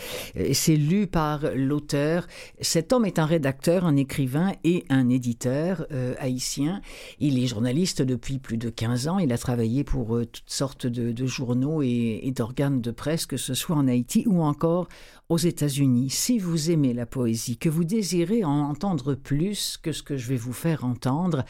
c'est 0.53 0.77
lu 0.77 1.07
par 1.07 1.41
l'auteur. 1.55 2.25
Cet 2.61 2.93
homme 2.93 3.03
est 3.03 3.19
un 3.19 3.25
rédacteur, 3.25 3.85
un 3.85 3.97
écrivain 3.97 4.53
et 4.63 4.85
un 4.87 5.09
éditeur 5.09 5.85
euh, 5.91 6.15
haïtien. 6.17 6.81
Il 7.19 7.37
est 7.37 7.47
journaliste 7.47 8.01
depuis 8.01 8.39
plus 8.39 8.57
de 8.57 8.69
15 8.69 9.09
ans. 9.09 9.19
Il 9.19 9.33
a 9.33 9.37
travaillé 9.37 9.83
pour 9.83 10.15
euh, 10.15 10.25
toutes 10.25 10.49
sortes 10.49 10.87
de, 10.87 11.25
journaux 11.25 11.81
et 11.81 12.31
d'organes 12.33 12.79
de 12.79 12.91
presse, 12.91 13.25
que 13.25 13.35
ce 13.35 13.53
soit 13.53 13.75
en 13.75 13.89
Haïti 13.89 14.23
ou 14.25 14.41
encore 14.41 14.87
aux 15.30 15.38
États-Unis. 15.38 16.09
Si 16.11 16.38
vous 16.38 16.69
aimez 16.69 16.93
la 16.93 17.05
poésie, 17.05 17.57
que 17.57 17.69
vous 17.69 17.84
désirez 17.84 18.43
en 18.43 18.69
entendre 18.69 19.15
plus 19.15 19.78
que 19.82 19.91
ce 19.91 20.03
que 20.03 20.17
je 20.17 20.28
vais 20.28 20.36
vous 20.36 20.53
faire 20.53 20.86
entendre 20.86 21.45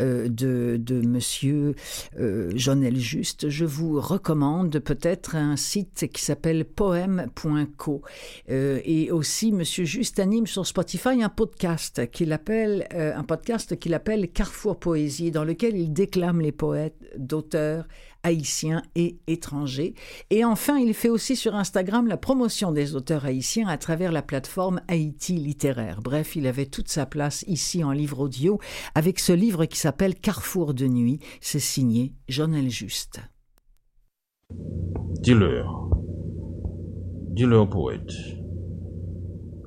euh, 0.00 0.28
de, 0.28 0.76
de 0.80 1.00
Monsieur 1.00 1.74
euh, 2.18 2.50
Jonel 2.56 2.96
Juste, 2.96 3.48
je 3.48 3.64
vous 3.64 4.00
recommande 4.00 4.78
peut-être 4.80 5.36
un 5.36 5.56
site 5.56 6.08
qui 6.12 6.22
s'appelle 6.22 6.64
poème.co. 6.64 8.02
Euh, 8.50 8.80
et 8.84 9.12
aussi, 9.12 9.52
Monsieur 9.52 9.84
Juste 9.84 10.18
anime 10.18 10.46
sur 10.46 10.66
Spotify 10.66 11.22
un 11.22 11.30
un 11.30 13.22
podcast 13.24 13.78
qu'il 13.78 13.94
appelle 13.94 14.28
Carrefour 14.32 14.78
Poésie, 14.78 15.30
dans 15.30 15.44
lequel 15.44 15.76
il 15.76 15.92
déclame 15.92 16.40
les 16.40 16.52
poètes 16.52 16.96
d'auteurs 17.16 17.86
haïtiens 18.22 18.82
et 18.94 19.18
étrangers. 19.26 19.94
Et 20.30 20.44
enfin, 20.44 20.78
il 20.78 20.94
fait 20.94 21.08
aussi 21.08 21.36
sur 21.36 21.54
Instagram 21.54 22.06
la 22.06 22.16
promotion 22.16 22.72
des 22.72 22.94
auteurs 22.94 23.24
haïtiens 23.24 23.68
à 23.68 23.78
travers 23.78 24.12
la 24.12 24.22
plateforme 24.22 24.80
Haïti 24.88 25.34
littéraire. 25.34 26.00
Bref, 26.02 26.36
il 26.36 26.46
avait 26.46 26.66
toute 26.66 26.88
sa 26.88 27.06
place 27.06 27.44
ici 27.46 27.82
en 27.84 27.92
livre 27.92 28.20
audio 28.20 28.58
avec 28.94 29.18
ce 29.18 29.32
livre 29.32 29.64
qui 29.66 29.78
s'appelle 29.78 30.14
Carrefour 30.14 30.74
de 30.74 30.86
nuit. 30.86 31.18
C'est 31.40 31.58
signé 31.58 32.14
Jonel 32.28 32.70
Juste. 32.70 33.20
Dis-leur, 35.20 35.90
dis-leur 37.30 37.68
poète, 37.68 38.12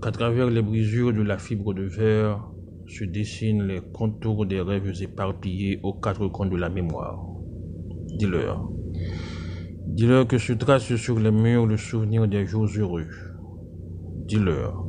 qu'à 0.02 0.12
travers 0.12 0.50
les 0.50 0.62
brisures 0.62 1.14
de 1.14 1.22
la 1.22 1.38
fibre 1.38 1.74
de 1.74 1.84
verre 1.84 2.50
se 2.88 3.06
dessinent 3.06 3.64
les 3.64 3.82
contours 3.82 4.46
des 4.46 4.62
rêves 4.62 5.02
éparpillés 5.02 5.80
aux 5.84 5.94
quatre 5.94 6.28
coins 6.28 6.48
de 6.48 6.58
la 6.58 6.70
mémoire. 6.70 7.33
Dis-leur. 8.16 8.70
Dis-leur 9.88 10.28
que 10.28 10.38
se 10.38 10.54
trace 10.54 10.96
sur 10.96 11.20
les 11.20 11.32
murs 11.32 11.66
le 11.66 11.78
souvenir 11.78 12.28
des 12.28 12.46
jours 12.46 12.68
heureux. 12.78 13.08
Dis-leur. 14.28 14.86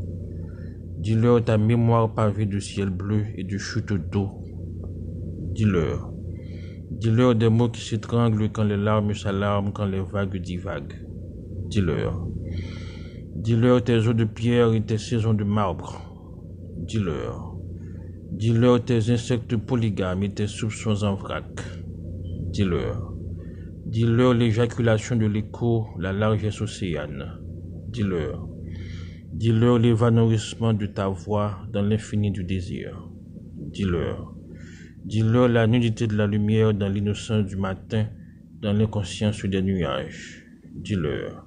Dis-leur 0.99 1.45
ta 1.45 1.59
mémoire 1.59 2.15
pavée 2.15 2.47
de 2.47 2.59
ciel 2.59 2.91
bleu 2.91 3.25
et 3.37 3.45
de 3.45 3.59
chutes 3.59 3.93
d'eau. 3.93 4.31
Dis-leur. 5.53 6.13
Dis-leur 6.91 7.35
des 7.35 7.49
mots 7.49 7.69
qui 7.69 7.81
s'étranglent 7.81 8.51
quand 8.51 8.65
les 8.65 8.77
larmes 8.77 9.15
s'alarment, 9.15 9.73
quand 9.73 9.87
les 9.87 10.03
vagues 10.03 10.37
divaguent. 10.37 11.07
Dis-leur. 11.69 12.27
Dis-leur 13.35 13.83
tes 13.83 14.07
eaux 14.07 14.13
de 14.13 14.25
pierre 14.25 14.73
et 14.75 14.83
tes 14.83 14.99
saisons 14.99 15.35
de 15.35 15.45
marbre. 15.45 16.01
Dis-leur. 16.77 17.57
Dis-leur 18.33 18.85
tes 18.85 19.11
insectes 19.11 19.57
polygames 19.57 20.23
et 20.23 20.31
tes 20.31 20.47
soupçons 20.47 21.03
en 21.05 21.15
vrac. 21.15 21.45
Dis-leur. 22.51 23.14
Dis-leur 23.95 24.35
l'éjaculation 24.35 25.15
de 25.15 25.27
l'écho, 25.27 25.87
la 26.01 26.13
largesse 26.13 26.61
océane. 26.61 27.39
Dis-leur. 27.91 28.49
Dis-leur 29.33 29.79
l'évanouissement 29.79 30.75
de 30.75 30.87
ta 30.87 31.07
voix 31.07 31.61
dans 31.73 31.83
l'infini 31.83 32.33
du 32.33 32.43
désir. 32.43 33.09
Dis-leur. 33.57 34.35
Dis-leur 35.05 35.47
la 35.47 35.69
nudité 35.69 36.09
de 36.09 36.17
la 36.17 36.27
lumière 36.27 36.75
dans 36.75 36.89
l'innocence 36.89 37.47
du 37.47 37.55
matin, 37.55 38.09
dans 38.61 38.73
l'inconscience 38.73 39.45
des 39.45 39.63
nuages. 39.63 40.45
Dis-leur. 40.75 41.47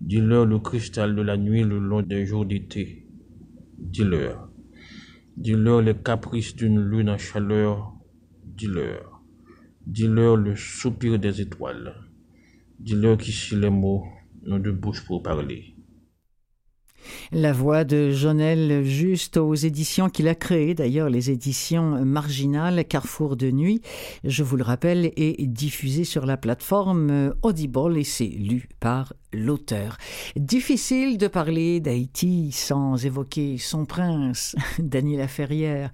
Dis-leur 0.00 0.46
le 0.46 0.58
cristal 0.58 1.14
de 1.14 1.20
la 1.20 1.36
nuit 1.36 1.62
le 1.62 1.78
long 1.78 2.00
des 2.00 2.24
jours 2.24 2.46
d'été. 2.46 3.06
Dis-leur. 3.78 4.48
Dis-leur 5.36 5.82
les 5.82 5.94
caprices 5.94 6.56
d'une 6.56 6.80
lune 6.80 7.10
en 7.10 7.18
chaleur. 7.18 7.92
Dis-leur. 8.46 9.05
Dis-leur 9.86 10.36
le 10.36 10.56
soupir 10.56 11.16
des 11.20 11.40
étoiles. 11.40 11.94
Dis-leur 12.80 13.18
qu'ici 13.18 13.54
les 13.54 13.70
mots 13.70 14.04
n'ont 14.42 14.58
de 14.58 14.72
bouche 14.72 15.04
pour 15.04 15.22
parler. 15.22 15.75
La 17.32 17.52
voix 17.52 17.84
de 17.84 18.10
Jonel 18.10 18.84
Juste 18.84 19.36
aux 19.36 19.54
éditions 19.54 20.08
qu'il 20.08 20.28
a 20.28 20.34
créées, 20.34 20.74
d'ailleurs 20.74 21.08
les 21.08 21.30
éditions 21.30 22.04
marginales 22.04 22.84
Carrefour 22.84 23.36
de 23.36 23.50
nuit, 23.50 23.80
je 24.24 24.42
vous 24.42 24.56
le 24.56 24.64
rappelle, 24.64 25.12
est 25.16 25.46
diffusée 25.46 26.04
sur 26.04 26.26
la 26.26 26.36
plateforme 26.36 27.34
Audible 27.42 27.98
et 27.98 28.04
c'est 28.04 28.24
lu 28.24 28.68
par 28.80 29.12
l'auteur. 29.32 29.98
Difficile 30.36 31.18
de 31.18 31.26
parler 31.26 31.80
d'Haïti 31.80 32.52
sans 32.52 33.04
évoquer 33.04 33.58
son 33.58 33.84
prince, 33.84 34.56
Daniel 34.78 35.20
Laferrière. 35.20 35.90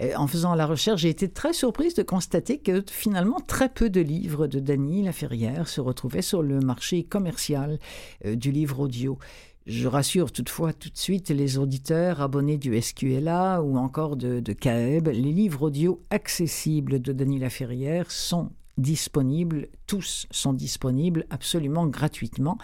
Euh, 0.00 0.12
en 0.16 0.26
faisant 0.26 0.54
la 0.54 0.66
recherche, 0.66 1.02
j'ai 1.02 1.08
été 1.08 1.28
très 1.28 1.52
surprise 1.52 1.94
de 1.94 2.02
constater 2.02 2.58
que 2.58 2.82
finalement 2.90 3.40
très 3.40 3.68
peu 3.68 3.90
de 3.90 4.00
livres 4.00 4.46
de 4.46 4.60
Dany 4.60 5.02
Laferrière 5.02 5.68
se 5.68 5.80
retrouvaient 5.80 6.22
sur 6.22 6.42
le 6.42 6.60
marché 6.60 7.04
commercial 7.04 7.78
euh, 8.24 8.34
du 8.34 8.50
livre 8.50 8.80
audio. 8.80 9.18
Je 9.66 9.86
rassure 9.86 10.32
toutefois 10.32 10.72
tout 10.72 10.88
de 10.88 10.96
suite 10.96 11.28
les 11.28 11.58
auditeurs 11.58 12.20
abonnés 12.20 12.56
du 12.56 12.80
SQLA 12.80 13.62
ou 13.62 13.76
encore 13.76 14.16
de, 14.16 14.40
de 14.40 14.52
CAEB, 14.52 15.08
les 15.08 15.32
livres 15.32 15.62
audio 15.62 16.02
accessibles 16.10 17.00
de 17.00 17.12
Denis 17.12 17.38
Laferrière 17.38 18.10
sont 18.10 18.50
disponibles, 18.78 19.68
tous 19.86 20.26
sont 20.30 20.54
disponibles 20.54 21.26
absolument 21.30 21.86
gratuitement, 21.86 22.58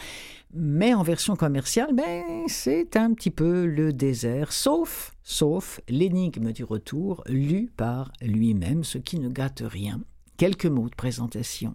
mais 0.55 0.95
en 0.95 1.03
version 1.03 1.37
commerciale, 1.37 1.95
ben, 1.95 2.45
c'est 2.49 2.97
un 2.97 3.13
petit 3.13 3.31
peu 3.31 3.67
le 3.67 3.93
désert, 3.93 4.53
sauf, 4.53 5.15
sauf 5.23 5.81
l'énigme 5.89 6.53
du 6.53 6.65
retour 6.65 7.23
lu 7.29 7.71
par 7.77 8.11
lui-même, 8.23 8.85
ce 8.85 8.99
qui 8.99 9.19
ne 9.19 9.29
gâte 9.29 9.63
rien. 9.65 10.01
Quelques 10.39 10.67
mots 10.67 10.89
de 10.89 10.95
présentation. 10.95 11.75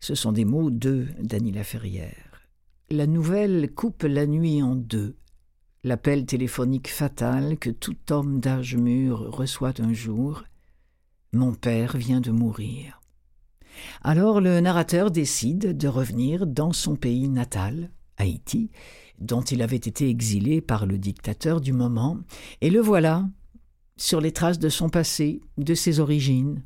Ce 0.00 0.14
sont 0.14 0.32
des 0.32 0.44
mots 0.44 0.70
de 0.70 1.06
Dany 1.20 1.52
Laferrière. 1.52 2.25
La 2.88 3.08
nouvelle 3.08 3.74
coupe 3.74 4.04
la 4.04 4.28
nuit 4.28 4.62
en 4.62 4.76
deux. 4.76 5.16
L'appel 5.82 6.24
téléphonique 6.24 6.86
fatal 6.86 7.58
que 7.58 7.70
tout 7.70 7.96
homme 8.10 8.38
d'âge 8.38 8.76
mûr 8.76 9.18
reçoit 9.32 9.80
un 9.80 9.92
jour. 9.92 10.44
Mon 11.32 11.52
père 11.52 11.96
vient 11.96 12.20
de 12.20 12.30
mourir. 12.30 13.00
Alors 14.02 14.40
le 14.40 14.60
narrateur 14.60 15.10
décide 15.10 15.76
de 15.76 15.88
revenir 15.88 16.46
dans 16.46 16.72
son 16.72 16.94
pays 16.94 17.28
natal, 17.28 17.90
Haïti, 18.18 18.70
dont 19.18 19.42
il 19.42 19.62
avait 19.62 19.74
été 19.74 20.08
exilé 20.08 20.60
par 20.60 20.86
le 20.86 20.96
dictateur 20.96 21.60
du 21.60 21.72
moment, 21.72 22.18
et 22.60 22.70
le 22.70 22.78
voilà, 22.78 23.28
sur 23.96 24.20
les 24.20 24.30
traces 24.30 24.60
de 24.60 24.68
son 24.68 24.90
passé, 24.90 25.40
de 25.58 25.74
ses 25.74 25.98
origines, 25.98 26.62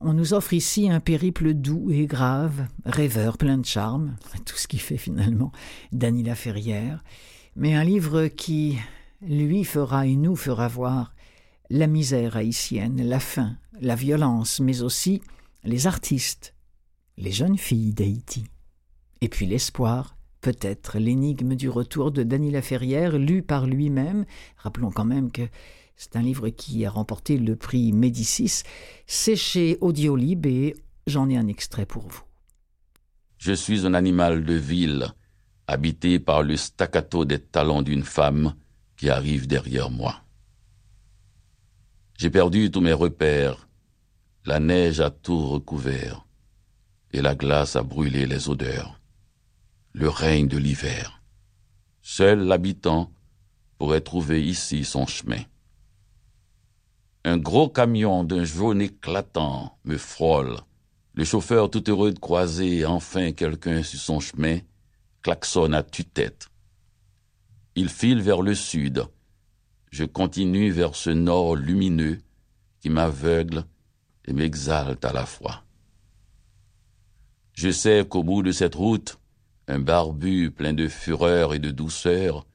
on 0.00 0.12
nous 0.12 0.34
offre 0.34 0.52
ici 0.52 0.90
un 0.90 1.00
périple 1.00 1.54
doux 1.54 1.90
et 1.90 2.06
grave, 2.06 2.66
rêveur, 2.84 3.38
plein 3.38 3.58
de 3.58 3.64
charme, 3.64 4.16
tout 4.44 4.56
ce 4.56 4.68
qui 4.68 4.78
fait 4.78 4.98
finalement 4.98 5.52
Danila 5.92 6.34
Ferrière, 6.34 7.02
mais 7.54 7.74
un 7.74 7.84
livre 7.84 8.26
qui, 8.26 8.78
lui, 9.22 9.64
fera 9.64 10.06
et 10.06 10.16
nous 10.16 10.36
fera 10.36 10.68
voir 10.68 11.14
la 11.70 11.86
misère 11.86 12.36
haïtienne, 12.36 13.02
la 13.02 13.20
faim, 13.20 13.56
la 13.80 13.94
violence, 13.94 14.60
mais 14.60 14.82
aussi 14.82 15.22
les 15.64 15.86
artistes, 15.86 16.54
les 17.16 17.32
jeunes 17.32 17.58
filles 17.58 17.94
d'Haïti. 17.94 18.44
Et 19.20 19.28
puis 19.28 19.46
l'espoir, 19.46 20.16
peut-être 20.42 20.98
l'énigme 20.98 21.56
du 21.56 21.68
retour 21.68 22.12
de 22.12 22.22
Danila 22.22 22.62
Ferrière, 22.62 23.18
lu 23.18 23.42
par 23.42 23.66
lui-même. 23.66 24.26
Rappelons 24.58 24.90
quand 24.90 25.04
même 25.04 25.32
que 25.32 25.42
c'est 25.96 26.14
un 26.16 26.22
livre 26.22 26.50
qui 26.50 26.84
a 26.84 26.90
remporté 26.90 27.38
le 27.38 27.56
prix 27.56 27.92
Médicis. 27.92 28.62
C'est 29.06 29.36
chez 29.36 29.78
Audiolib 29.80 30.46
et 30.46 30.76
j'en 31.06 31.28
ai 31.30 31.36
un 31.36 31.48
extrait 31.48 31.86
pour 31.86 32.06
vous. 32.06 32.22
Je 33.38 33.52
suis 33.52 33.86
un 33.86 33.94
animal 33.94 34.44
de 34.44 34.54
ville, 34.54 35.08
habité 35.66 36.18
par 36.18 36.42
le 36.42 36.56
staccato 36.56 37.24
des 37.24 37.38
talons 37.38 37.82
d'une 37.82 38.02
femme 38.02 38.54
qui 38.96 39.08
arrive 39.08 39.46
derrière 39.46 39.90
moi. 39.90 40.20
J'ai 42.18 42.30
perdu 42.30 42.70
tous 42.70 42.80
mes 42.80 42.92
repères, 42.92 43.68
la 44.44 44.60
neige 44.60 45.00
a 45.00 45.10
tout 45.10 45.48
recouvert, 45.48 46.26
et 47.12 47.20
la 47.20 47.34
glace 47.34 47.76
a 47.76 47.82
brûlé 47.82 48.26
les 48.26 48.48
odeurs, 48.48 49.00
le 49.92 50.08
règne 50.08 50.48
de 50.48 50.56
l'hiver. 50.56 51.22
Seul 52.02 52.40
l'habitant 52.40 53.10
pourrait 53.78 54.00
trouver 54.00 54.42
ici 54.42 54.84
son 54.84 55.06
chemin. 55.06 55.42
Un 57.26 57.38
gros 57.38 57.68
camion 57.68 58.22
d'un 58.22 58.44
jaune 58.44 58.80
éclatant 58.80 59.76
me 59.84 59.96
frôle. 59.96 60.58
Le 61.14 61.24
chauffeur, 61.24 61.68
tout 61.72 61.82
heureux 61.90 62.12
de 62.12 62.20
croiser 62.20 62.86
enfin 62.86 63.32
quelqu'un 63.32 63.82
sur 63.82 63.98
son 63.98 64.20
chemin, 64.20 64.60
klaxonne 65.22 65.74
à 65.74 65.82
tue-tête. 65.82 66.46
Il 67.74 67.88
file 67.88 68.22
vers 68.22 68.42
le 68.42 68.54
sud, 68.54 69.06
je 69.90 70.04
continue 70.04 70.70
vers 70.70 70.94
ce 70.94 71.10
nord 71.10 71.56
lumineux 71.56 72.20
qui 72.78 72.90
m'aveugle 72.90 73.64
et 74.26 74.32
m'exalte 74.32 75.04
à 75.04 75.12
la 75.12 75.26
fois. 75.26 75.64
Je 77.54 77.72
sais 77.72 78.06
qu'au 78.08 78.22
bout 78.22 78.44
de 78.44 78.52
cette 78.52 78.76
route, 78.76 79.18
un 79.66 79.80
barbu 79.80 80.52
plein 80.52 80.74
de 80.74 80.86
fureur 80.86 81.54
et 81.54 81.58
de 81.58 81.72
douceur, 81.72 82.46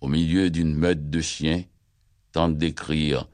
au 0.00 0.08
milieu 0.08 0.50
d'une 0.50 0.74
meute 0.74 1.08
de 1.08 1.20
chiens, 1.20 1.62
tente 2.32 2.58
d'écrire 2.58 3.28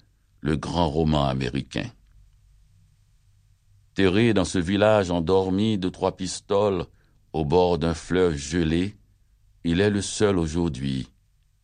le 0.44 0.56
grand 0.56 0.90
roman 0.90 1.24
américain. 1.24 1.90
Terré 3.94 4.34
dans 4.34 4.44
ce 4.44 4.58
village 4.58 5.10
endormi 5.10 5.78
de 5.78 5.88
trois 5.88 6.16
pistoles 6.16 6.84
au 7.32 7.46
bord 7.46 7.78
d'un 7.78 7.94
fleuve 7.94 8.36
gelé, 8.36 8.94
il 9.64 9.80
est 9.80 9.88
le 9.88 10.02
seul 10.02 10.38
aujourd'hui 10.38 11.08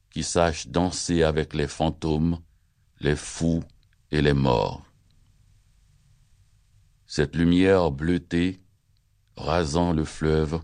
qui 0.09 0.23
sache 0.23 0.67
danser 0.67 1.23
avec 1.23 1.53
les 1.53 1.69
fantômes, 1.69 2.39
les 3.01 3.17
fous 3.17 3.63
et 4.11 4.23
les 4.23 4.33
morts. 4.33 4.83
Cette 7.07 7.37
lumière 7.37 7.91
bleutée, 7.91 8.61
rasant 9.37 9.93
le 9.93 10.05
fleuve, 10.05 10.59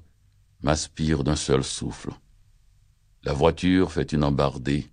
m'aspire 0.62 1.22
d'un 1.22 1.36
seul 1.36 1.62
souffle. 1.62 2.12
La 3.24 3.34
voiture 3.34 3.92
fait 3.92 4.12
une 4.12 4.24
embardée. 4.24 4.86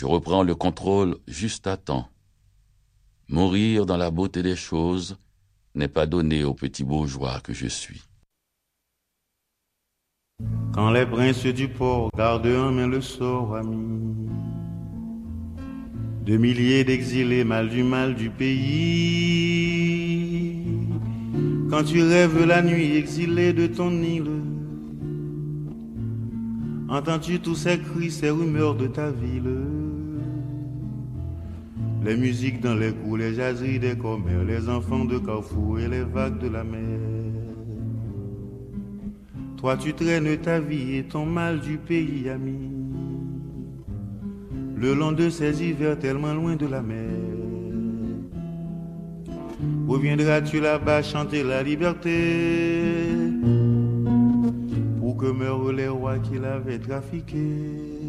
Je 0.00 0.06
reprends 0.06 0.42
le 0.42 0.54
contrôle 0.54 1.18
juste 1.28 1.66
à 1.66 1.76
temps. 1.76 2.08
Mourir 3.28 3.84
dans 3.84 3.98
la 3.98 4.10
beauté 4.10 4.42
des 4.42 4.56
choses 4.56 5.18
n'est 5.74 5.88
pas 5.88 6.06
donné 6.06 6.42
au 6.42 6.54
petit 6.54 6.84
bourgeois 6.84 7.40
que 7.44 7.52
je 7.52 7.66
suis. 7.66 8.00
Quand 10.72 10.90
les 10.90 11.04
princes 11.04 11.44
du 11.44 11.68
port 11.68 12.10
gardent 12.16 12.46
en 12.46 12.72
main 12.72 12.86
le 12.86 13.02
sort 13.02 13.56
ami 13.56 14.26
de 16.24 16.38
milliers 16.38 16.82
d'exilés 16.82 17.44
mal 17.44 17.68
du 17.68 17.82
mal 17.82 18.14
du 18.14 18.30
pays, 18.30 18.56
quand 21.68 21.84
tu 21.84 22.02
rêves 22.02 22.46
la 22.46 22.62
nuit 22.62 22.96
exilé 22.96 23.52
de 23.52 23.66
ton 23.66 23.90
île, 23.90 24.30
entends-tu 26.88 27.38
tous 27.38 27.56
ces 27.56 27.78
cris, 27.78 28.10
ces 28.10 28.30
rumeurs 28.30 28.76
de 28.76 28.86
ta 28.86 29.10
ville? 29.10 29.79
Les 32.02 32.16
musiques 32.16 32.60
dans 32.60 32.74
les 32.74 32.92
coups, 32.92 33.18
les 33.20 33.34
jaseries 33.34 33.78
des 33.78 33.96
commères, 33.96 34.44
les 34.44 34.68
enfants 34.68 35.04
de 35.04 35.18
Carrefour 35.18 35.78
et 35.80 35.88
les 35.88 36.02
vagues 36.02 36.38
de 36.38 36.48
la 36.48 36.64
mer. 36.64 36.98
Toi 39.58 39.76
tu 39.76 39.92
traînes 39.92 40.38
ta 40.38 40.58
vie 40.58 40.96
et 40.96 41.02
ton 41.04 41.26
mal 41.26 41.60
du 41.60 41.76
pays 41.76 42.30
ami, 42.30 42.70
le 44.76 44.94
long 44.94 45.12
de 45.12 45.28
ces 45.28 45.62
hivers 45.62 45.98
tellement 45.98 46.32
loin 46.32 46.56
de 46.56 46.66
la 46.66 46.80
mer. 46.80 47.10
Reviendras-tu 49.86 50.60
là-bas 50.60 51.02
chanter 51.02 51.42
la 51.42 51.62
liberté? 51.62 53.10
Pour 54.98 55.18
que 55.18 55.26
meurent 55.26 55.72
les 55.72 55.88
rois 55.88 56.18
qui 56.18 56.38
l'avaient 56.38 56.78
trafiqué, 56.78 57.99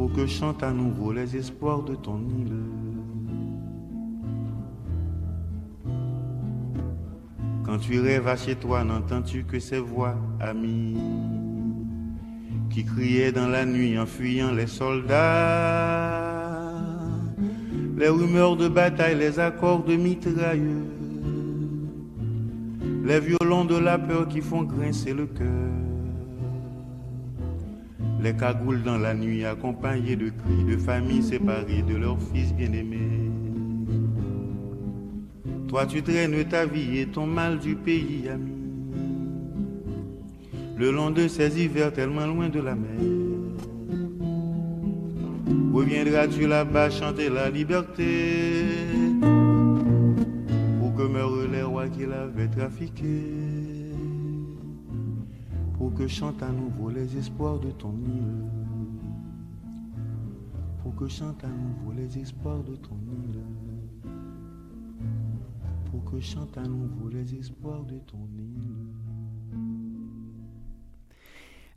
pour 0.00 0.10
que 0.14 0.26
chantent 0.26 0.62
à 0.62 0.72
nouveau 0.72 1.12
les 1.12 1.36
espoirs 1.36 1.82
de 1.82 1.94
ton 1.94 2.20
île. 2.20 2.62
Quand 7.66 7.76
tu 7.76 8.00
rêves 8.00 8.34
chez 8.38 8.54
toi, 8.54 8.82
n'entends-tu 8.82 9.44
que 9.44 9.58
ces 9.60 9.78
voix 9.78 10.14
amies 10.40 10.96
qui 12.70 12.82
criaient 12.82 13.30
dans 13.30 13.48
la 13.48 13.66
nuit 13.66 13.98
en 13.98 14.06
fuyant 14.06 14.52
les 14.52 14.68
soldats, 14.68 15.18
les 17.98 18.08
rumeurs 18.08 18.56
de 18.56 18.68
bataille, 18.68 19.18
les 19.18 19.38
accords 19.38 19.84
de 19.84 19.96
mitrailleux, 19.96 20.86
les 23.04 23.20
violons 23.20 23.66
de 23.66 23.76
la 23.76 23.98
peur 23.98 24.26
qui 24.28 24.40
font 24.40 24.62
grincer 24.62 25.12
le 25.12 25.26
cœur, 25.26 25.89
les 28.22 28.34
cagoules 28.34 28.82
dans 28.82 28.98
la 28.98 29.14
nuit 29.14 29.44
accompagnés 29.44 30.16
de 30.16 30.28
cris 30.28 30.64
de 30.68 30.76
familles 30.76 31.22
séparées 31.22 31.82
de 31.82 31.96
leurs 31.96 32.20
fils 32.20 32.52
bien-aimés. 32.54 33.30
Toi 35.68 35.86
tu 35.86 36.02
traînes 36.02 36.44
ta 36.44 36.66
vie 36.66 36.98
et 36.98 37.06
ton 37.06 37.26
mal 37.26 37.58
du 37.58 37.76
pays 37.76 38.28
ami, 38.28 38.52
le 40.76 40.90
long 40.90 41.10
de 41.10 41.28
ces 41.28 41.62
hivers 41.62 41.92
tellement 41.92 42.26
loin 42.26 42.48
de 42.48 42.60
la 42.60 42.74
mer. 42.74 43.00
Reviendras-tu 45.72 46.46
là-bas 46.48 46.90
chanter 46.90 47.28
la 47.28 47.48
liberté? 47.48 48.64
Pour 50.80 50.94
que 50.94 51.02
meurent 51.02 51.46
les 51.50 51.62
rois 51.62 51.88
qui 51.88 52.06
l'avaient 52.06 52.48
trafiqué, 52.48 53.79
pour 55.80 55.94
que 55.94 56.06
chantent 56.06 56.42
à 56.42 56.52
nouveau 56.52 56.90
les 56.90 57.16
espoirs 57.16 57.58
de 57.58 57.70
ton 57.70 57.94
île, 58.04 58.44
pour 60.82 60.94
que 60.94 61.08
chantent 61.08 61.42
à 61.42 61.48
nouveau 61.48 61.92
les 61.96 62.18
espoirs 62.18 62.62
de 62.62 62.76
ton 62.76 62.96
île 62.96 63.40
pour 65.90 66.04
que 66.04 66.20
chante 66.20 66.56
à 66.58 66.62
nouveau 66.62 67.08
les 67.08 67.34
espoirs 67.34 67.82
de 67.84 67.98
ton 68.00 68.28
île. 68.38 68.76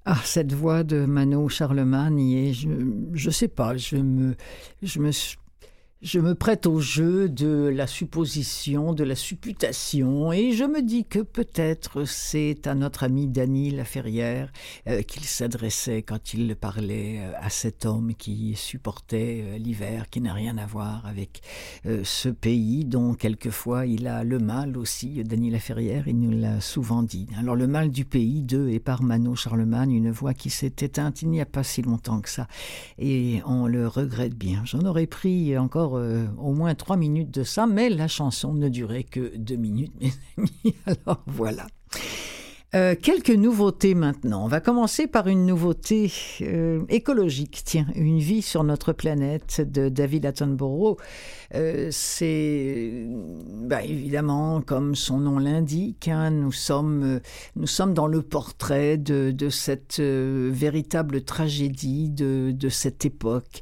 Ah, 0.06 0.20
cette 0.24 0.52
voix 0.52 0.84
de 0.84 1.06
Mano 1.06 1.48
Charlemagne, 1.48 2.20
et 2.20 2.54
je, 2.54 2.70
je 3.14 3.30
sais 3.30 3.48
pas, 3.48 3.78
je 3.78 3.96
me, 3.96 4.36
je 4.82 5.00
me, 5.00 5.12
je 6.04 6.20
me 6.20 6.36
prête 6.36 6.68
au 6.68 6.82
jeu 6.82 7.30
de 7.30 7.72
la 7.74 7.88
supposition, 7.88 8.92
de 8.92 9.06
la 9.06 9.16
supputation, 9.16 10.34
et 10.34 10.52
je 10.52 10.66
me 10.66 10.82
dis 10.82 11.06
que 11.06 11.20
peut-être 11.20 12.04
c'est 12.04 12.68
à 12.68 12.76
notre 12.76 13.04
ami 13.04 13.30
Dany 13.30 13.72
Laferrière 13.72 14.52
euh, 14.88 15.02
qu'il 15.02 15.24
s'adressait 15.24 16.02
quand 16.02 16.34
il 16.34 16.58
parlait 16.58 17.20
euh, 17.22 17.32
à 17.40 17.50
cet 17.50 17.86
homme 17.86 18.16
qui 18.16 18.54
supportait 18.56 19.46
euh, 19.46 19.58
l'hiver, 19.58 20.10
qui 20.10 20.20
n'a 20.20 20.34
rien 20.34 20.58
à 20.58 20.66
voir 20.66 21.06
avec 21.06 21.42
ce 21.86 22.30
pays 22.30 22.84
dont 22.84 23.14
quelquefois 23.14 23.86
il 23.86 24.08
a 24.08 24.24
le 24.24 24.40
mal 24.40 24.78
aussi. 24.78 25.24
Dany 25.24 25.52
Laferrière, 25.52 26.08
il 26.08 26.20
nous 26.20 26.38
l'a 26.38 26.60
souvent 26.60 27.02
dit. 27.02 27.28
Alors 27.38 27.56
le 27.56 27.68
mal 27.68 27.92
du 27.92 28.04
pays, 28.04 28.44
de 28.44 28.68
et 28.68 28.80
par 28.80 29.04
Mano 29.04 29.36
Charlemagne, 29.36 29.94
une 29.94 30.12
voix 30.12 30.34
qui 30.34 30.50
s'est 30.50 30.74
éteinte 30.80 31.22
il 31.22 31.30
n'y 31.30 31.40
a 31.40 31.46
pas 31.46 31.64
si 31.64 31.82
longtemps 31.82 32.20
que 32.20 32.30
ça, 32.30 32.48
et 33.00 33.42
on 33.46 33.68
le 33.68 33.88
regrette 33.88 34.36
bien. 34.36 34.64
J'en 34.66 34.82
aurais 34.82 35.08
pris 35.08 35.58
encore 35.58 35.93
euh, 35.98 36.26
au 36.38 36.54
moins 36.54 36.76
trois 36.76 36.98
minutes 36.98 37.32
de 37.32 37.44
ça, 37.44 37.68
mais 37.68 37.90
la 37.90 38.08
chanson 38.08 38.54
ne 38.54 38.70
durait 38.70 39.04
que 39.04 39.36
deux 39.38 39.56
minutes, 39.56 39.94
mes 40.02 40.12
amis. 40.38 40.76
Alors 40.86 41.24
voilà. 41.28 41.68
Euh, 42.76 42.96
quelques 43.00 43.30
nouveautés 43.30 43.94
maintenant. 43.94 44.44
On 44.44 44.48
va 44.48 44.60
commencer 44.60 45.06
par 45.06 45.28
une 45.28 45.46
nouveauté 45.46 46.12
euh, 46.42 46.82
écologique. 46.90 47.62
Tiens, 47.64 47.86
une 47.94 48.18
vie 48.18 48.42
sur 48.42 48.64
notre 48.64 48.94
planète 48.94 49.62
de 49.62 49.90
David 49.90 50.26
Attenborough. 50.26 50.98
Euh, 51.56 51.90
c'est 51.92 53.06
bah, 53.64 53.84
évidemment, 53.84 54.62
comme 54.62 54.96
son 54.96 55.20
nom 55.20 55.38
l'indique, 55.38 56.08
hein, 56.08 56.32
nous 56.32 56.52
sommes 56.52 57.04
euh, 57.04 57.20
nous 57.56 57.68
sommes 57.68 57.94
dans 57.94 58.08
le 58.08 58.22
portrait 58.22 58.98
de, 58.98 59.34
cette 59.50 60.00
euh, 60.00 60.50
véritable 60.52 61.24
tragédie 61.24 62.10
de, 62.10 62.70
cette 62.70 63.06
époque 63.06 63.62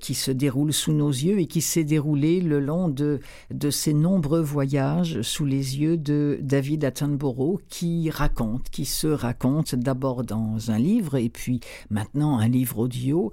qui 0.00 0.14
se 0.14 0.30
déroule 0.30 0.72
sous 0.72 0.92
nos 0.92 1.10
yeux 1.10 1.38
et 1.38 1.46
qui 1.46 1.60
s'est 1.60 1.84
déroulée 1.84 2.40
le 2.40 2.60
long 2.60 2.88
de 2.88 3.20
de 3.50 3.70
ces 3.70 3.94
nombreux 3.94 4.40
voyages 4.40 5.22
sous 5.22 5.44
les 5.46 5.78
yeux 5.78 5.96
de 5.96 6.38
David 6.42 6.84
Attenborough 6.84 7.60
qui 7.68 8.10
raconte, 8.10 8.68
qui 8.70 8.84
se 8.84 9.06
raconte 9.06 9.74
d'abord 9.74 10.24
dans 10.24 10.70
un 10.70 10.78
livre 10.78 11.16
et 11.16 11.28
puis 11.28 11.60
maintenant 11.88 12.38
un 12.38 12.48
livre 12.48 12.78
audio. 12.78 13.32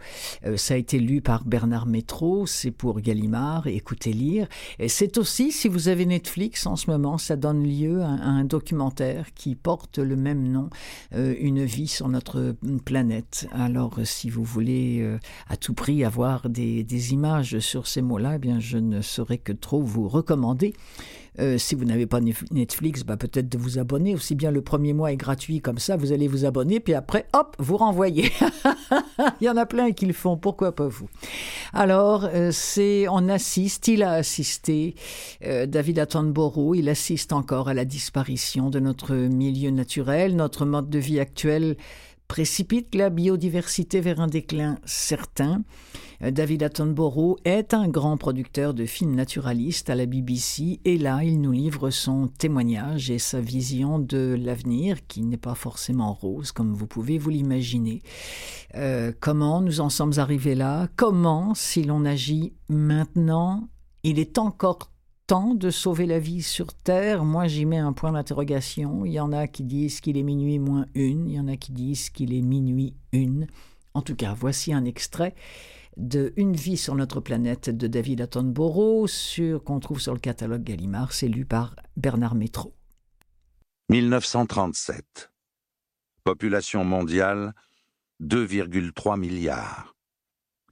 Ça 0.56 0.76
a 0.76 0.78
été 0.78 1.00
lu 1.00 1.22
par 1.22 1.44
Bernard 1.44 1.88
Métro, 1.88 2.46
c'est 2.46 2.72
pour 2.72 3.02
Gallimard, 3.02 3.68
écoutez 3.90 4.14
lire. 4.14 4.48
Et 4.78 4.88
c'est 4.88 5.18
aussi, 5.18 5.52
si 5.52 5.68
vous 5.68 5.88
avez 5.88 6.06
Netflix 6.06 6.68
en 6.68 6.76
ce 6.76 6.92
moment, 6.92 7.18
ça 7.18 7.36
donne 7.36 7.64
lieu 7.64 8.04
à, 8.04 8.06
un 8.06 8.44
documentaire 8.44 9.34
qui 9.34 9.56
porte 9.56 9.98
le 9.98 10.16
même 10.16 10.48
nom, 10.48 10.70
euh, 11.16 11.34
Une 11.40 11.64
vie 11.64 11.88
sur 11.88 12.08
notre 12.08 12.56
planète. 12.86 13.48
Alors, 13.52 13.98
euh, 13.98 14.06
si 14.06 14.30
vous 14.30 14.44
voulez 14.44 15.00
euh, 15.02 15.18
à 15.48 15.58
tout 15.58 15.74
prix 15.74 16.04
avoir 16.04 16.50
des, 16.50 16.84
des 16.84 17.14
images 17.14 17.58
sur 17.58 17.88
ces 17.88 18.04
mots-là, 18.04 18.34
eh 18.36 18.38
bien, 18.38 18.60
je 18.60 18.78
ne 18.78 19.02
saurais 19.02 19.40
que 19.40 19.54
trop 19.54 19.82
vous 19.82 20.08
recommander. 20.08 20.76
Euh, 21.40 21.58
si 21.58 21.76
vous 21.76 21.86
n'avez 21.86 22.06
pas 22.06 22.20
Netflix, 22.20 23.04
bah, 23.04 23.18
peut-être 23.18 23.50
de 23.50 23.58
vous 23.58 23.80
abonner. 23.80 24.14
Aussi 24.14 24.36
bien 24.36 24.52
le 24.52 24.62
premier 24.62 24.94
mois 24.94 25.12
est 25.12 25.18
gratuit 25.18 25.62
comme 25.62 25.80
ça, 25.80 25.96
vous 25.96 26.12
allez 26.12 26.28
vous 26.28 26.46
abonner, 26.46 26.80
puis 26.80 26.94
après, 26.94 27.28
hop, 27.34 27.56
vous 27.60 27.78
renvoyez. 27.78 28.32
Il 29.42 29.46
y 29.46 29.50
en 29.50 29.58
a 29.58 29.66
plein 29.66 29.92
qui 29.92 30.06
le 30.06 30.14
font, 30.14 30.38
pourquoi 30.38 30.74
pas 30.74 30.88
vous? 30.88 31.10
Alors, 31.74 32.26
euh, 32.34 32.52
c'est, 32.52 33.08
on 33.08 33.30
assiste, 33.30 33.88
il 33.88 34.04
a 34.04 34.14
assisté, 34.14 34.96
euh, 35.46 35.66
David 35.66 36.00
Attenborough, 36.00 36.76
il 36.76 36.90
assiste 36.90 37.34
encore 37.34 37.70
à 37.70 37.74
la 37.74 37.86
disparition 37.86 38.70
de 38.70 38.80
notre 38.80 39.16
milieu 39.16 39.72
naturel, 39.72 40.36
notre 40.36 40.66
mode 40.66 40.90
de 40.90 41.00
vie 41.00 41.20
actuel 41.20 41.78
précipite 42.30 42.94
la 42.94 43.10
biodiversité 43.10 44.00
vers 44.00 44.22
un 44.22 44.28
déclin 44.28 44.78
certain. 44.86 45.64
Euh, 46.22 46.30
David 46.32 46.62
Attenborough 46.62 47.38
est 47.44 47.74
un 47.74 47.90
grand 47.90 48.18
producteur 48.18 48.76
de 48.76 48.86
films 48.86 49.16
naturalistes 49.16 49.90
à 49.90 49.96
la 49.96 50.06
BBC 50.06 50.80
et 50.86 50.98
là 51.00 51.24
il 51.24 51.42
nous 51.42 51.52
livre 51.52 51.90
son 51.90 52.28
témoignage 52.28 53.10
et 53.10 53.18
sa 53.18 53.42
vision 53.42 53.98
de 53.98 54.38
l'avenir 54.40 55.08
qui 55.08 55.24
n'est 55.24 55.38
pas 55.38 55.56
forcément 55.56 56.14
rose 56.14 56.52
comme 56.52 56.74
vous 56.74 56.88
pouvez 56.88 57.18
vous 57.18 57.32
l'imaginer. 57.32 58.04
Euh, 58.76 59.12
comment 59.20 59.60
nous 59.62 59.82
en 59.82 59.90
sommes 59.90 60.14
arrivés 60.18 60.56
là? 60.56 60.88
Comment, 60.96 61.56
si 61.56 61.84
l'on 61.84 62.06
agit 62.06 62.54
maintenant, 62.70 63.68
il 64.04 64.20
est 64.20 64.38
encore 64.38 64.92
temps 65.30 65.54
de 65.54 65.70
sauver 65.70 66.08
la 66.08 66.18
vie 66.18 66.42
sur 66.42 66.74
Terre 66.74 67.24
Moi, 67.24 67.46
j'y 67.46 67.68
mets 67.68 67.78
un 67.78 67.94
point 67.94 68.12
d'interrogation. 68.12 69.06
Il 69.06 69.12
y 69.12 69.20
en 69.20 69.32
a 69.32 69.46
qui 69.46 69.64
disent 69.64 70.02
qu'il 70.02 70.18
est 70.18 70.24
minuit 70.24 70.58
moins 70.58 70.88
une, 70.96 71.30
il 71.30 71.36
y 71.36 71.40
en 71.40 71.48
a 71.48 71.56
qui 71.56 71.72
disent 71.72 72.10
qu'il 72.10 72.34
est 72.34 72.42
minuit 72.42 72.96
une. 73.12 73.46
En 73.94 74.02
tout 74.02 74.16
cas, 74.16 74.34
voici 74.34 74.74
un 74.74 74.86
extrait 74.86 75.36
de 75.98 76.34
Une 76.36 76.56
vie 76.56 76.78
sur 76.78 76.96
notre 76.96 77.20
planète 77.20 77.70
de 77.70 77.86
David 77.86 78.22
Attenborough, 78.22 79.08
sur, 79.08 79.64
qu'on 79.64 79.80
trouve 79.80 80.00
sur 80.00 80.16
le 80.16 80.20
catalogue 80.20 80.64
Gallimard. 80.64 81.14
C'est 81.14 81.28
lu 81.28 81.46
par 81.46 81.76
Bernard 81.96 82.34
Métro. 82.34 82.74
1937. 83.90 85.32
Population 86.24 86.84
mondiale 86.84 87.54
2,3 88.24 89.20
milliards. 89.20 89.96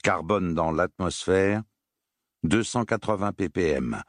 Carbone 0.01 0.55
dans 0.55 0.71
l'atmosphère 0.71 1.61
280 2.43 3.33
ppm, 3.33 4.01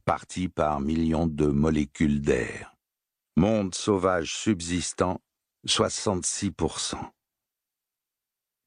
parti 0.00 0.48
par 0.48 0.80
millions 0.80 1.26
de 1.26 1.46
molécules 1.46 2.20
d'air. 2.20 2.74
Monde 3.36 3.74
sauvage 3.74 4.34
subsistant, 4.34 5.20
66%. 5.66 6.96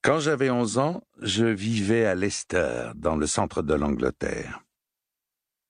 Quand 0.01 0.19
j'avais 0.19 0.49
11 0.49 0.77
ans, 0.79 1.01
je 1.21 1.45
vivais 1.45 2.05
à 2.05 2.15
Leicester, 2.15 2.91
dans 2.95 3.15
le 3.15 3.27
centre 3.27 3.61
de 3.61 3.73
l'Angleterre. 3.73 4.63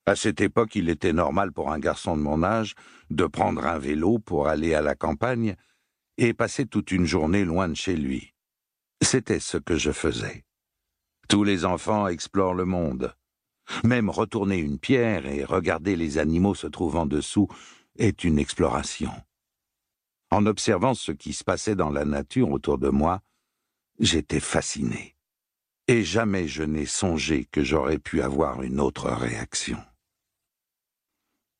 À 0.05 0.16
cette 0.16 0.41
époque, 0.41 0.76
il 0.76 0.89
était 0.89 1.14
normal 1.14 1.51
pour 1.51 1.72
un 1.72 1.80
garçon 1.80 2.18
de 2.18 2.22
mon 2.22 2.43
âge 2.43 2.74
de 3.09 3.26
prendre 3.26 3.66
un 3.66 3.78
vélo 3.78 4.20
pour 4.20 4.47
aller 4.47 4.74
à 4.74 4.82
la 4.82 4.95
campagne 4.95 5.55
et 6.18 6.34
passer 6.34 6.66
toute 6.66 6.91
une 6.91 7.05
journée 7.05 7.45
loin 7.45 7.70
de 7.70 7.76
chez 7.76 7.95
lui. 7.95 8.34
C'était 9.01 9.39
ce 9.39 9.57
que 9.57 9.78
je 9.78 9.91
faisais. 9.91 10.43
Tous 11.30 11.43
les 11.43 11.64
enfants 11.64 12.07
explorent 12.07 12.53
le 12.53 12.66
monde. 12.66 13.16
Même 13.84 14.09
retourner 14.09 14.57
une 14.57 14.80
pierre 14.80 15.26
et 15.26 15.43
regarder 15.43 15.95
les 15.95 16.18
animaux 16.18 16.55
se 16.55 16.68
trouvant 16.68 17.05
dessous 17.05 17.47
est 17.97 18.24
une 18.24 18.39
exploration. 18.39 19.11
En 20.32 20.45
observant 20.45 20.93
ce 20.93 21.11
qui 21.11 21.34
se 21.34 21.43
passait 21.43 21.76
dans 21.76 21.89
la 21.89 22.05
nature 22.05 22.51
autour 22.51 22.78
de 22.78 22.89
moi, 22.89 23.22
j'étais 23.99 24.39
fasciné. 24.39 25.16
Et 25.88 26.03
jamais 26.03 26.47
je 26.47 26.64
n'ai 26.64 26.86
songé 26.86 27.45
que 27.51 27.64
j'aurais 27.64 27.99
pu 27.99 28.22
avoir 28.22 28.64
une 28.64 28.80
autre 28.80 29.09
réaction. 29.09 29.78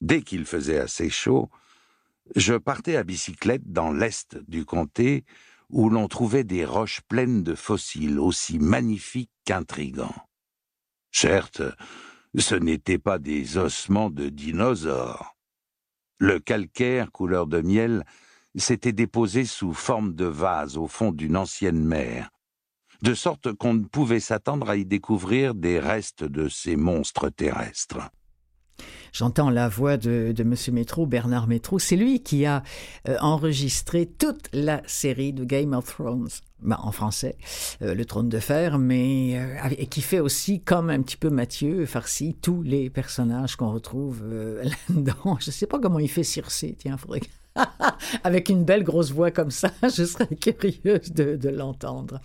Dès 0.02 0.22
qu'il 0.22 0.46
faisait 0.46 0.80
assez 0.80 1.10
chaud, 1.10 1.50
je 2.36 2.56
partais 2.56 2.96
à 2.96 3.04
bicyclette 3.04 3.72
dans 3.72 3.92
l'est 3.92 4.38
du 4.48 4.66
comté 4.66 5.24
où 5.70 5.90
l'on 5.90 6.08
trouvait 6.08 6.44
des 6.44 6.66
roches 6.66 7.02
pleines 7.02 7.44
de 7.44 7.56
fossiles 7.56 8.20
aussi 8.20 8.60
magnifiques 8.60 9.32
qu'intrigants. 9.46 10.16
Certes, 11.14 11.62
ce 12.38 12.56
n'étaient 12.56 12.98
pas 12.98 13.20
des 13.20 13.58
ossements 13.58 14.10
de 14.10 14.30
dinosaures. 14.30 15.38
Le 16.18 16.40
calcaire 16.40 17.12
couleur 17.12 17.46
de 17.48 17.62
miel 17.62 18.04
s'était 18.56 18.94
déposé 18.94 19.46
sous 19.46 19.74
forme 19.74 20.16
de 20.16 20.26
vase 20.26 20.76
au 20.76 20.88
fond 20.88 21.12
d'une 21.12 21.38
ancienne 21.38 21.84
mer, 21.84 22.30
de 23.04 23.14
sorte 23.14 23.54
qu'on 23.54 23.76
ne 23.76 23.86
pouvait 23.86 24.20
s'attendre 24.20 24.70
à 24.70 24.76
y 24.76 24.86
découvrir 24.86 25.54
des 25.54 25.80
restes 25.80 26.24
de 26.24 26.50
ces 26.50 26.76
monstres 26.76 27.30
terrestres. 27.30 28.10
J'entends 29.14 29.52
la 29.52 29.70
voix 29.70 29.96
de, 29.98 30.34
de 30.36 30.42
M. 30.42 30.56
Métro, 30.74 31.06
Bernard 31.06 31.48
Métro. 31.48 31.78
C'est 31.78 31.96
lui 31.96 32.24
qui 32.24 32.48
a 32.48 32.64
euh, 33.08 33.16
enregistré 33.22 34.08
toute 34.08 34.50
la 34.54 34.82
série 34.88 35.34
de 35.34 35.46
Game 35.46 35.74
of 35.74 35.86
Thrones. 35.86 36.30
Ben, 36.62 36.80
en 36.82 36.92
français, 36.92 37.38
euh, 37.82 37.94
le 37.94 38.06
trône 38.06 38.30
de 38.30 38.40
fer, 38.40 38.80
mais 38.80 39.38
euh, 39.38 39.70
et 39.78 39.86
qui 39.86 40.02
fait 40.02 40.20
aussi, 40.22 40.62
comme 40.62 40.90
un 40.90 41.02
petit 41.02 41.18
peu 41.18 41.30
Mathieu, 41.30 41.86
farci, 41.86 42.36
tous 42.42 42.64
les 42.64 42.90
personnages 42.90 43.56
qu'on 43.56 43.72
retrouve 43.72 44.24
là-dedans. 44.64 45.38
Je 45.40 45.50
ne 45.50 45.54
sais 45.54 45.68
pas 45.68 45.80
comment 45.80 46.00
il 46.00 46.10
fait 46.10 46.24
Circé, 46.24 46.76
tiens, 46.80 46.98
faudrait 46.98 47.22
Avec 48.24 48.50
une 48.50 48.64
belle 48.64 48.84
grosse 48.84 49.12
voix 49.12 49.32
comme 49.32 49.52
ça, 49.52 49.70
je 49.84 50.04
serais 50.04 50.28
curieuse 50.36 51.12
de, 51.12 51.50
l'entendre. 51.50 52.20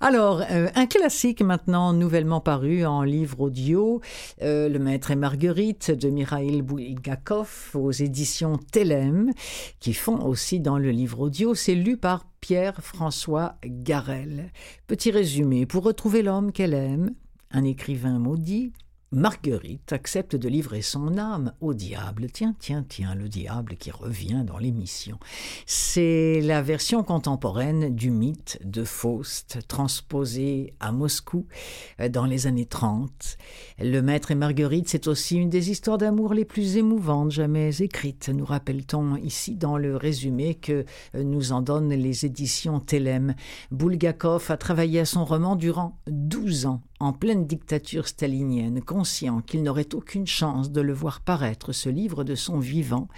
Alors, 0.00 0.42
euh, 0.50 0.68
un 0.74 0.86
classique 0.86 1.42
maintenant 1.42 1.92
nouvellement 1.92 2.40
paru 2.40 2.84
en 2.86 3.02
livre 3.02 3.40
audio, 3.40 4.00
euh, 4.42 4.68
Le 4.68 4.78
Maître 4.78 5.10
et 5.10 5.16
Marguerite 5.16 5.90
de 5.90 6.08
Mikhail 6.08 6.62
Bulgakov 6.62 7.70
aux 7.74 7.90
éditions 7.90 8.58
Telem, 8.58 9.32
qui 9.80 9.92
font 9.92 10.24
aussi 10.24 10.60
dans 10.60 10.78
le 10.78 10.90
livre 10.90 11.20
audio. 11.20 11.54
C'est 11.54 11.74
lu 11.74 11.96
par 11.96 12.26
Pierre-François 12.40 13.56
Garel. 13.64 14.50
Petit 14.86 15.10
résumé, 15.10 15.66
pour 15.66 15.84
retrouver 15.84 16.22
l'homme 16.22 16.52
qu'elle 16.52 16.74
aime, 16.74 17.14
un 17.50 17.64
écrivain 17.64 18.18
maudit, 18.18 18.72
Marguerite 19.12 19.92
accepte 19.92 20.36
de 20.36 20.48
livrer 20.48 20.82
son 20.82 21.18
âme 21.18 21.52
au 21.60 21.74
diable. 21.74 22.28
Tiens, 22.32 22.54
tiens, 22.60 22.84
tiens, 22.88 23.16
le 23.16 23.28
diable 23.28 23.74
qui 23.74 23.90
revient 23.90 24.44
dans 24.46 24.56
l'émission. 24.56 25.18
C'est 25.66 26.40
la 26.40 26.62
version 26.62 27.02
contemporaine 27.02 27.92
du 27.92 28.12
mythe 28.12 28.60
de 28.64 28.84
Faust, 28.84 29.66
transposé 29.66 30.74
à 30.78 30.92
Moscou 30.92 31.46
euh, 31.98 32.08
dans 32.08 32.24
les 32.24 32.46
années 32.46 32.66
30. 32.66 33.36
Le 33.80 34.00
maître 34.00 34.30
et 34.30 34.36
Marguerite, 34.36 34.88
c'est 34.88 35.08
aussi 35.08 35.36
une 35.38 35.50
des 35.50 35.72
histoires 35.72 35.98
d'amour 35.98 36.32
les 36.32 36.44
plus 36.44 36.76
émouvantes 36.76 37.32
jamais 37.32 37.82
écrites, 37.82 38.28
nous 38.28 38.44
rappelle-t-on 38.44 39.16
ici 39.16 39.56
dans 39.56 39.76
le 39.76 39.96
résumé 39.96 40.54
que 40.54 40.84
euh, 41.16 41.24
nous 41.24 41.50
en 41.50 41.62
donnent 41.62 41.92
les 41.92 42.26
éditions 42.26 42.78
Telem. 42.78 43.34
Bulgakov 43.72 44.52
a 44.52 44.56
travaillé 44.56 45.00
à 45.00 45.04
son 45.04 45.24
roman 45.24 45.56
durant 45.56 45.98
12 46.06 46.66
ans 46.66 46.82
en 47.00 47.14
pleine 47.14 47.46
dictature 47.46 48.06
stalinienne, 48.06 48.82
conscient 49.00 49.40
qu'il 49.40 49.62
n'aurait 49.62 49.94
aucune 49.94 50.26
chance 50.26 50.70
de 50.70 50.82
le 50.82 50.92
voir 50.92 51.22
paraître 51.22 51.72
ce 51.72 51.88
livre 51.88 52.22
de 52.22 52.34
son 52.34 52.58
vivant, 52.58 53.08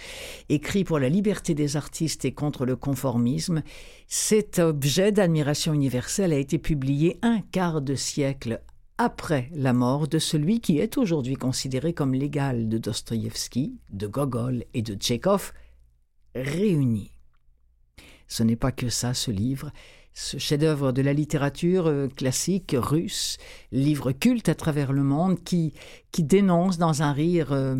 écrit 0.47 0.85
pour 0.85 0.97
la 0.97 1.09
liberté 1.09 1.55
des 1.55 1.75
artistes 1.75 2.23
et 2.23 2.31
contre 2.31 2.65
le 2.65 2.77
conformisme, 2.77 3.63
cet 4.07 4.59
objet 4.59 5.11
d'admiration 5.11 5.73
universelle 5.73 6.31
a 6.31 6.37
été 6.37 6.57
publié 6.57 7.19
un 7.21 7.41
quart 7.41 7.81
de 7.81 7.95
siècle 7.95 8.61
après 8.97 9.49
la 9.53 9.73
mort 9.73 10.07
de 10.07 10.19
celui 10.19 10.61
qui 10.61 10.79
est 10.79 10.97
aujourd'hui 10.97 11.35
considéré 11.35 11.91
comme 11.91 12.13
l'égal 12.13 12.69
de 12.69 12.77
Dostoïevski, 12.77 13.75
de 13.89 14.07
Gogol 14.07 14.63
et 14.73 14.83
de 14.83 14.93
Tchekhov, 14.93 15.51
réunis. 16.33 17.11
Ce 18.29 18.41
n'est 18.41 18.55
pas 18.55 18.71
que 18.71 18.87
ça, 18.87 19.13
ce 19.13 19.31
livre, 19.31 19.73
ce 20.13 20.37
chef-d'œuvre 20.37 20.91
de 20.91 21.01
la 21.01 21.13
littérature 21.13 21.87
euh, 21.87 22.07
classique 22.07 22.75
russe, 22.77 23.37
livre 23.71 24.11
culte 24.11 24.49
à 24.49 24.55
travers 24.55 24.93
le 24.93 25.03
monde, 25.03 25.43
qui, 25.43 25.73
qui 26.11 26.23
dénonce 26.23 26.77
dans 26.77 27.01
un 27.01 27.11
rire 27.11 27.51
euh, 27.51 27.75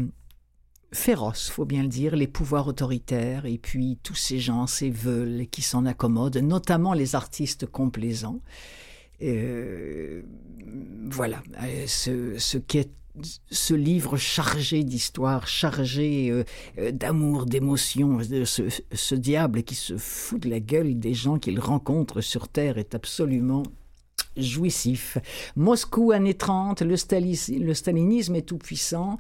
féroce, 0.92 1.50
faut 1.50 1.66
bien 1.66 1.84
le 1.84 1.90
dire, 1.90 2.16
les 2.16 2.28
pouvoirs 2.28 2.68
autoritaires 2.68 3.46
et 3.46 3.58
puis 3.58 4.00
tous 4.04 4.16
ces 4.16 4.40
gens, 4.40 4.68
ces 4.68 4.90
veules 4.90 5.48
qui 5.52 5.62
s'en 5.62 5.86
accommodent, 5.86 6.38
notamment 6.38 6.94
les 6.94 7.16
artistes 7.16 7.66
complaisants. 7.66 8.42
Euh, 9.22 10.24
voilà, 11.10 11.42
ce, 11.88 12.38
ce 12.38 12.58
qui 12.58 12.80
est 12.80 12.92
ce 13.52 13.74
livre 13.74 14.18
chargé 14.18 14.84
d'histoire, 14.84 15.48
chargé 15.48 16.30
euh, 16.32 16.44
euh, 16.80 16.92
d'amour, 16.92 17.46
d'émotion, 17.46 18.20
ce, 18.22 19.16
diable 19.16 19.64
qui 19.64 19.76
se 19.76 19.98
fout 19.98 20.42
de 20.42 20.50
la 20.50 20.60
gueule 20.60 20.98
des 20.98 21.14
gens 21.14 21.38
qu'il 21.38 21.60
rencontre 21.60 22.22
sur 22.22 22.48
Terre 22.48 22.78
est 22.78 22.96
absolument 22.96 23.64
jouissif. 24.36 25.18
Moscou, 25.56 26.12
années 26.12 26.34
30, 26.34 26.82
le, 26.82 26.96
le 27.60 27.74
stalinisme 27.74 28.36
est 28.36 28.48
tout 28.48 28.58
puissant. 28.58 29.18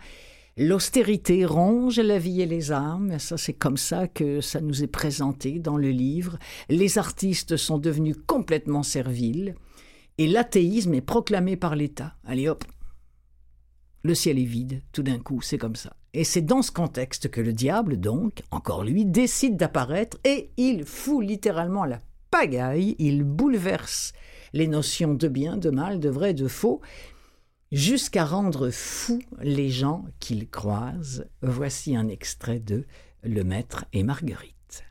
L'austérité 0.55 1.45
ronge 1.45 1.99
la 1.99 2.19
vie 2.19 2.41
et 2.41 2.45
les 2.45 2.71
âmes, 2.71 3.17
ça 3.17 3.37
c'est 3.37 3.53
comme 3.53 3.77
ça 3.77 4.07
que 4.07 4.39
ça 4.39 4.61
nous 4.61 4.83
est 4.83 4.87
présenté 4.87 5.57
dans 5.57 5.77
le 5.77 5.89
livre. 5.89 6.37
Les 6.69 6.99
artistes 6.99 7.57
sont 7.57 7.79
devenus 7.79 8.15
complètement 8.27 8.83
serviles 8.83 9.55
et 10.19 10.27
l'athéisme 10.27 10.93
est 10.93 11.01
proclamé 11.01 11.57
par 11.57 11.75
l'État. 11.75 12.13
Allez 12.23 12.47
hop, 12.47 12.63
le 14.03 14.15
ciel 14.15 14.37
est 14.37 14.45
vide, 14.45 14.81
tout 14.91 15.03
d'un 15.03 15.19
coup, 15.19 15.41
c'est 15.41 15.57
comme 15.57 15.75
ça. 15.75 15.95
Et 16.13 16.23
c'est 16.23 16.41
dans 16.41 16.61
ce 16.61 16.71
contexte 16.71 17.29
que 17.29 17.41
le 17.41 17.53
diable, 17.53 17.97
donc, 17.97 18.43
encore 18.51 18.83
lui, 18.83 19.05
décide 19.05 19.55
d'apparaître 19.57 20.17
et 20.25 20.51
il 20.57 20.85
fout 20.85 21.25
littéralement 21.25 21.85
la 21.85 22.01
pagaille, 22.29 22.95
il 22.99 23.23
bouleverse 23.23 24.13
les 24.53 24.67
notions 24.67 25.13
de 25.13 25.27
bien, 25.27 25.57
de 25.57 25.69
mal, 25.69 25.99
de 25.99 26.09
vrai, 26.09 26.33
de 26.33 26.47
faux, 26.47 26.81
jusqu'à 27.71 28.25
rendre 28.25 28.69
fous 28.69 29.23
les 29.41 29.69
gens 29.69 30.05
qu'il 30.19 30.49
croise. 30.49 31.27
Voici 31.41 31.95
un 31.95 32.07
extrait 32.07 32.59
de 32.59 32.85
Le 33.23 33.43
Maître 33.43 33.85
et 33.93 34.03
Marguerite. 34.03 34.83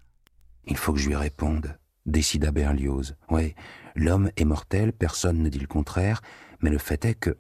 Il 0.67 0.77
faut 0.77 0.93
que 0.93 0.99
je 0.99 1.09
lui 1.09 1.17
réponde. 1.17 1.77
décida 2.07 2.51
Berlioz. 2.51 3.15
Oui, 3.31 3.55
l'homme 3.95 4.31
est 4.37 4.45
mortel, 4.45 4.93
personne 4.93 5.43
ne 5.43 5.49
dit 5.49 5.61
le 5.61 5.67
contraire, 5.67 6.23
mais 6.61 6.71
le 6.71 6.79
fait 6.79 7.05
est 7.05 7.15
que... 7.15 7.37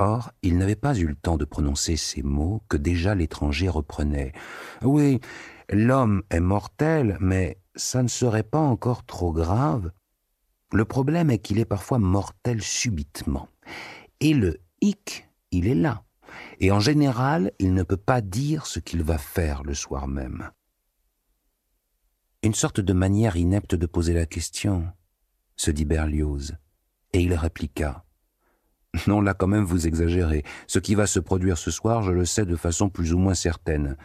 Or, 0.00 0.32
il 0.40 0.56
n'avait 0.56 0.76
pas 0.76 0.96
eu 0.96 1.06
le 1.06 1.14
temps 1.14 1.36
de 1.36 1.44
prononcer 1.44 1.94
ces 1.98 2.22
mots 2.22 2.62
que 2.70 2.78
déjà 2.78 3.14
l'étranger 3.14 3.68
reprenait. 3.68 4.32
Oui, 4.80 5.20
l'homme 5.68 6.22
est 6.30 6.40
mortel, 6.40 7.18
mais 7.20 7.58
ça 7.74 8.02
ne 8.02 8.08
serait 8.08 8.42
pas 8.42 8.60
encore 8.60 9.04
trop 9.04 9.30
grave. 9.30 9.92
Le 10.72 10.86
problème 10.86 11.30
est 11.30 11.38
qu'il 11.38 11.58
est 11.58 11.66
parfois 11.66 11.98
mortel 11.98 12.62
subitement. 12.62 13.48
Et 14.20 14.32
le 14.32 14.62
hic, 14.80 15.28
il 15.50 15.68
est 15.68 15.74
là. 15.74 16.02
Et 16.60 16.72
en 16.72 16.80
général, 16.80 17.52
il 17.58 17.74
ne 17.74 17.82
peut 17.82 17.98
pas 17.98 18.22
dire 18.22 18.64
ce 18.64 18.80
qu'il 18.80 19.02
va 19.02 19.18
faire 19.18 19.62
le 19.64 19.74
soir 19.74 20.08
même. 20.08 20.50
Une 22.42 22.54
sorte 22.54 22.80
de 22.80 22.92
manière 22.94 23.36
inepte 23.36 23.74
de 23.74 23.84
poser 23.84 24.14
la 24.14 24.24
question, 24.24 24.90
se 25.56 25.70
dit 25.70 25.84
Berlioz, 25.84 26.56
et 27.12 27.20
il 27.20 27.34
répliqua. 27.34 28.06
Non, 29.06 29.20
là 29.20 29.34
quand 29.34 29.46
même 29.46 29.64
vous 29.64 29.86
exagérez. 29.86 30.44
Ce 30.66 30.78
qui 30.78 30.94
va 30.94 31.06
se 31.06 31.20
produire 31.20 31.58
ce 31.58 31.70
soir, 31.70 32.02
je 32.02 32.12
le 32.12 32.24
sais 32.24 32.44
de 32.44 32.56
façon 32.56 32.88
plus 32.88 33.12
ou 33.12 33.18
moins 33.18 33.34
certaine. 33.34 33.96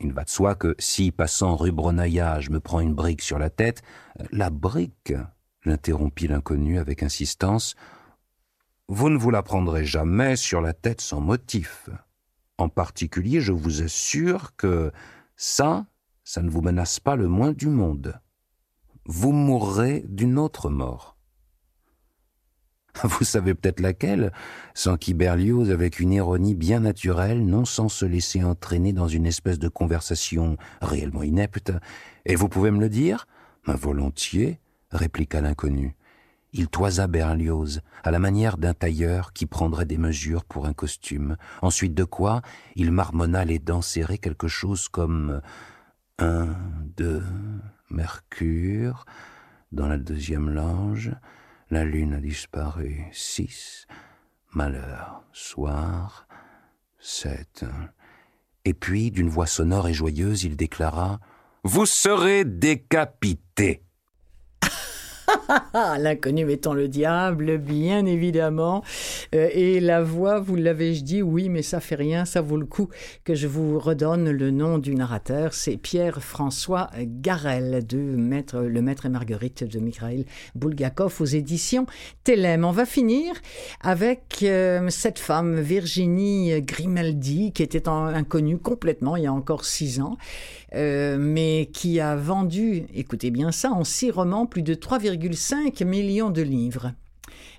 Il 0.00 0.12
va 0.12 0.24
de 0.24 0.30
soi 0.30 0.54
que 0.54 0.74
si, 0.78 1.10
passant 1.10 1.56
rue 1.56 1.72
Bronailla, 1.72 2.40
je 2.40 2.50
me 2.50 2.60
prends 2.60 2.80
une 2.80 2.94
brique 2.94 3.22
sur 3.22 3.38
la 3.38 3.50
tête, 3.50 3.82
la 4.30 4.50
brique, 4.50 5.14
l'interrompit 5.64 6.28
l'inconnu 6.28 6.78
avec 6.78 7.02
insistance, 7.02 7.74
vous 8.88 9.08
ne 9.08 9.16
vous 9.16 9.30
la 9.30 9.42
prendrez 9.42 9.84
jamais 9.84 10.36
sur 10.36 10.60
la 10.60 10.72
tête 10.72 11.00
sans 11.00 11.20
motif. 11.20 11.88
En 12.58 12.68
particulier, 12.68 13.40
je 13.40 13.52
vous 13.52 13.82
assure 13.82 14.54
que 14.56 14.92
ça, 15.36 15.86
ça 16.24 16.42
ne 16.42 16.50
vous 16.50 16.60
menace 16.60 17.00
pas 17.00 17.16
le 17.16 17.28
moins 17.28 17.52
du 17.52 17.68
monde. 17.68 18.20
Vous 19.06 19.32
mourrez 19.32 20.04
d'une 20.08 20.38
autre 20.38 20.68
mort. 20.68 21.16
Vous 23.04 23.24
savez 23.24 23.54
peut-être 23.54 23.80
laquelle 23.80 24.32
s'enquit 24.74 25.14
Berlioz 25.14 25.70
avec 25.70 26.00
une 26.00 26.12
ironie 26.12 26.54
bien 26.54 26.80
naturelle, 26.80 27.44
non 27.44 27.64
sans 27.64 27.88
se 27.88 28.04
laisser 28.04 28.42
entraîner 28.44 28.92
dans 28.92 29.08
une 29.08 29.26
espèce 29.26 29.58
de 29.58 29.68
conversation 29.68 30.56
réellement 30.82 31.22
inepte. 31.22 31.72
Et 32.26 32.36
vous 32.36 32.48
pouvez 32.48 32.70
me 32.70 32.80
le 32.80 32.88
dire? 32.88 33.26
Volontiers, 33.66 34.60
répliqua 34.90 35.40
l'inconnu. 35.40 35.96
Il 36.52 36.68
toisa 36.68 37.06
Berlioz, 37.06 37.80
à 38.02 38.10
la 38.10 38.18
manière 38.18 38.56
d'un 38.56 38.74
tailleur 38.74 39.32
qui 39.32 39.46
prendrait 39.46 39.84
des 39.84 39.98
mesures 39.98 40.44
pour 40.44 40.66
un 40.66 40.72
costume, 40.72 41.36
ensuite 41.62 41.94
de 41.94 42.02
quoi 42.02 42.42
il 42.74 42.90
marmonna 42.90 43.44
les 43.44 43.60
dents 43.60 43.82
serrées 43.82 44.18
quelque 44.18 44.48
chose 44.48 44.88
comme 44.88 45.40
un, 46.18 46.48
deux, 46.96 47.22
Mercure, 47.90 49.04
dans 49.72 49.86
la 49.86 49.98
deuxième 49.98 50.50
lange, 50.50 51.12
la 51.70 51.84
lune 51.84 52.14
a 52.14 52.20
disparu, 52.20 53.06
six, 53.12 53.86
malheur, 54.52 55.22
soir, 55.32 56.26
sept. 56.98 57.64
Et 58.64 58.74
puis, 58.74 59.10
d'une 59.10 59.28
voix 59.28 59.46
sonore 59.46 59.88
et 59.88 59.94
joyeuse, 59.94 60.44
il 60.44 60.56
déclara 60.56 61.20
Vous 61.62 61.86
serez 61.86 62.44
décapité. 62.44 63.82
L'inconnu 65.98 66.50
étant 66.50 66.74
le 66.74 66.88
diable, 66.88 67.58
bien 67.58 68.06
évidemment. 68.06 68.82
Euh, 69.34 69.48
et 69.52 69.80
la 69.80 70.02
voix, 70.02 70.40
vous 70.40 70.56
l'avez 70.56 70.92
dit, 70.92 71.22
oui, 71.22 71.48
mais 71.48 71.62
ça 71.62 71.80
fait 71.80 71.94
rien, 71.94 72.24
ça 72.24 72.40
vaut 72.40 72.56
le 72.56 72.66
coup 72.66 72.88
que 73.24 73.34
je 73.34 73.46
vous 73.46 73.78
redonne 73.78 74.30
le 74.30 74.50
nom 74.50 74.78
du 74.78 74.94
narrateur. 74.94 75.54
C'est 75.54 75.76
Pierre-François 75.76 76.90
Garel 76.98 77.86
de 77.86 77.98
Maître, 77.98 78.60
Le 78.60 78.82
Maître 78.82 79.06
et 79.06 79.10
Marguerite 79.10 79.64
de 79.64 79.78
Mikhail 79.78 80.26
Bulgakov 80.54 81.20
aux 81.20 81.24
éditions 81.24 81.86
Telem. 82.24 82.64
On 82.64 82.72
va 82.72 82.86
finir 82.86 83.34
avec 83.80 84.38
euh, 84.42 84.88
cette 84.90 85.18
femme, 85.18 85.60
Virginie 85.60 86.60
Grimaldi, 86.62 87.52
qui 87.52 87.62
était 87.62 87.88
inconnue 87.88 88.58
complètement 88.58 89.16
il 89.16 89.24
y 89.24 89.26
a 89.26 89.32
encore 89.32 89.64
six 89.64 90.00
ans. 90.00 90.16
Euh, 90.74 91.16
mais 91.18 91.68
qui 91.72 91.98
a 91.98 92.14
vendu, 92.14 92.84
écoutez 92.94 93.32
bien 93.32 93.50
ça, 93.50 93.72
en 93.72 93.82
six 93.82 94.10
romans 94.10 94.46
plus 94.46 94.62
de 94.62 94.74
3,5 95.20 95.84
millions 95.84 96.30
de 96.30 96.40
livres. 96.40 96.92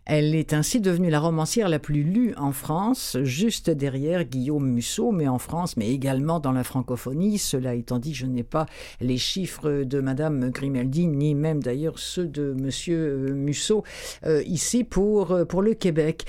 Elle 0.05 0.33
est 0.33 0.53
ainsi 0.53 0.81
devenue 0.81 1.11
la 1.11 1.19
romancière 1.19 1.69
la 1.69 1.77
plus 1.77 2.03
lue 2.03 2.33
en 2.35 2.51
France, 2.51 3.17
juste 3.21 3.69
derrière 3.69 4.23
Guillaume 4.23 4.67
Musso, 4.67 5.11
mais 5.11 5.27
en 5.27 5.37
France, 5.37 5.77
mais 5.77 5.91
également 5.91 6.39
dans 6.39 6.51
la 6.51 6.63
francophonie. 6.63 7.37
Cela 7.37 7.75
étant 7.75 7.99
dit, 7.99 8.15
je 8.15 8.25
n'ai 8.25 8.41
pas 8.43 8.65
les 8.99 9.17
chiffres 9.17 9.83
de 9.83 10.01
Madame 10.01 10.49
Grimaldi, 10.49 11.05
ni 11.05 11.35
même 11.35 11.61
d'ailleurs 11.61 11.99
ceux 11.99 12.25
de 12.25 12.53
Monsieur 12.53 12.97
euh, 13.29 13.33
Musso 13.35 13.83
euh, 14.25 14.41
ici 14.47 14.83
pour, 14.83 15.37
pour 15.47 15.61
le 15.61 15.75
Québec. 15.75 16.25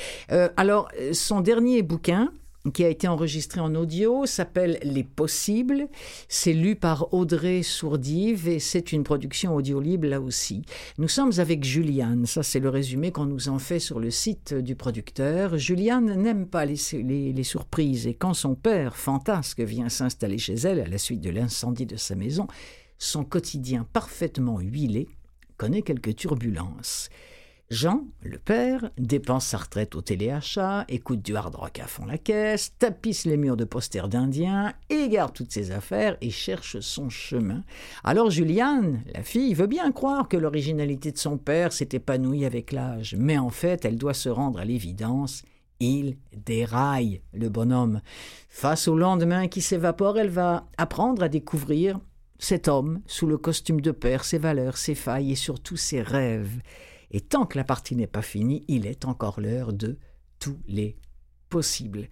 alors, 0.57 0.89
son 1.13 1.41
dernier 1.41 1.83
bouquin, 1.83 2.31
qui 2.71 2.85
a 2.85 2.89
été 2.89 3.09
enregistré 3.09 3.61
en 3.61 3.75
audio, 3.75 4.25
s'appelle 4.27 4.79
Les 4.83 5.03
Possibles. 5.03 5.89
C'est 6.29 6.53
lu 6.53 6.77
par 6.77 7.13
Audrey 7.13 7.63
Sourdive 7.63 8.49
et 8.49 8.61
c'est 8.61 8.93
une 8.93 9.03
production 9.03 9.55
audio 9.55 9.81
libre 9.81 10.07
là 10.07 10.21
aussi. 10.21 10.63
Nous 10.99 11.09
sommes 11.09 11.33
avec 11.39 11.65
Juliane, 11.65 12.27
ça 12.27 12.43
c'est 12.43 12.61
le 12.61 12.69
résumé 12.69 13.11
qu'on 13.11 13.27
nous 13.27 13.49
en 13.49 13.59
fait 13.59 13.81
sur 13.81 13.99
le 13.99 14.11
site 14.11 14.55
du 14.55 14.77
producteur. 14.77 15.59
Juliane 15.59 16.15
n'aime 16.15 16.47
pas 16.47 16.65
les, 16.65 16.77
les, 17.03 17.43
surprises 17.43 18.07
et 18.07 18.15
quand 18.15 18.35
son 18.35 18.55
père, 18.55 18.97
fantasque, 18.97 19.61
vient 19.61 19.89
s'installer 19.89 20.39
chez 20.39 20.55
elle 20.55 20.81
à 20.81 20.87
la 20.87 20.99
suite 20.99 21.21
de 21.21 21.31
l'incendie 21.31 21.87
de 21.87 21.97
sa 21.97 22.15
maison, 22.15 22.47
son 22.99 23.25
quotidien 23.25 23.85
parfaitement 23.93 24.61
huilé 24.61 25.09
connaît 25.57 25.83
quelques 25.83 26.15
turbulences. 26.15 27.09
Jean, 27.73 28.05
le 28.23 28.37
père, 28.37 28.91
dépense 28.99 29.47
sa 29.47 29.57
retraite 29.57 29.95
au 29.95 30.03
téléachat, 30.03 30.85
écoute 30.91 31.23
du 31.23 31.35
hard 31.35 31.55
rock 31.55 31.79
à 31.79 31.87
fond 31.87 32.05
la 32.05 32.19
caisse, 32.19 32.75
tapisse 32.79 33.25
les 33.25 33.39
murs 33.39 33.57
de 33.57 33.65
posters 33.65 34.09
d'indiens, 34.09 34.75
égare 34.91 35.33
toutes 35.33 35.53
ses 35.53 35.71
affaires 35.71 36.19
et 36.21 36.29
cherche 36.29 36.81
son 36.81 37.09
chemin. 37.09 37.65
Alors 38.05 38.31
Juliane, 38.31 39.03
la 39.15 39.23
fille, 39.23 39.55
veut 39.55 39.69
bien 39.69 39.91
croire 39.91 40.29
que 40.29 40.37
l'originalité 40.37 41.13
de 41.13 41.17
son 41.19 41.39
père 41.39 41.73
s'est 41.73 41.89
épanouie 41.93 42.45
avec 42.45 42.73
l'âge, 42.73 43.17
mais 43.19 43.39
en 43.39 43.49
fait 43.49 43.87
elle 43.87 43.97
doit 43.97 44.13
se 44.13 44.29
rendre 44.29 44.59
à 44.59 44.67
l'évidence. 44.67 45.43
Il 45.81 46.19
déraille, 46.37 47.23
le 47.33 47.49
bonhomme. 47.49 48.03
Face 48.51 48.87
au 48.87 48.99
lendemain 48.99 49.49
qui 49.49 49.63
s'évapore, 49.63 50.19
elle 50.19 50.29
va 50.29 50.69
apprendre 50.77 51.23
à 51.23 51.31
découvrir 51.31 51.99
cet 52.39 52.69
homme 52.69 53.01
sous 53.07 53.27
le 53.27 53.39
costume 53.39 53.81
de 53.81 53.93
père, 53.93 54.25
ses 54.25 54.37
valeurs, 54.37 54.77
ses 54.77 54.95
failles 54.95 55.33
et 55.33 55.37
surtout 55.37 55.79
ses 55.79 56.03
rêves. 56.03 56.61
Et 57.13 57.21
tant 57.21 57.47
que 57.47 57.59
la 57.59 57.65
partie 57.65 57.95
n'est 57.95 58.07
pas 58.07 58.23
finie, 58.23 58.65
il 58.69 58.87
est 58.87 59.05
encore 59.05 59.41
l'heure 59.41 59.73
de 59.73 59.99
tous 60.39 60.59
les 60.67 60.97
possibles. 61.51 62.09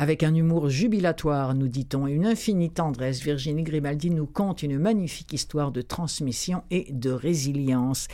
Avec 0.00 0.24
un 0.24 0.34
humour 0.34 0.70
jubilatoire, 0.70 1.54
nous 1.54 1.68
dit-on, 1.68 2.08
et 2.08 2.12
une 2.12 2.26
infinie 2.26 2.70
tendresse, 2.70 3.22
Virginie 3.22 3.62
Grimaldi 3.62 4.10
nous 4.10 4.26
conte 4.26 4.64
une 4.64 4.76
magnifique 4.76 5.32
histoire 5.32 5.70
de 5.70 5.82
transmission 5.82 6.64
et 6.72 6.88
de 6.90 7.10
résilience. 7.10 8.08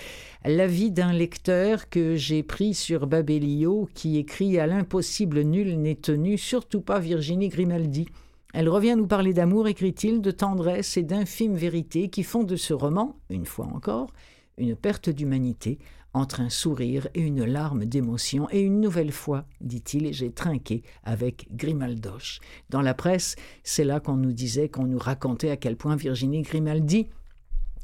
L'avis 0.45 0.91
d'un 0.91 1.15
lecteur 1.15 1.89
que 1.89 2.17
j'ai 2.17 2.43
pris 2.43 2.75
sur 2.75 3.07
Babelio 3.07 3.89
qui 3.95 4.19
écrit 4.19 4.59
À 4.59 4.67
l'impossible 4.67 5.41
nul 5.41 5.81
n'est 5.81 5.95
tenu, 5.95 6.37
surtout 6.37 6.83
pas 6.83 6.99
Virginie 6.99 7.49
Grimaldi. 7.49 8.07
Elle 8.53 8.69
revient 8.69 8.97
nous 8.99 9.07
parler 9.07 9.33
d'amour, 9.33 9.67
écrit-il, 9.67 10.21
de 10.21 10.31
tendresse 10.31 10.99
et 10.99 11.03
d'infimes 11.03 11.55
vérités 11.55 12.11
qui 12.11 12.25
font 12.25 12.45
de 12.45 12.57
ce 12.57 12.75
roman, 12.75 13.17
une 13.31 13.47
fois 13.47 13.67
encore, 13.67 14.13
une 14.59 14.77
perte 14.77 15.09
d'humanité, 15.09 15.79
entre 16.13 16.41
un 16.41 16.51
sourire 16.51 17.09
et 17.15 17.21
une 17.21 17.45
larme 17.45 17.85
d'émotion, 17.85 18.49
et 18.51 18.61
une 18.61 18.81
nouvelle 18.81 19.13
fois, 19.13 19.45
dit-il, 19.61 20.13
j'ai 20.13 20.33
trinqué 20.33 20.83
avec 21.05 21.47
Grimaldoche. 21.55 22.41
Dans 22.69 22.83
la 22.83 22.95
presse, 22.95 23.37
c'est 23.63 23.85
là 23.85 24.01
qu'on 24.01 24.17
nous 24.17 24.33
disait, 24.33 24.69
qu'on 24.69 24.87
nous 24.87 24.99
racontait 24.99 25.51
à 25.51 25.57
quel 25.57 25.77
point 25.77 25.97
Virginie 25.97 26.43
Grimaldi 26.43 27.09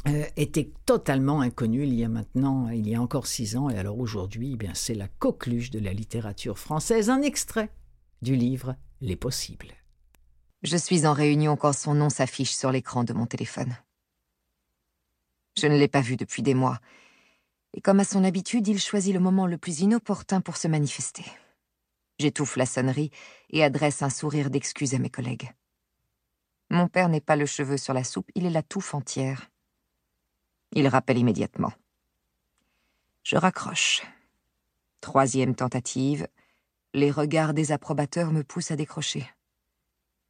euh, 0.08 0.24
était 0.36 0.70
totalement 0.84 1.40
inconnue 1.40 1.84
il 1.84 1.94
y 1.94 2.04
a 2.04 2.08
maintenant, 2.08 2.68
il 2.68 2.88
y 2.88 2.94
a 2.94 3.02
encore 3.02 3.26
six 3.26 3.56
ans, 3.56 3.70
et 3.70 3.78
alors 3.78 3.98
aujourd'hui, 3.98 4.52
eh 4.52 4.56
bien 4.56 4.74
c'est 4.74 4.94
la 4.94 5.08
coqueluche 5.08 5.70
de 5.70 5.78
la 5.78 5.92
littérature 5.92 6.58
française, 6.58 7.10
un 7.10 7.22
extrait 7.22 7.70
du 8.22 8.36
livre 8.36 8.76
Les 9.00 9.16
Possibles. 9.16 9.72
Je 10.62 10.76
suis 10.76 11.06
en 11.06 11.12
réunion 11.12 11.56
quand 11.56 11.72
son 11.72 11.94
nom 11.94 12.08
s'affiche 12.08 12.54
sur 12.54 12.72
l'écran 12.72 13.04
de 13.04 13.12
mon 13.12 13.26
téléphone. 13.26 13.76
Je 15.58 15.66
ne 15.66 15.78
l'ai 15.78 15.88
pas 15.88 16.00
vu 16.00 16.16
depuis 16.16 16.42
des 16.42 16.54
mois, 16.54 16.80
et 17.76 17.82
comme 17.82 18.00
à 18.00 18.04
son 18.04 18.24
habitude, 18.24 18.66
il 18.66 18.80
choisit 18.80 19.12
le 19.12 19.20
moment 19.20 19.46
le 19.46 19.58
plus 19.58 19.80
inopportun 19.80 20.40
pour 20.40 20.56
se 20.56 20.66
manifester. 20.66 21.24
J'étouffe 22.18 22.56
la 22.56 22.64
sonnerie 22.64 23.10
et 23.50 23.62
adresse 23.62 24.02
un 24.02 24.08
sourire 24.08 24.48
d'excuse 24.48 24.94
à 24.94 24.98
mes 24.98 25.10
collègues. 25.10 25.52
Mon 26.70 26.88
père 26.88 27.10
n'est 27.10 27.20
pas 27.20 27.36
le 27.36 27.44
cheveu 27.44 27.76
sur 27.76 27.92
la 27.92 28.02
soupe, 28.02 28.30
il 28.34 28.46
est 28.46 28.50
la 28.50 28.62
touffe 28.62 28.94
entière. 28.94 29.50
Il 30.72 30.88
rappelle 30.88 31.18
immédiatement. 31.18 31.72
Je 33.22 33.36
raccroche. 33.36 34.02
Troisième 35.02 35.54
tentative, 35.54 36.26
les 36.94 37.10
regards 37.10 37.52
des 37.52 37.72
approbateurs 37.72 38.32
me 38.32 38.42
poussent 38.42 38.70
à 38.70 38.76
décrocher. 38.76 39.28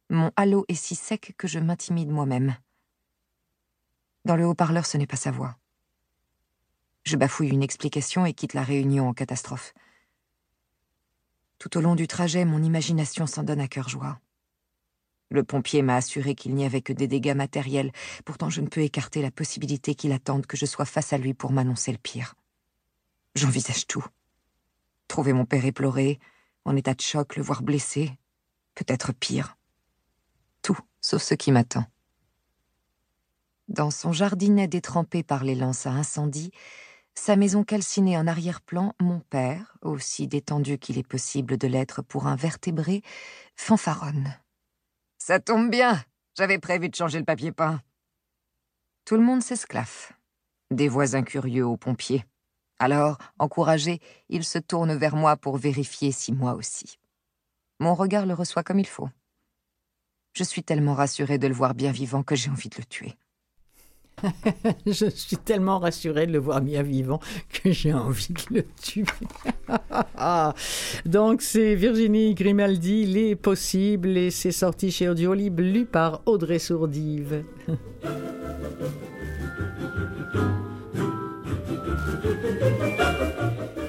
Mon 0.09 0.31
halo 0.35 0.65
est 0.67 0.75
si 0.75 0.95
sec 0.95 1.33
que 1.37 1.47
je 1.47 1.59
m'intimide 1.59 2.09
moi-même. 2.09 2.57
Dans 4.25 4.35
le 4.35 4.45
haut-parleur, 4.45 4.85
ce 4.85 4.97
n'est 4.97 5.07
pas 5.07 5.15
sa 5.15 5.31
voix. 5.31 5.57
Je 7.07 7.15
bafouille 7.15 7.47
une 7.47 7.63
explication 7.63 8.25
et 8.25 8.33
quitte 8.33 8.53
la 8.53 8.63
réunion 8.63 9.07
en 9.07 9.13
catastrophe. 9.13 9.73
Tout 11.57 11.77
au 11.77 11.79
long 11.79 11.95
du 11.95 12.05
trajet, 12.05 12.43
mon 12.43 12.61
imagination 12.61 13.25
s'en 13.27 13.43
donne 13.43 13.61
à 13.61 13.69
cœur 13.69 13.87
joie. 13.87 14.19
Le 15.29 15.45
pompier 15.45 15.83
m'a 15.83 15.95
assuré 15.95 16.35
qu'il 16.35 16.53
n'y 16.53 16.65
avait 16.65 16.81
que 16.81 16.91
des 16.91 17.07
dégâts 17.07 17.33
matériels, 17.33 17.93
pourtant 18.25 18.49
je 18.49 18.59
ne 18.59 18.67
peux 18.67 18.81
écarter 18.81 19.21
la 19.21 19.31
possibilité 19.31 19.95
qu'il 19.95 20.11
attende 20.11 20.47
que 20.47 20.57
je 20.57 20.65
sois 20.65 20.83
face 20.83 21.13
à 21.13 21.17
lui 21.17 21.33
pour 21.33 21.53
m'annoncer 21.53 21.93
le 21.93 21.97
pire. 21.97 22.35
J'envisage 23.35 23.87
tout. 23.87 24.05
Trouver 25.07 25.31
mon 25.31 25.45
père 25.45 25.63
éploré, 25.63 26.19
en 26.65 26.75
état 26.75 26.93
de 26.93 26.99
choc, 26.99 27.37
le 27.37 27.41
voir 27.41 27.61
blessé, 27.61 28.11
peut-être 28.75 29.13
pire. 29.13 29.55
Tout, 30.61 30.77
sauf 30.99 31.23
ce 31.23 31.35
qui 31.35 31.53
m'attend. 31.53 31.85
Dans 33.69 33.91
son 33.91 34.11
jardinet 34.11 34.67
détrempé 34.67 35.23
par 35.23 35.45
les 35.45 35.55
lances 35.55 35.85
à 35.85 35.91
incendie, 35.91 36.51
sa 37.17 37.35
maison 37.35 37.63
calcinée 37.63 38.15
en 38.17 38.27
arrière-plan, 38.27 38.93
mon 39.01 39.19
père, 39.19 39.75
aussi 39.81 40.27
détendu 40.27 40.77
qu'il 40.77 40.97
est 40.99 41.07
possible 41.07 41.57
de 41.57 41.67
l'être 41.67 42.01
pour 42.03 42.27
un 42.27 42.35
vertébré, 42.35 43.01
fanfaronne. 43.55 44.33
Ça 45.17 45.39
tombe 45.39 45.69
bien, 45.69 46.01
j'avais 46.37 46.59
prévu 46.59 46.89
de 46.89 46.95
changer 46.95 47.17
le 47.17 47.25
papier 47.25 47.51
peint. 47.51 47.81
Tout 49.03 49.15
le 49.15 49.23
monde 49.23 49.41
s'esclaffe. 49.41 50.13
Des 50.69 50.87
voisins 50.87 51.23
curieux 51.23 51.65
aux 51.65 51.75
pompiers. 51.75 52.23
Alors, 52.79 53.17
encouragé, 53.39 53.99
il 54.29 54.43
se 54.43 54.59
tourne 54.59 54.95
vers 54.95 55.15
moi 55.15 55.37
pour 55.37 55.57
vérifier 55.57 56.11
si 56.11 56.31
moi 56.31 56.53
aussi. 56.53 56.99
Mon 57.79 57.95
regard 57.95 58.27
le 58.27 58.35
reçoit 58.35 58.63
comme 58.63 58.79
il 58.79 58.87
faut. 58.87 59.09
Je 60.33 60.43
suis 60.43 60.63
tellement 60.63 60.93
rassurée 60.93 61.39
de 61.39 61.47
le 61.47 61.53
voir 61.55 61.73
bien 61.73 61.91
vivant 61.91 62.21
que 62.21 62.35
j'ai 62.35 62.51
envie 62.51 62.69
de 62.69 62.77
le 62.77 62.85
tuer. 62.85 63.17
je 64.85 65.09
suis 65.09 65.37
tellement 65.37 65.79
rassurée 65.79 66.27
de 66.27 66.31
le 66.31 66.39
voir 66.39 66.61
bien 66.61 66.81
vivant 66.81 67.19
que 67.51 67.71
j'ai 67.71 67.93
envie 67.93 68.33
de 68.33 68.55
le 68.55 68.65
tuer. 68.81 69.05
Donc 71.05 71.41
c'est 71.41 71.75
Virginie 71.75 72.33
Grimaldi, 72.33 73.05
Les 73.05 73.35
Possibles, 73.35 74.17
et 74.17 74.31
c'est 74.31 74.51
sorti 74.51 74.91
chez 74.91 75.09
Audiolib, 75.09 75.59
lu 75.59 75.85
par 75.85 76.21
Audrey 76.25 76.59
Sourdive. 76.59 77.43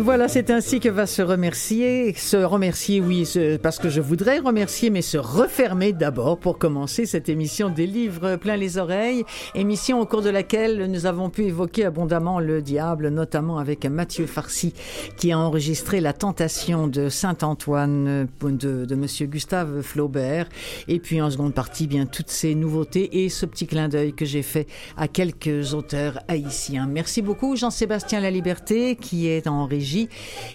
Voilà, 0.00 0.28
c'est 0.28 0.50
ainsi 0.50 0.78
que 0.78 0.88
va 0.88 1.06
se 1.06 1.22
remercier, 1.22 2.14
se 2.14 2.36
remercier, 2.36 3.00
oui, 3.00 3.28
parce 3.60 3.80
que 3.80 3.88
je 3.88 4.00
voudrais 4.00 4.38
remercier, 4.38 4.90
mais 4.90 5.02
se 5.02 5.18
refermer 5.18 5.92
d'abord 5.92 6.38
pour 6.38 6.56
commencer 6.56 7.04
cette 7.04 7.28
émission 7.28 7.68
des 7.68 7.86
livres 7.86 8.36
plein 8.36 8.56
les 8.56 8.78
oreilles, 8.78 9.24
émission 9.56 10.00
au 10.00 10.06
cours 10.06 10.22
de 10.22 10.30
laquelle 10.30 10.88
nous 10.88 11.06
avons 11.06 11.30
pu 11.30 11.46
évoquer 11.46 11.84
abondamment 11.84 12.38
le 12.38 12.62
diable, 12.62 13.08
notamment 13.08 13.58
avec 13.58 13.84
Mathieu 13.86 14.26
Farcy, 14.26 14.72
qui 15.16 15.32
a 15.32 15.38
enregistré 15.38 16.00
La 16.00 16.12
Tentation 16.12 16.86
de 16.86 17.08
Saint-Antoine 17.08 18.28
de, 18.40 18.84
de 18.84 18.94
Monsieur 18.94 19.26
Gustave 19.26 19.82
Flaubert, 19.82 20.48
et 20.86 21.00
puis 21.00 21.20
en 21.20 21.28
seconde 21.28 21.54
partie, 21.54 21.88
bien 21.88 22.06
toutes 22.06 22.30
ces 22.30 22.54
nouveautés 22.54 23.24
et 23.24 23.28
ce 23.28 23.46
petit 23.46 23.66
clin 23.66 23.88
d'œil 23.88 24.12
que 24.12 24.24
j'ai 24.24 24.42
fait 24.42 24.68
à 24.96 25.08
quelques 25.08 25.74
auteurs 25.74 26.20
haïtiens. 26.28 26.86
Merci 26.86 27.20
beaucoup 27.20 27.56
Jean-Sébastien 27.56 28.20
La 28.20 28.30
Liberté, 28.30 28.94
qui 28.94 29.26
est 29.26 29.48
en 29.48 29.66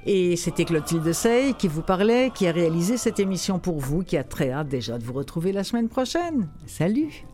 et 0.06 0.36
c'était 0.36 0.66
Clotilde 0.66 1.12
Sey 1.14 1.54
qui 1.58 1.68
vous 1.68 1.82
parlait, 1.82 2.32
qui 2.34 2.48
a 2.48 2.52
réalisé 2.52 2.98
cette 2.98 3.20
émission 3.20 3.60
pour 3.60 3.80
vous, 3.80 4.04
qui 4.04 4.18
a 4.18 4.24
très 4.24 4.52
hâte 4.52 4.68
déjà 4.68 4.98
de 4.98 5.04
vous 5.04 5.14
retrouver 5.14 5.52
la 5.52 5.64
semaine 5.64 5.90
prochaine. 5.90 6.50
Salut! 6.66 7.26